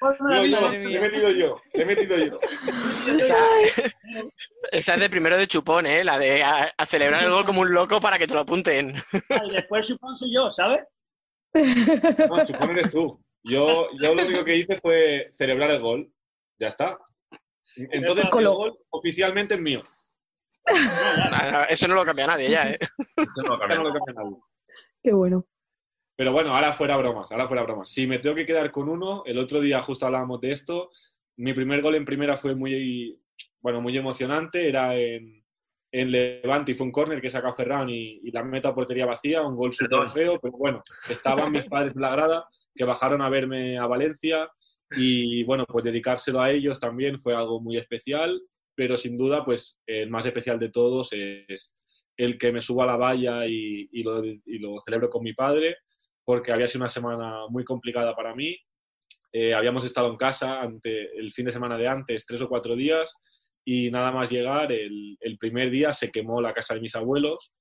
[0.00, 2.40] Ponme la le he metido yo, le he metido yo.
[4.72, 6.04] Esa es de primero de chupón, ¿eh?
[6.04, 8.94] La de a, a celebrar el gol como un loco para que te lo apunten.
[9.12, 10.80] Y después chupón soy yo, ¿sabes?
[11.54, 13.20] No, chupón eres tú.
[13.44, 16.10] Yo, yo lo único que hice fue celebrar el gol.
[16.58, 16.98] Ya está.
[17.76, 19.82] Entonces, el gol oficialmente es mío.
[20.70, 22.78] No, no, Eso no lo cambia nadie ya, ¿eh?
[23.16, 24.36] Eso no lo cambia nadie.
[25.02, 25.46] Qué bueno.
[26.16, 27.90] Pero bueno, ahora fuera bromas, ahora fuera bromas.
[27.90, 30.90] Si me tengo que quedar con uno, el otro día justo hablábamos de esto.
[31.36, 33.20] Mi primer gol en primera fue muy,
[33.60, 34.68] bueno, muy emocionante.
[34.68, 35.44] Era en,
[35.92, 39.06] en Levante y fue un córner que saca Ferran y, y la meta a portería
[39.06, 43.22] vacía, un gol súper feo, pero bueno, estaban mis padres en la grada que bajaron
[43.22, 44.50] a verme a Valencia
[44.96, 48.40] y bueno, pues dedicárselo a ellos también fue algo muy especial,
[48.74, 51.72] pero sin duda, pues el más especial de todos es
[52.16, 55.32] el que me subo a la valla y, y lo, y lo celebro con mi
[55.32, 55.76] padre,
[56.24, 58.56] porque había sido una semana muy complicada para mí.
[59.32, 62.76] Eh, habíamos estado en casa ante el fin de semana de antes, tres o cuatro
[62.76, 63.12] días,
[63.64, 67.52] y nada más llegar, el, el primer día se quemó la casa de mis abuelos.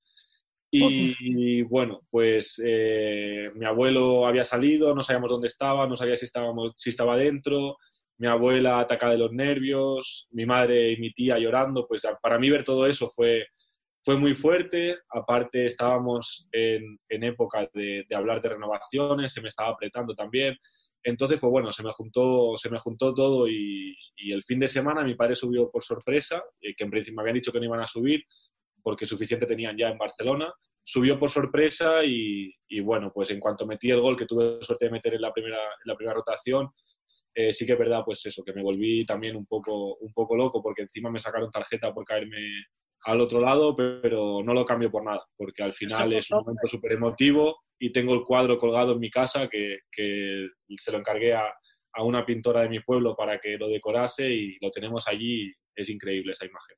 [0.76, 6.16] Y, y, bueno, pues eh, mi abuelo había salido, no sabíamos dónde estaba, no sabía
[6.16, 7.78] si, estábamos, si estaba dentro,
[8.24, 12.50] mi abuela atacada de los nervios, mi madre y mi tía llorando, pues para mí
[12.50, 13.48] ver todo eso fue,
[14.02, 14.96] fue muy fuerte.
[15.10, 20.56] Aparte estábamos en, en época de, hablar de renovaciones, se me estaba apretando también.
[21.04, 24.70] Entonces, pues bueno, se me juntó, se me juntó todo y, y el fin de
[24.70, 27.66] semana mi padre subió por sorpresa, eh, que en principio me habían dicho que no
[27.66, 28.24] iban a subir
[28.82, 30.50] porque suficiente tenían ya en Barcelona.
[30.82, 34.86] Subió por sorpresa y, y, bueno, pues en cuanto metí el gol que tuve suerte
[34.86, 36.70] de meter en la primera, en la primera rotación,
[37.36, 40.36] eh, sí que es verdad, pues eso, que me volví también un poco, un poco
[40.36, 42.38] loco porque encima me sacaron tarjeta por caerme
[43.06, 46.68] al otro lado, pero no lo cambio por nada, porque al final es un momento
[46.68, 50.48] súper emotivo y tengo el cuadro colgado en mi casa que, que
[50.78, 51.44] se lo encargué a,
[51.94, 55.52] a, una pintora de mi pueblo para que lo decorase y lo tenemos allí.
[55.76, 56.78] Es increíble esa imagen.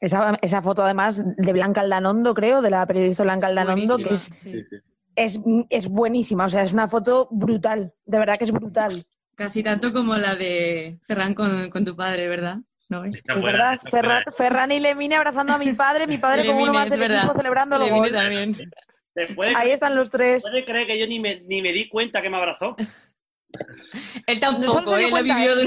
[0.00, 4.28] Esa, esa foto además de Blanca Aldanondo, creo, de la periodista Blanca Aldanondo, que es,
[4.32, 4.64] sí.
[5.14, 9.06] es, es buenísima, o sea, es una foto brutal, de verdad que es brutal.
[9.38, 12.58] Casi tanto como la de Ferran con, con tu padre, ¿verdad?
[12.88, 13.04] ¿No?
[13.04, 16.90] Es verdad, Ferran, Ferran, y Lemine abrazando a mi padre, mi padre como uno más
[16.90, 18.10] del equipo celebrando el gol.
[18.10, 18.56] también.
[19.54, 20.42] Ahí están los tres.
[20.42, 22.74] ¿Puede creer que yo ni me, ni me di cuenta que me abrazó?
[24.26, 25.54] él tampoco, él lo vivió.
[25.54, 25.66] De...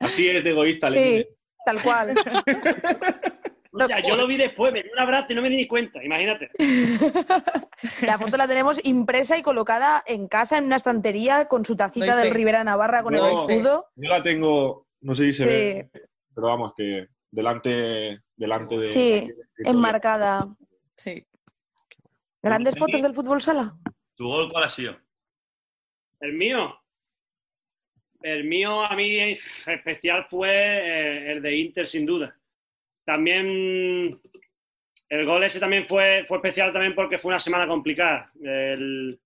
[0.00, 1.28] Así es de egoísta, sí, Lemine.
[1.64, 2.14] tal cual.
[3.72, 5.66] O sea, yo lo vi después, me di un abrazo y no me di ni
[5.68, 6.50] cuenta, imagínate.
[8.06, 12.16] La foto la tenemos impresa y colocada en casa en una estantería con su tacita
[12.16, 13.86] del Rivera Navarra con no, el escudo.
[13.94, 15.48] Yo la tengo, no sé si se sí.
[15.48, 15.90] ve,
[16.34, 18.86] pero vamos, que delante, delante de...
[18.86, 19.28] Sí,
[19.58, 20.48] enmarcada.
[20.94, 21.24] Sí.
[22.42, 23.76] ¿Grandes fotos del fútbol sala?
[24.16, 24.96] ¿Tu gol cuál ha sido?
[26.18, 26.76] ¿El mío?
[28.20, 29.16] El mío a mí
[29.66, 32.39] especial fue eh, el de Inter, sin duda
[33.04, 34.20] también
[35.10, 38.30] el gol ese también fue, fue especial también porque fue una semana complicada.
[38.40, 39.18] El,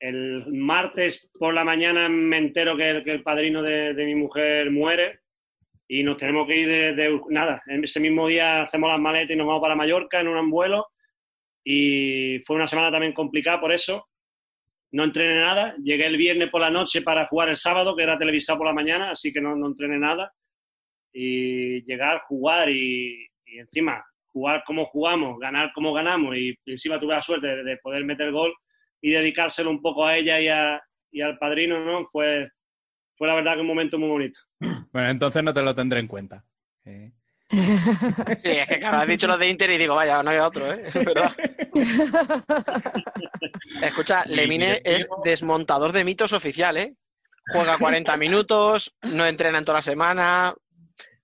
[0.00, 4.16] el martes por la mañana me entero que el, que el padrino de, de, mi
[4.16, 5.20] mujer muere
[5.86, 7.62] y nos tenemos que ir de, nada.
[7.66, 10.88] Ese mismo día hacemos las maletas y nos vamos para Mallorca en un vuelo
[11.62, 14.08] y fue una semana también complicada por eso.
[14.90, 15.76] No entrené nada.
[15.84, 18.72] Llegué el viernes por la noche para jugar el sábado, que era televisado por la
[18.72, 20.32] mañana, así que no, no entrené nada
[21.18, 27.14] y llegar, jugar y, y, encima jugar como jugamos, ganar como ganamos y encima tuve
[27.14, 28.52] la suerte de, de, poder meter gol
[29.00, 30.78] y dedicárselo un poco a ella y, a,
[31.10, 32.06] y al padrino, ¿no?
[32.12, 32.50] Fue,
[33.16, 34.40] fue la verdad que un momento muy bonito.
[34.92, 36.44] Bueno, entonces no te lo tendré en cuenta.
[36.84, 37.12] Sí.
[37.48, 40.70] Sí, es que claro, has dicho lo de Inter y digo, vaya, no hay otro,
[40.70, 40.90] ¿eh?
[40.94, 41.32] ¿verdad?
[43.82, 46.94] Escucha, Lemine es desmontador de mitos oficial, ¿eh?
[47.48, 50.54] Juega 40 minutos, no entrena en toda la semana,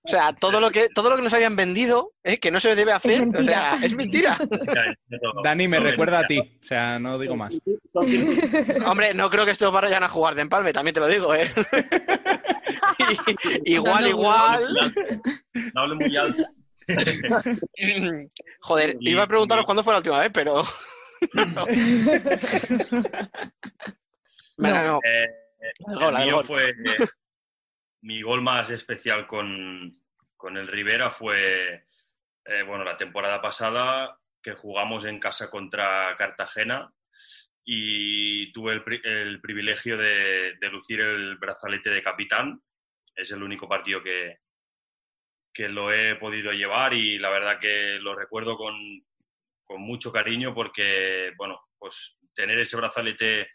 [0.05, 2.37] o sea, todo lo que, todo lo que nos habían vendido, ¿eh?
[2.37, 3.63] que no se debe hacer, es mentira.
[3.63, 4.37] O sea, es mentira.
[5.43, 6.39] Dani, me recuerda a ti.
[6.39, 7.57] O sea, no digo más.
[8.85, 11.47] Hombre, no creo que estos vayan a jugar de empalme, también te lo digo, ¿eh?
[13.65, 14.91] igual, igual.
[15.73, 16.43] No hable muy alto.
[18.61, 20.65] Joder, iba a preguntaros cuándo fue la última vez, pero.
[21.33, 21.65] no.
[24.57, 24.97] Bueno, no.
[24.97, 25.29] Eh,
[25.87, 26.75] el mío fue eh,
[28.03, 29.97] mi gol más especial con,
[30.35, 31.85] con el Rivera fue,
[32.45, 36.93] eh, bueno, la temporada pasada que jugamos en casa contra Cartagena
[37.63, 42.61] y tuve el, el privilegio de, de, lucir el brazalete de capitán.
[43.15, 44.39] Es el único partido que,
[45.53, 48.75] que lo he podido llevar y la verdad que lo recuerdo con,
[49.63, 53.47] con mucho cariño porque, bueno, pues tener ese brazalete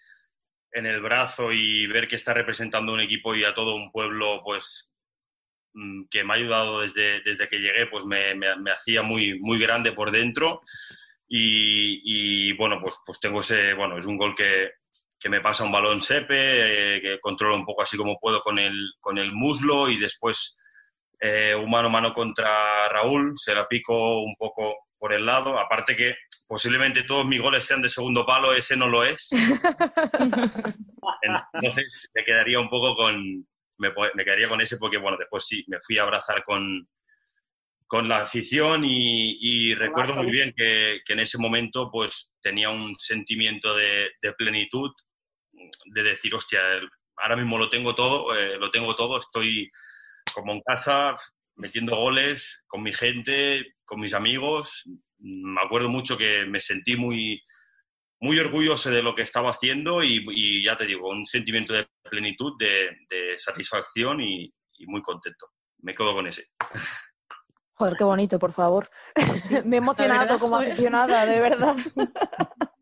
[0.78, 4.40] en el brazo y ver que está representando un equipo y a todo un pueblo,
[4.44, 4.92] pues
[5.74, 9.58] mm, que me ha ayudado desde, desde que llegué, pues me, me, hacía muy, muy
[9.58, 10.62] grande por dentro.
[11.28, 14.70] Y, y, bueno, pues, pues tengo ese, bueno, es un gol que,
[15.18, 18.58] que me pasa un balón sepe, eh, que controlo un poco así como puedo con
[18.58, 20.56] el, con el muslo y después
[21.20, 25.58] eh, un mano a mano contra Raúl, se la pico un poco por el lado,
[25.58, 26.16] aparte que
[26.48, 29.28] posiblemente todos mis goles sean de segundo palo, ese no lo es.
[31.52, 33.46] Entonces me quedaría un poco con,
[33.76, 36.88] me, me, quedaría con ese porque, bueno, después sí, me fui a abrazar con,
[37.86, 42.70] con la afición y, y recuerdo muy bien que, que, en ese momento pues tenía
[42.70, 44.90] un sentimiento de, de, plenitud,
[45.84, 46.60] de decir, hostia,
[47.18, 49.70] ahora mismo lo tengo todo, eh, lo tengo todo, estoy
[50.34, 51.14] como en casa,
[51.56, 54.84] metiendo goles con mi gente, con mis amigos.
[55.18, 57.42] Me acuerdo mucho que me sentí muy,
[58.20, 61.86] muy orgulloso de lo que estaba haciendo y, y ya te digo, un sentimiento de
[62.02, 65.46] plenitud, de, de satisfacción y, y, muy contento.
[65.78, 66.46] Me quedo con ese.
[67.74, 68.90] Joder, qué bonito, por favor.
[69.64, 71.76] me he emocionado como aficionada, de verdad.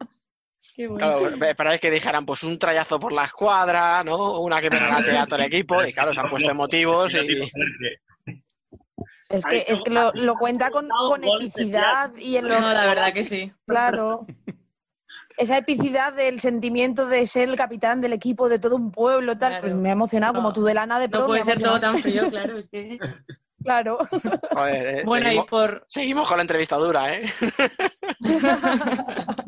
[0.76, 4.40] Claro, esperáis que dijeran pues un trayazo por la escuadra, ¿no?
[4.40, 7.50] Una que me regate a todo el equipo, y claro, se han puesto emotivos y...
[9.28, 12.62] Es que, es que lo, lo cuenta con, con epicidad y en los...
[12.62, 13.52] No, la verdad que sí.
[13.66, 14.26] Claro.
[15.36, 19.50] Esa epicidad del sentimiento de ser el capitán del equipo de todo un pueblo, tal,
[19.50, 19.62] claro.
[19.62, 21.20] pues me ha emocionado no, como tú de lana de pro.
[21.20, 22.98] No puede ser todo tan frío, claro, es que...
[23.62, 23.98] Claro.
[24.52, 25.86] Joder, eh, bueno, seguimos, y por...
[25.92, 27.22] Seguimos con la entrevista dura, ¿eh?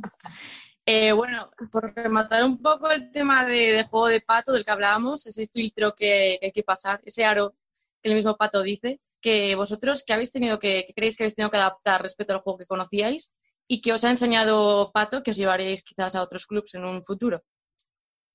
[0.91, 4.71] Eh, bueno, por rematar un poco el tema de, de, juego de pato del que
[4.71, 7.55] hablábamos, ese filtro que, hay que pasar, ese aro
[8.03, 11.35] que el mismo pato dice, que vosotros que habéis tenido que, que creéis que habéis
[11.35, 13.35] tenido que adaptar respecto al juego que conocíais
[13.67, 17.05] y que os ha enseñado pato que os llevaréis quizás a otros clubes en un
[17.05, 17.43] futuro.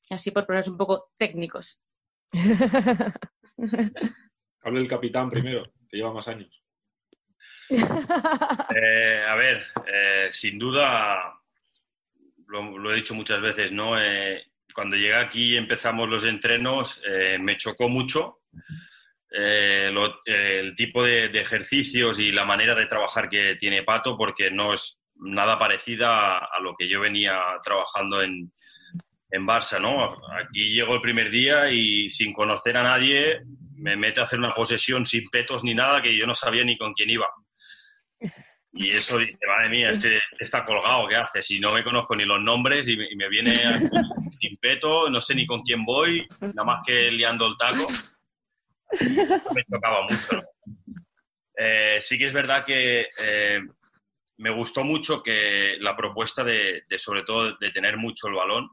[0.09, 1.81] Así por poneros un poco técnicos.
[4.61, 6.61] Hable el capitán primero, que lleva más años.
[8.75, 11.33] Eh, a ver, eh, sin duda
[12.47, 13.99] lo, lo, he dicho muchas veces, ¿no?
[13.99, 14.43] Eh,
[14.73, 18.41] cuando llegué aquí y empezamos los entrenos, eh, me chocó mucho
[19.35, 24.15] eh, lo, el tipo de, de, ejercicios y la manera de trabajar que tiene Pato,
[24.15, 28.51] porque no es nada parecida a, a lo que yo venía trabajando en,
[29.33, 30.15] en Barça, ¿no?
[30.39, 33.41] Aquí llego el primer día y sin conocer a nadie
[33.75, 36.77] me mete a hacer una posesión sin petos ni nada que yo no sabía ni
[36.77, 37.27] con quién iba.
[38.75, 41.41] Y eso dice, madre mía, este, está colgado, ¿qué hace?
[41.43, 43.55] Si no me conozco ni los nombres y me viene
[44.39, 47.87] sin peto, no sé ni con quién voy, nada más que liando el taco.
[48.99, 50.41] Me tocaba mucho.
[51.55, 53.61] Eh, sí que es verdad que eh,
[54.37, 58.69] me gustó mucho que la propuesta de, sobre todo, de tener mucho el balón.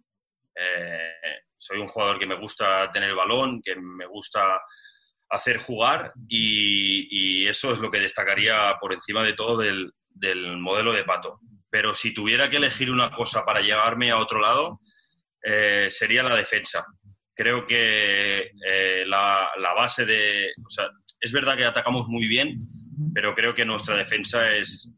[0.54, 1.12] Eh,
[1.56, 4.60] soy un jugador que me gusta tener el balón, que me gusta
[5.28, 10.92] hacer jugar y, eso es lo que destacaría por encima de todo del, del, modelo
[10.92, 11.40] de Pato.
[11.68, 14.80] Pero si tuviera que elegir una cosa para llevarme a otro lado,
[15.88, 16.86] sería la defensa.
[17.40, 20.52] Creo que eh, la, la, base de...
[21.22, 22.66] Es verdad que atacamos muy bien,
[23.14, 24.90] pero creo que nuestra defensa es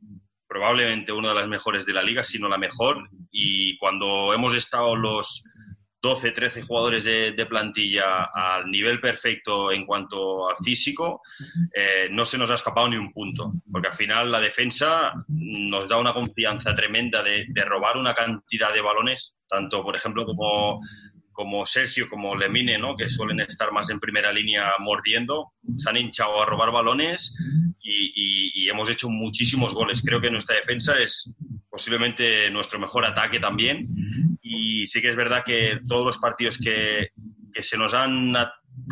[0.49, 3.09] probablemente una de las mejores de la liga, si no la mejor.
[3.31, 5.45] Y cuando hemos estado los
[6.03, 11.23] 12, 13 jugadores de, plantilla al nivel perfecto en cuanto al físico,
[11.73, 15.89] eh, no se nos ha escapado ni un punto, porque al final la defensa nos
[15.89, 20.81] da una confianza tremenda de robar una cantidad de balones, tanto por ejemplo como,
[21.33, 22.97] como Sergio, como Lemine, ¿no?
[22.97, 27.35] que suelen estar más en primera línea mordiendo, se han hinchado a robar balones
[27.81, 30.03] y, y, y hemos hecho muchísimos goles.
[30.05, 31.35] Creo que nuestra defensa es
[31.71, 33.89] posiblemente nuestro mejor ataque también
[34.43, 37.09] y sí que es verdad que todos los partidos que,
[37.53, 38.37] que se nos han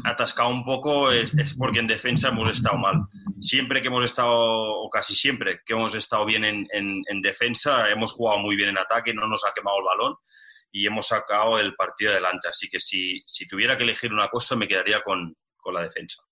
[0.05, 3.03] atascado un poco es, es, porque en defensa hemos estado mal.
[3.41, 7.91] Siempre que hemos estado, o casi siempre que hemos estado bien en, en, en, defensa,
[7.91, 10.17] hemos jugado muy bien en ataque, no nos ha quemado el balón
[10.73, 12.49] y hemos sacado el partido adelante.
[12.49, 16.23] Así que si, si tuviera que elegir una cosa, me quedaría con, con la defensa.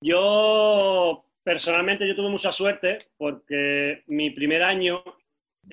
[0.00, 5.02] Yo, personalmente, yo tuve mucha suerte porque mi primer año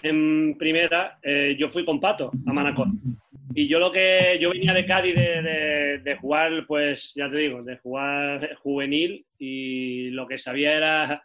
[0.03, 2.87] en primera, eh, yo fui con Pato a Manacor.
[3.55, 7.61] Y yo lo que yo venía de Cádiz de, de, jugar, pues ya te digo,
[7.63, 11.23] de jugar juvenil y lo que sabía era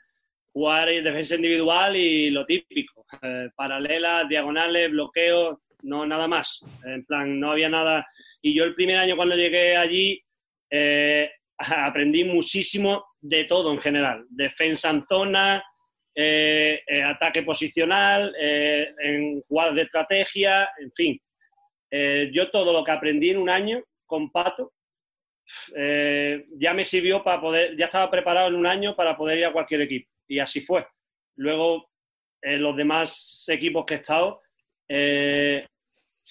[0.53, 6.61] jugar en defensa individual y lo típico, eh, paralelas, diagonales, bloqueos, no nada más.
[6.85, 8.07] En plan, no había nada.
[8.43, 10.25] Y yo el primer año cuando llegué allí
[10.71, 15.65] eh, aprendí muchísimo de todo en general, defensa en zona,
[16.15, 21.21] eh, eh, ataque posicional, en jugadas de estrategia, en fin.
[22.33, 24.73] Yo todo lo que aprendí en un año con Pato
[25.77, 29.53] ya me sirvió para poder, ya estaba preparado en un año para poder ir a
[29.53, 30.11] cualquier equipo.
[30.27, 30.85] Y así fue.
[31.37, 31.89] Luego,
[32.43, 34.41] los demás equipos que he estado,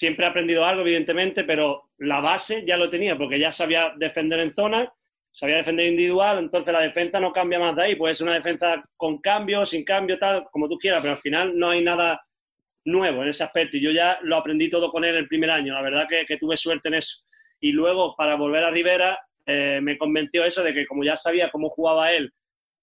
[0.03, 4.41] siempre he aprendido algo, evidentemente, pero la base ya lo tenía, porque ya sabía defender
[4.41, 4.91] en zona,
[5.31, 7.95] sabía defender individual, entonces la defensa no cambia más de ahí.
[7.95, 11.57] Puede ser una defensa con cambio, sin cambio, tal, como tú quieras, pero al final
[11.57, 12.21] no hay nada
[12.83, 13.77] nuevo en ese aspecto.
[13.77, 15.73] Y yo ya lo aprendí todo con él el primer año.
[15.73, 17.23] La verdad que, que tuve suerte en eso.
[17.61, 21.49] Y luego, para volver a Rivera, eh, me convenció eso de que como ya sabía
[21.49, 22.29] cómo jugaba él,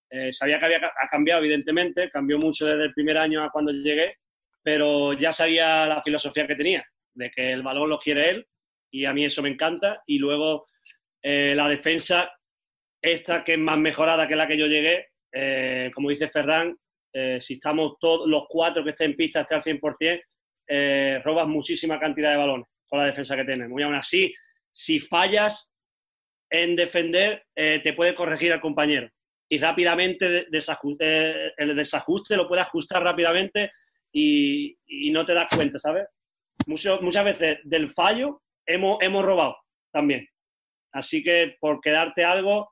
[0.08, 3.72] eh, sabía que había ha cambiado, evidentemente, cambió mucho desde el primer año a cuando
[3.72, 4.16] llegué,
[4.62, 6.84] pero ya sabía la filosofía que tenía,
[7.14, 8.46] de que el balón lo quiere él,
[8.90, 10.02] y a mí eso me encanta.
[10.06, 10.66] Y luego
[11.22, 12.30] eh, la defensa,
[13.02, 15.06] esta que es más mejorada que la que yo llegué,
[15.94, 16.76] como dice Ferran,
[17.38, 22.32] si estamos todos los cuatro que estén en pista, estén al 100%, robas muchísima cantidad
[22.32, 23.80] de balones con la defensa que tenemos.
[23.80, 24.34] Y aún así,
[24.72, 25.72] si fallas
[26.50, 29.08] en defender, eh, te puede corregir al compañero.
[29.48, 33.70] Y rápidamente eh, el desajuste lo puede ajustar rápidamente
[34.12, 34.76] y,
[35.12, 36.06] no te das cuenta, ¿sabes?
[36.66, 39.56] Muchas veces del fallo hemos, hemos robado
[39.92, 40.26] también.
[40.92, 42.70] Así que por quedarte algo,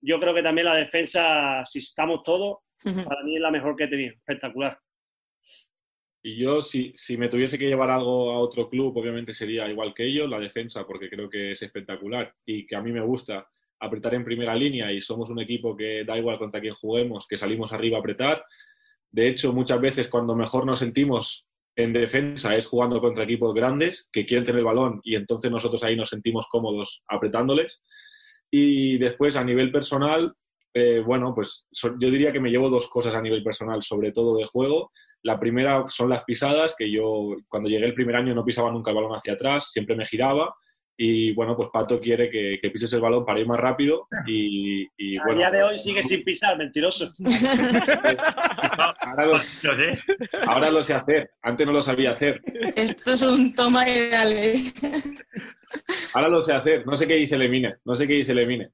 [0.00, 3.84] yo creo que también la defensa, si estamos todos, para mí es la mejor que
[3.84, 4.14] he tenido.
[4.14, 4.78] Espectacular.
[6.22, 9.94] Y yo, si, si, me tuviese que llevar algo a otro club, obviamente sería igual
[9.94, 13.48] que ellos, la defensa, porque creo que es espectacular y que a mí me gusta
[13.80, 17.38] apretar en primera línea y somos un equipo que da igual contra quién juguemos, que
[17.38, 18.44] salimos arriba a apretar.
[19.10, 21.46] De hecho, muchas veces cuando mejor nos sentimos
[21.82, 25.82] en defensa es jugando contra equipos grandes que quieren tener el balón y entonces nosotros
[25.82, 27.82] ahí nos sentimos cómodos apretándoles.
[28.50, 30.34] Y después, a nivel personal,
[30.72, 34.36] eh, bueno, pues yo diría que me llevo dos cosas a nivel personal, sobre todo
[34.36, 34.90] de juego.
[35.22, 38.90] La primera son las pisadas, que yo cuando llegué el primer año no pisaba nunca
[38.90, 40.54] el balón hacia atrás, siempre me giraba.
[41.02, 44.06] Y bueno, pues Pato quiere que, pises el balón para ir más rápido.
[44.26, 44.84] Y,
[45.16, 47.10] a día de hoy sigue sin pisar, mentiroso.
[49.00, 49.38] ahora, lo,
[50.46, 52.42] ahora, lo, sé hacer, antes no lo sabía hacer.
[52.76, 54.56] Esto es un toma y dale.
[56.12, 58.70] Ahora lo sé hacer, no sé qué dice Lemine, no sé qué dice Lemine.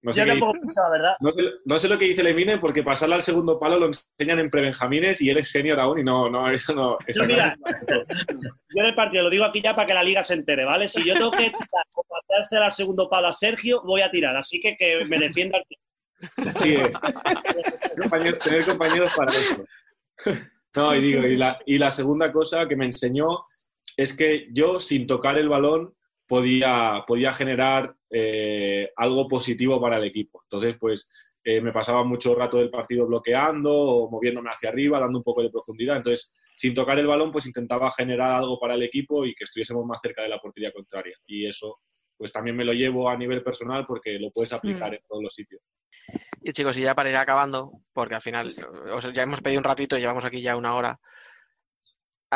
[0.00, 1.16] No sé, ¿verdad?
[1.64, 5.20] No sé, lo que dice Lemine porque pasarle al segundo palo lo enseñan en prebenjamines
[5.20, 6.98] y él es senior aún y no, no, eso no.
[7.08, 7.56] yo, mira,
[7.88, 10.86] yo en el partido lo digo aquí ya para que la liga se entere, ¿vale?
[10.86, 14.36] Si yo tengo que tirar o pasarse al segundo palo a Sergio, voy a tirar,
[14.36, 15.64] así que que me defienda el
[16.56, 18.38] Sí, es.
[18.40, 19.64] tener compañeros para eso.
[20.76, 23.46] No, y digo, y la, y la segunda cosa que me enseñó
[23.96, 25.94] es que yo, sin tocar el balón,
[26.26, 30.42] podía, podía generar eh, algo positivo para el equipo.
[30.44, 31.08] Entonces, pues
[31.44, 35.42] eh, me pasaba mucho rato del partido bloqueando o moviéndome hacia arriba, dando un poco
[35.42, 35.96] de profundidad.
[35.96, 39.86] Entonces, sin tocar el balón, pues intentaba generar algo para el equipo y que estuviésemos
[39.86, 41.16] más cerca de la portería contraria.
[41.26, 41.78] Y eso,
[42.16, 44.94] pues también me lo llevo a nivel personal porque lo puedes aplicar mm.
[44.94, 45.62] en todos los sitios.
[46.42, 48.48] Y chicos, y ya para ir acabando, porque al final
[49.14, 50.98] ya hemos pedido un ratito y llevamos aquí ya una hora.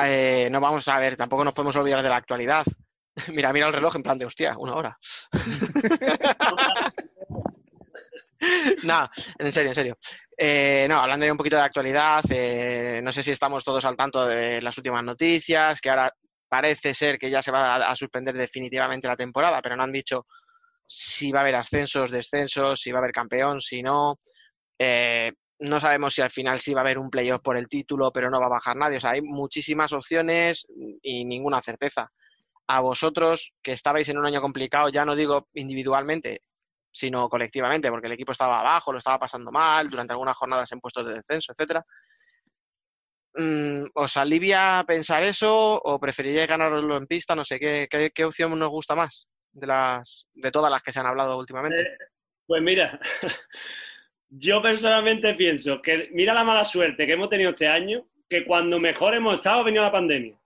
[0.05, 2.65] Eh, no vamos a ver, tampoco nos podemos olvidar de la actualidad.
[3.33, 4.99] Mira, mira el reloj en plan de hostia, una hora.
[8.85, 9.09] no,
[9.39, 9.99] en serio, en serio.
[10.37, 13.97] Eh, no, hablando de un poquito de actualidad, eh, no sé si estamos todos al
[13.97, 16.13] tanto de las últimas noticias, que ahora
[16.49, 20.27] parece ser que ya se va a, suspender definitivamente la temporada, pero no han dicho
[20.87, 24.19] si va a haber ascensos, descensos, si va a haber campeón, si no.
[24.79, 28.11] Eh, no sabemos si al final sí va a haber un playoff por el título,
[28.11, 28.99] pero no va a bajar nadie.
[28.99, 30.67] O sea, hay muchísimas opciones
[31.03, 32.11] y ninguna certeza
[32.67, 36.43] a vosotros que estabais en un año complicado, ya no digo individualmente,
[36.93, 40.81] sino colectivamente, porque el equipo estaba abajo, lo estaba pasando mal, durante algunas jornadas en
[40.81, 41.85] puestos de descenso, etcétera.
[43.35, 47.35] Mm, ¿Os alivia pensar eso o preferiríais ganarlo en pista?
[47.35, 51.01] No sé, ¿qué, qué, opción nos gusta más de, las, de todas las que se
[51.01, 51.81] han hablado últimamente?
[51.81, 51.97] Eh,
[52.47, 53.01] pues mira,
[54.29, 58.79] yo personalmente pienso que mira la mala suerte que hemos tenido este año, que cuando
[58.79, 60.39] mejor hemos estado ha venido la pandemia.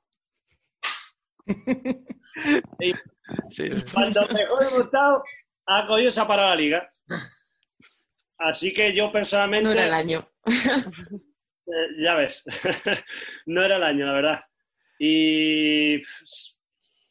[3.94, 5.23] Cuando mejor hemos estado,
[5.66, 6.89] ha cogido esa para la liga.
[8.39, 9.68] Así que yo personalmente.
[9.68, 10.28] No era el año.
[11.68, 12.44] Eh, ya ves,
[13.47, 14.40] no era el año, la verdad.
[15.01, 16.01] Y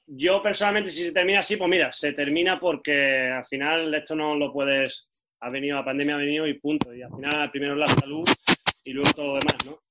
[0.08, 4.34] yo personalmente, si se termina así, pues mira, se termina porque al final esto no
[4.34, 5.10] lo puedes.
[5.42, 6.96] Ha venido la pandemia, ha venido y punto.
[6.96, 8.24] Y al final, primero la salud
[8.86, 9.85] y luego todo lo demás, ¿no?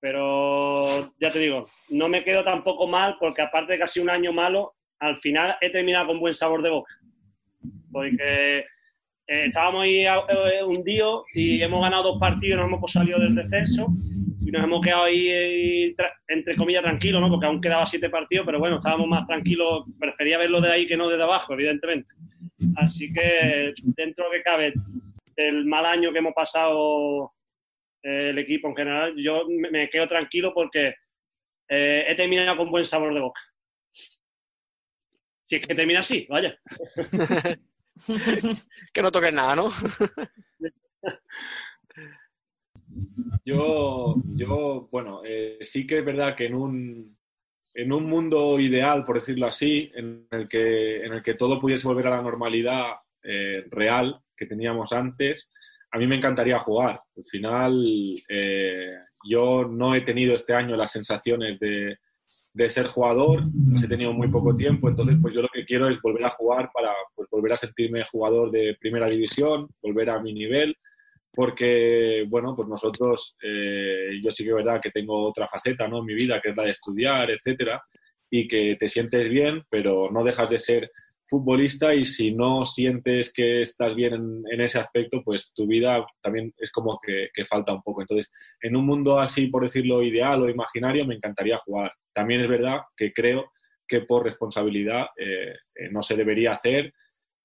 [0.00, 4.32] Pero ya te digo, no me quedo tampoco mal porque aparte de casi un año
[4.32, 6.94] malo, al final he terminado con buen sabor de boca.
[7.90, 8.58] Porque
[9.30, 13.88] eh, estábamos ahí eh, hundidos y hemos ganado dos partidos, nos hemos salido del descenso.
[14.40, 15.94] y nos hemos quedado ahí, eh,
[16.28, 17.28] entre comillas, tranquilos, ¿no?
[17.28, 19.84] Porque aún quedaba siete partidos, pero bueno, estábamos más tranquilos.
[19.98, 22.14] Prefería verlo de ahí que no desde abajo, evidentemente.
[22.76, 24.72] Así que dentro de que cabe,
[25.36, 27.37] del mal año que hemos pasado eh,
[28.02, 30.94] el equipo en general, yo me, me quedo tranquilo porque
[31.68, 33.40] eh, he terminado con buen sabor de boca.
[35.46, 36.58] Si es que termina así, vaya.
[38.92, 39.70] que no toques nada, ¿no?
[43.44, 47.18] Yo, yo bueno, eh, sí que es verdad que en un,
[47.74, 51.86] en un mundo ideal, por decirlo así, en el que, en el que todo pudiese
[51.86, 55.50] volver a la normalidad eh, real que teníamos antes,
[55.90, 57.00] a mí me encantaría jugar.
[57.16, 58.92] Al final, eh,
[59.28, 61.96] yo no he tenido este año las sensaciones de,
[62.52, 65.88] de ser jugador, las he tenido muy poco tiempo, entonces pues yo lo que quiero
[65.88, 70.20] es volver a jugar para pues, volver a sentirme jugador de primera división, volver a
[70.20, 70.74] mi nivel,
[71.32, 75.98] porque, bueno, pues nosotros, eh, yo sí que es verdad que tengo otra faceta, ¿no?
[75.98, 77.80] En mi vida, que es la de estudiar, etcétera,
[78.28, 80.90] y que te sientes bien, pero no dejas de ser
[81.28, 86.04] futbolista y si no sientes que estás bien en, en ese aspecto, pues tu vida
[86.20, 88.00] también es como que, que falta un poco.
[88.00, 88.30] Entonces,
[88.60, 91.92] en un mundo así, por decirlo, ideal o imaginario, me encantaría jugar.
[92.12, 93.52] También es verdad que creo
[93.86, 96.92] que por responsabilidad eh, eh, no se debería hacer.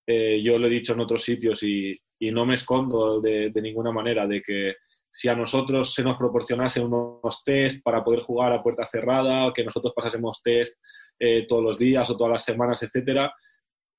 [0.06, 3.62] Eh, yo lo he dicho en otros sitios y, y no me escondo de, de,
[3.62, 4.76] ninguna manera de que
[5.16, 9.64] si a nosotros se nos proporcionase unos test para poder jugar a puerta cerrada, que
[9.64, 10.76] nosotros pasásemos test
[11.20, 13.32] eh, todos los días o todas las semanas, etcétera,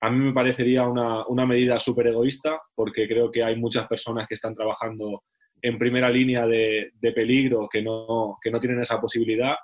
[0.04, 4.26] a mí me parecería una, una medida súper egoísta porque creo que hay muchas personas
[4.28, 5.22] que están trabajando
[5.62, 9.56] en primera línea de, de peligro que no, que no tienen esa posibilidad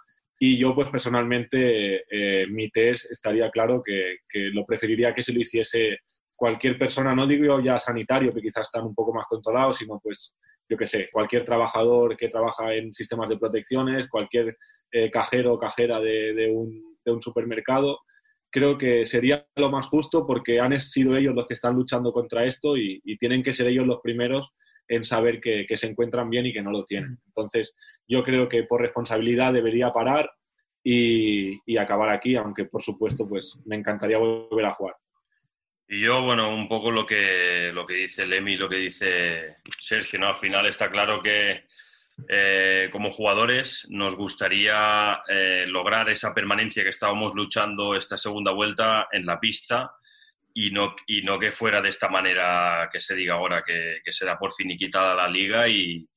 [0.43, 5.35] y yo, pues personalmente, eh, mi test estaría claro que, que, lo preferiría que se
[5.35, 5.99] lo hiciese
[6.35, 10.35] cualquier persona, no digo ya sanitario, que quizás están un poco más controlados, sino pues,
[10.67, 14.57] yo qué sé, cualquier trabajador que trabaja en sistemas de protecciones, cualquier
[14.91, 17.99] eh, cajero o cajera de, de, un, de un supermercado.
[18.51, 22.45] Creo que sería lo más justo porque han sido ellos los que están luchando contra
[22.45, 24.53] esto y, y tienen que ser ellos los primeros
[24.89, 27.19] en saber que, que, se encuentran bien y que no lo tienen.
[27.27, 27.75] Entonces,
[28.09, 30.29] yo creo que por responsabilidad debería parar
[30.83, 34.97] y, y, acabar aquí, aunque por supuesto, pues me encantaría volver a jugar.
[35.87, 40.19] Y yo, bueno, un poco lo que, lo que dice Lemi, lo que dice Sergio,
[40.19, 40.29] ¿no?
[40.29, 41.65] Al final está claro que
[42.29, 49.09] eh, como jugadores nos gustaría eh, lograr esa permanencia que estábamos luchando esta segunda vuelta
[49.13, 49.91] en la pista
[50.55, 54.13] y no, y no que fuera de esta manera que se diga ahora, que, que
[54.13, 56.09] se da por finiquitada la liga y,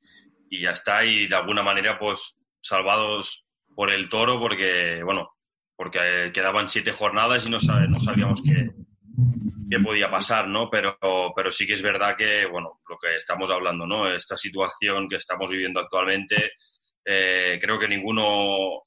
[0.49, 1.05] y, ya está.
[1.05, 5.29] Y de alguna manera, pues salvados por el toro, porque, bueno,
[5.75, 7.57] porque quedaban siete jornadas y no,
[7.89, 8.69] no sabíamos qué,
[9.69, 10.69] qué, podía pasar, ¿no?
[10.69, 10.97] Pero,
[11.35, 14.07] pero sí que es verdad que, bueno, lo que estamos hablando, ¿no?
[14.07, 16.51] Esta situación que estamos viviendo actualmente,
[17.05, 18.81] eh, creo que ninguno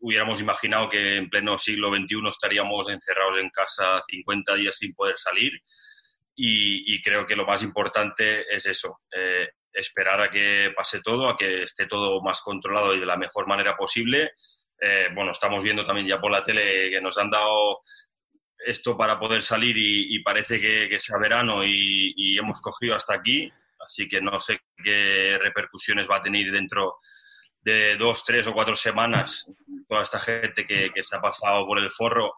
[0.00, 5.18] hubiéramos imaginado que en pleno siglo XXI estaríamos encerrados en casa 50 días sin poder
[5.18, 5.52] salir.
[6.34, 11.28] Y, y creo que lo más importante es eso, eh, esperar a que pase todo,
[11.28, 14.32] a que esté todo más controlado y de la mejor manera posible.
[14.80, 17.80] Eh, bueno, estamos viendo también ya por la tele que nos han dado
[18.66, 22.94] esto para poder salir y, y parece que, que, sea verano y, y, hemos cogido
[22.94, 23.50] hasta aquí,
[23.86, 26.98] así que no sé qué repercusiones va a tener dentro
[27.62, 29.50] de dos, tres o cuatro semanas
[29.88, 32.32] toda esta gente que, que se ha pasado por el forro.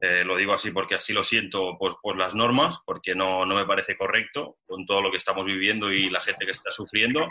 [0.00, 3.66] Eh, lo digo así porque así lo siento por las normas, porque no, no, me
[3.66, 7.28] parece correcto con todo lo que estamos viviendo y la gente que está sufriendo.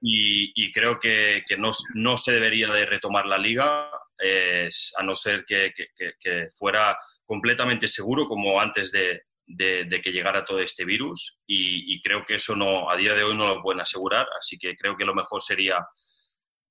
[0.00, 3.90] Y, y creo que, que no, no, se debería de retomar la liga,
[4.22, 6.96] eh, a no ser que, que, fuera
[7.28, 11.38] completamente seguro como antes de, de, de que llegara todo este virus.
[11.46, 14.56] Y, y, creo que eso no, a día de hoy no lo pueden asegurar, así
[14.56, 15.86] que creo que lo mejor sería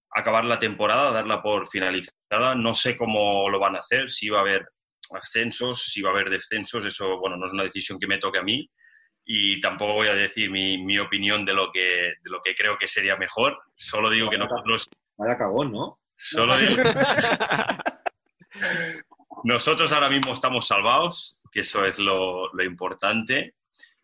[0.10, 2.56] acabar la temporada, darla por finalizada.
[2.56, 4.68] No sé cómo lo van a hacer, si va a haber
[5.12, 8.40] ascensos, si va a haber descensos, eso bueno, no es una decisión que me toque
[8.40, 8.68] a mí
[9.30, 12.78] y tampoco voy a decir mi, mi opinión de lo, que, de lo que creo
[12.78, 13.60] que sería mejor.
[13.76, 14.88] Solo digo que nosotros...
[15.18, 16.00] Vaya cagón, ¿no?
[16.16, 16.82] Solo digo...
[19.48, 23.56] nosotros ahora mismo estamos salvados, que eso es lo, lo, importante,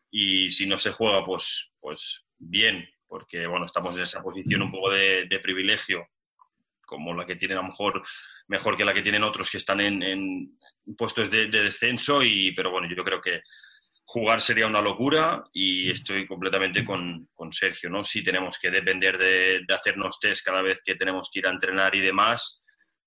[0.09, 4.71] y si no se juega, pues, pues bien, porque bueno, estamos en esa posición un
[4.71, 6.07] poco de, de privilegio,
[6.85, 8.01] como la que tienen a lo mejor
[8.47, 10.57] mejor que la que tienen otros que están en, en
[10.97, 13.41] puestos de, de, descenso, y, pero bueno, yo creo que
[14.05, 18.01] jugar sería una locura y estoy completamente con, con Sergio, ¿no?
[18.05, 21.51] Si tenemos que depender de, de, hacernos test cada vez que tenemos que ir a
[21.51, 22.62] entrenar y demás,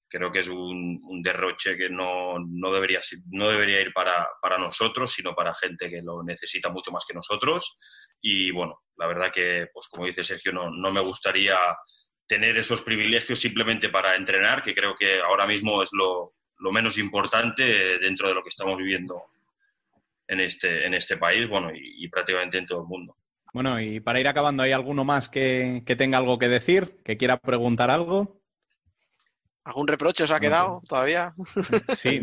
[0.09, 3.01] creo que es un, derroche que no, no, debería,
[3.31, 7.15] no debería ir para, para nosotros, sino para gente que lo necesita mucho más que
[7.15, 7.77] nosotros.
[8.21, 11.59] Y bueno, la verdad que, pues como dice Sergio, no, no me gustaría
[12.27, 16.99] tener esos privilegios simplemente para entrenar, que creo que ahora mismo es lo, lo menos
[16.99, 19.23] importante dentro de lo que estamos viviendo
[20.29, 23.17] en este, en este país, bueno, y, prácticamente en todo el mundo.
[23.53, 27.17] Bueno, y para ir acabando, ¿hay alguno más que, que tenga algo que decir, que
[27.17, 28.36] quiera preguntar algo?
[29.67, 31.35] ¿Algún reproche os ha quedado todavía?
[31.97, 32.21] Sí,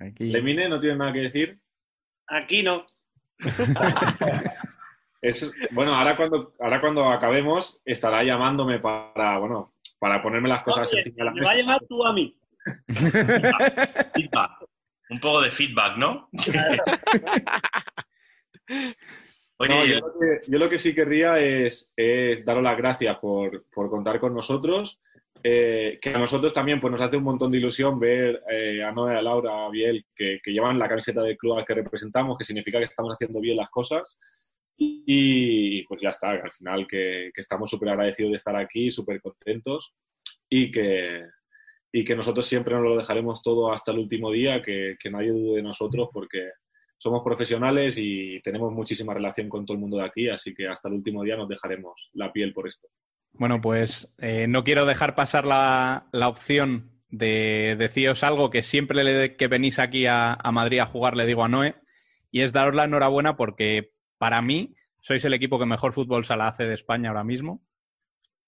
[0.00, 0.24] aquí...
[0.24, 1.60] ¿Lemine no tiene nada que decir?
[2.26, 2.84] Aquí no.
[5.22, 10.92] es, bueno, ahora cuando, ahora cuando acabemos estará llamándome para, bueno, para ponerme las cosas
[10.92, 11.40] encima de la mesa.
[11.40, 12.36] Me va a llamar tú a mí.
[15.10, 16.28] Un poco de feedback, ¿no?
[20.48, 21.92] yo, lo que, sí querría es,
[22.44, 25.00] daros las gracias por, contar con nosotros.
[25.42, 28.92] Eh, que a nosotros también pues, nos hace un montón de ilusión ver eh, a
[28.92, 32.44] Noé, a Laura, a Biel, que, llevan la camiseta del club al que representamos, que
[32.44, 34.16] significa que estamos haciendo bien las cosas.
[34.76, 39.20] Y pues ya está, al final que, que estamos súper agradecidos de estar aquí, súper
[39.20, 39.92] contentos
[40.48, 41.22] y que,
[41.92, 45.56] y que nosotros siempre nos lo dejaremos todo hasta el último día, que, nadie dude
[45.56, 46.50] de nosotros porque
[46.96, 50.88] somos profesionales y tenemos muchísima relación con todo el mundo de aquí, así que hasta
[50.88, 52.88] el último día nos dejaremos la piel por esto.
[53.32, 59.36] Bueno, pues eh, no quiero dejar pasar la, opción de deciros algo que siempre le,
[59.36, 61.76] que venís aquí a, a, Madrid a jugar le digo a Noé,
[62.30, 66.48] y es daros la enhorabuena porque para mí sois el equipo que mejor fútbol sala
[66.48, 67.62] hace de España ahora mismo.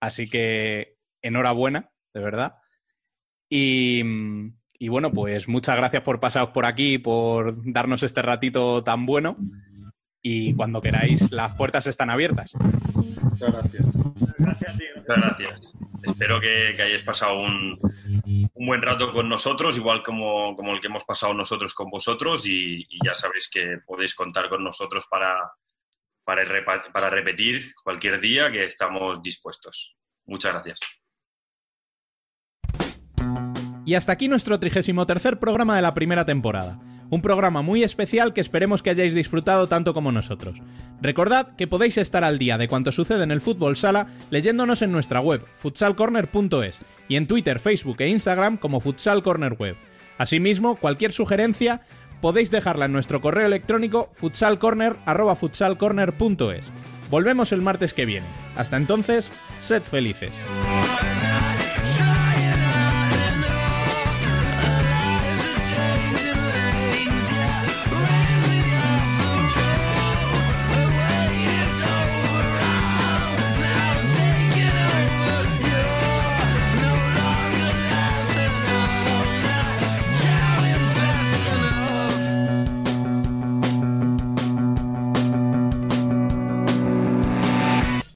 [0.01, 2.57] Así que enhorabuena, de verdad.
[3.49, 4.03] Y,
[4.89, 9.37] bueno, pues muchas gracias por pasaros por aquí, por darnos este ratito tan bueno.
[10.23, 12.53] Y cuando queráis, las puertas están abiertas.
[12.95, 13.87] Muchas gracias.
[14.39, 15.61] Gracias, Muchas gracias.
[16.03, 17.77] Espero que, hayáis pasado un,
[18.55, 22.47] buen rato con nosotros, igual como, el que hemos pasado nosotros con vosotros.
[22.47, 25.53] Y, ya sabréis que podéis contar con nosotros para,
[26.25, 26.45] para,
[26.93, 29.97] para repetir cualquier día que estamos dispuestos.
[30.27, 30.81] Muchas gracias.
[33.85, 36.79] Y hasta aquí nuestro 33 programa de la primera temporada.
[37.13, 40.63] Un programa muy especial que esperemos que hayáis disfrutado tanto como nosotros.
[41.03, 44.93] Recordad que podéis estar al día de cuanto sucede en el fútbol sala leyéndonos en
[44.93, 49.77] nuestra web, futsalcorner.es, y en Twitter, Facebook e Instagram como futsalcornerweb.
[50.17, 51.83] Asimismo, cualquier sugerencia
[52.23, 56.73] podéis dejarla en nuestro correo electrónico futsalcorner.es.
[57.11, 58.27] Volvemos el martes que viene.
[58.57, 60.33] Hasta entonces, sed felices.